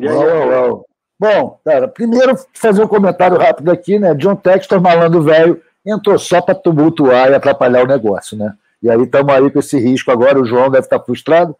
Uau, 0.00 0.84
Bom, 1.20 1.60
cara, 1.64 1.86
primeiro 1.86 2.34
fazer 2.52 2.82
um 2.82 2.88
comentário 2.88 3.38
rápido 3.38 3.70
aqui, 3.70 3.96
né? 3.96 4.12
John 4.14 4.34
Textor, 4.34 4.80
malandro 4.80 5.22
velho, 5.22 5.62
entrou 5.86 6.18
só 6.18 6.40
para 6.40 6.54
tumultuar 6.54 7.30
e 7.30 7.34
atrapalhar 7.34 7.84
o 7.84 7.86
negócio, 7.86 8.36
né? 8.36 8.54
E 8.82 8.90
aí 8.90 9.02
estamos 9.02 9.32
aí 9.32 9.48
com 9.48 9.58
esse 9.60 9.78
risco 9.78 10.10
agora. 10.10 10.40
O 10.40 10.44
João 10.44 10.68
deve 10.68 10.86
estar 10.86 10.98
frustrado. 10.98 11.54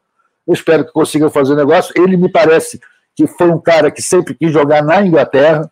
Eu 0.47 0.55
espero 0.55 0.84
que 0.84 0.93
consiga 0.93 1.30
fazer 1.30 1.53
o 1.53 1.57
negócio. 1.57 1.93
Ele 1.97 2.16
me 2.16 2.30
parece 2.30 2.80
que 3.14 3.26
foi 3.26 3.51
um 3.51 3.61
cara 3.61 3.90
que 3.90 4.03
sempre 4.03 4.34
quis 4.34 4.53
jogar 4.53 4.82
na 4.82 5.05
Inglaterra, 5.05 5.70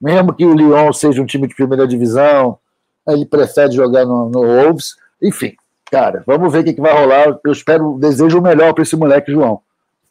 mesmo 0.00 0.34
que 0.34 0.44
o 0.44 0.54
Lyon 0.54 0.92
seja 0.92 1.22
um 1.22 1.26
time 1.26 1.46
de 1.46 1.54
primeira 1.54 1.86
divisão, 1.86 2.58
ele 3.08 3.26
prefere 3.26 3.72
jogar 3.72 4.04
no, 4.04 4.28
no 4.28 4.40
Wolves. 4.40 4.96
Enfim, 5.20 5.54
cara, 5.90 6.22
vamos 6.26 6.52
ver 6.52 6.60
o 6.60 6.64
que, 6.64 6.74
que 6.74 6.80
vai 6.80 6.92
rolar. 6.92 7.38
Eu 7.44 7.52
espero, 7.52 7.98
desejo 7.98 8.38
o 8.38 8.42
melhor 8.42 8.72
para 8.74 8.82
esse 8.82 8.96
moleque, 8.96 9.32
João. 9.32 9.60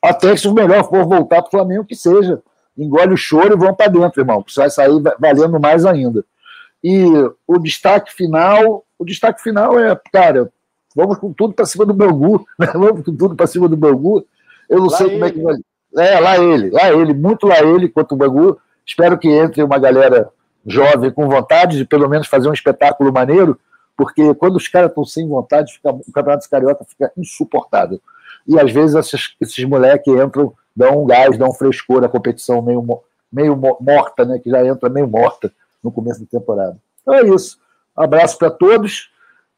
Até 0.01 0.31
que 0.31 0.37
se 0.37 0.47
o 0.47 0.53
melhor 0.53 0.87
for 0.89 1.05
voltar 1.05 1.41
para 1.41 1.47
o 1.47 1.51
Flamengo, 1.51 1.85
que 1.85 1.95
seja. 1.95 2.41
Engole 2.77 3.13
o 3.13 3.17
choro 3.17 3.53
e 3.53 3.57
vão 3.57 3.75
para 3.75 3.91
dentro, 3.91 4.21
irmão. 4.21 4.43
Você 4.47 4.61
vai 4.61 4.69
sair 4.69 4.89
valendo 5.19 5.59
mais 5.59 5.85
ainda. 5.85 6.23
E 6.83 7.05
o 7.45 7.59
destaque 7.59 8.13
final, 8.13 8.83
o 8.97 9.05
destaque 9.05 9.41
final 9.41 9.77
é, 9.77 9.95
cara, 10.11 10.51
vamos 10.95 11.17
com 11.17 11.33
tudo 11.33 11.53
para 11.53 11.65
cima 11.65 11.85
do 11.85 11.93
Bangu, 11.93 12.45
né? 12.57 12.67
vamos 12.73 13.03
com 13.05 13.15
tudo 13.15 13.35
para 13.35 13.47
cima 13.47 13.67
do 13.67 13.77
Bangu. 13.77 14.25
Eu 14.69 14.79
não 14.79 14.87
lá 14.87 14.97
sei 14.97 15.07
ele. 15.07 15.13
como 15.13 15.25
é 15.25 15.31
que 15.31 15.41
vai. 15.41 15.55
É, 15.97 16.19
lá 16.19 16.37
ele, 16.37 16.69
lá 16.69 16.91
ele, 16.91 17.13
muito 17.13 17.45
lá 17.45 17.59
ele 17.61 17.89
quanto 17.89 18.13
o 18.13 18.17
Bangu. 18.17 18.57
Espero 18.85 19.17
que 19.17 19.29
entre 19.29 19.61
uma 19.61 19.77
galera 19.77 20.29
jovem 20.65 21.11
com 21.11 21.27
vontade 21.27 21.77
de 21.77 21.85
pelo 21.85 22.07
menos 22.07 22.27
fazer 22.27 22.47
um 22.47 22.53
espetáculo 22.53 23.11
maneiro, 23.11 23.59
porque 23.97 24.33
quando 24.35 24.55
os 24.55 24.67
caras 24.67 24.89
estão 24.89 25.03
sem 25.03 25.27
vontade, 25.27 25.73
fica, 25.73 25.91
o 25.91 26.11
Campeonato 26.11 26.49
Carioca 26.49 26.85
fica 26.85 27.11
insuportável. 27.17 27.99
E 28.47 28.59
às 28.59 28.71
vezes 28.71 28.95
esses, 28.95 29.35
esses 29.39 29.63
moleques 29.65 30.13
entram, 30.13 30.53
dão 30.75 31.03
um 31.03 31.05
gás, 31.05 31.37
dão 31.37 31.49
um 31.49 31.53
frescor 31.53 32.03
à 32.03 32.09
competição 32.09 32.61
meio, 32.61 32.83
meio 33.31 33.55
morta, 33.79 34.25
né? 34.25 34.39
Que 34.39 34.49
já 34.49 34.65
entra 34.65 34.89
meio 34.89 35.07
morta 35.07 35.51
no 35.83 35.91
começo 35.91 36.21
da 36.21 36.25
temporada. 36.27 36.77
Então 37.01 37.13
é 37.13 37.27
isso. 37.27 37.59
Abraço 37.95 38.37
para 38.37 38.49
todos. 38.49 39.10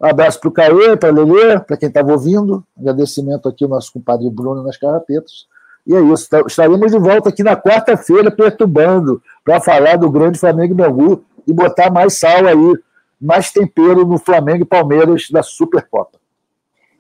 Abraço 0.04 0.38
para 0.42 0.50
o 0.50 0.52
Caê, 0.52 0.98
para 0.98 1.10
a 1.10 1.14
Lelê, 1.14 1.60
para 1.62 1.78
quem 1.78 1.88
estava 1.88 2.12
ouvindo. 2.12 2.62
Agradecimento 2.78 3.48
aqui 3.48 3.64
ao 3.64 3.70
nosso 3.70 3.94
compadre 3.94 4.30
Bruno 4.30 4.62
nas 4.62 4.76
carrapetas. 4.76 5.48
E 5.88 5.96
é 5.96 6.02
isso. 6.02 6.28
Estaremos 6.46 6.92
de 6.92 7.00
volta 7.00 7.30
aqui 7.30 7.42
na 7.42 7.56
quarta-feira, 7.56 8.30
perturbando, 8.30 9.22
para 9.46 9.62
falar 9.62 9.96
do 9.96 10.12
grande 10.12 10.38
Flamengo 10.38 10.74
e 10.74 10.76
Bangu 10.76 11.26
e 11.48 11.54
botar 11.54 11.90
mais 11.90 12.20
sal 12.20 12.46
aí, 12.46 12.74
mais 13.20 13.52
tempero 13.52 14.06
no 14.06 14.18
Flamengo 14.18 14.64
e 14.64 14.68
Palmeiras 14.68 15.30
da 15.30 15.42
Supercopa. 15.42 16.20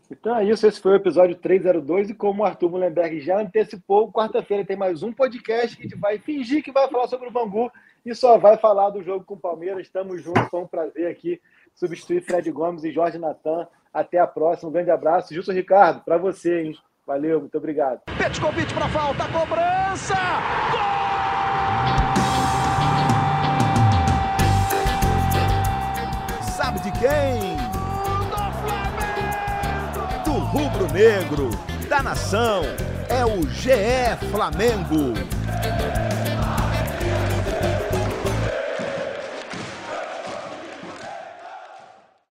Então 0.10 0.38
é 0.38 0.46
isso, 0.46 0.66
esse 0.66 0.80
foi 0.80 0.94
o 0.94 0.96
episódio 0.96 1.36
302 1.36 2.12
e 2.12 2.14
como 2.14 2.44
o 2.44 2.46
Arthur 2.46 2.70
Mullenberg 2.70 3.20
já 3.20 3.42
antecipou, 3.42 4.12
quarta-feira 4.12 4.64
tem 4.64 4.78
mais 4.78 5.02
um 5.02 5.12
podcast 5.12 5.76
que 5.76 5.82
a 5.82 5.90
gente 5.90 6.00
vai 6.00 6.20
fingir 6.20 6.64
que 6.64 6.72
vai 6.72 6.88
falar 6.88 7.08
sobre 7.08 7.30
o 7.30 7.32
Bangu 7.32 7.72
e 8.06 8.14
só 8.14 8.38
vai 8.38 8.58
falar 8.58 8.92
do 8.92 9.02
jogo 9.02 9.26
com 9.26 9.34
o 9.34 9.40
Palmeiras. 9.40 9.88
Estamos 9.88 10.22
juntos, 10.22 10.48
foi 10.52 10.60
um 10.60 10.68
prazer 10.68 11.08
aqui 11.10 11.42
substituir 11.76 12.22
Fred 12.22 12.50
Gomes 12.52 12.84
e 12.84 12.92
Jorge 12.92 13.18
Natan. 13.18 13.68
Até 13.94 14.20
a 14.20 14.28
próxima, 14.28 14.70
um 14.70 14.74
grande 14.74 14.92
abraço. 14.92 15.34
Justo 15.34 15.52
Ricardo, 15.52 16.04
para 16.04 16.18
você, 16.18 16.62
hein? 16.62 16.76
Valeu, 17.06 17.40
muito 17.40 17.58
obrigado. 17.58 18.02
Petkovic 18.18 18.74
para 18.74 18.88
falta, 18.90 19.28
cobrança! 19.28 20.16
Gol! 20.72 21.04
Sabe 26.42 26.80
de 26.80 26.92
quem? 26.94 27.64
rubro-negro, 30.54 31.50
da 31.90 32.04
nação, 32.04 32.62
é 33.10 33.26
o 33.26 33.42
GE 33.50 34.28
Flamengo. 34.30 35.14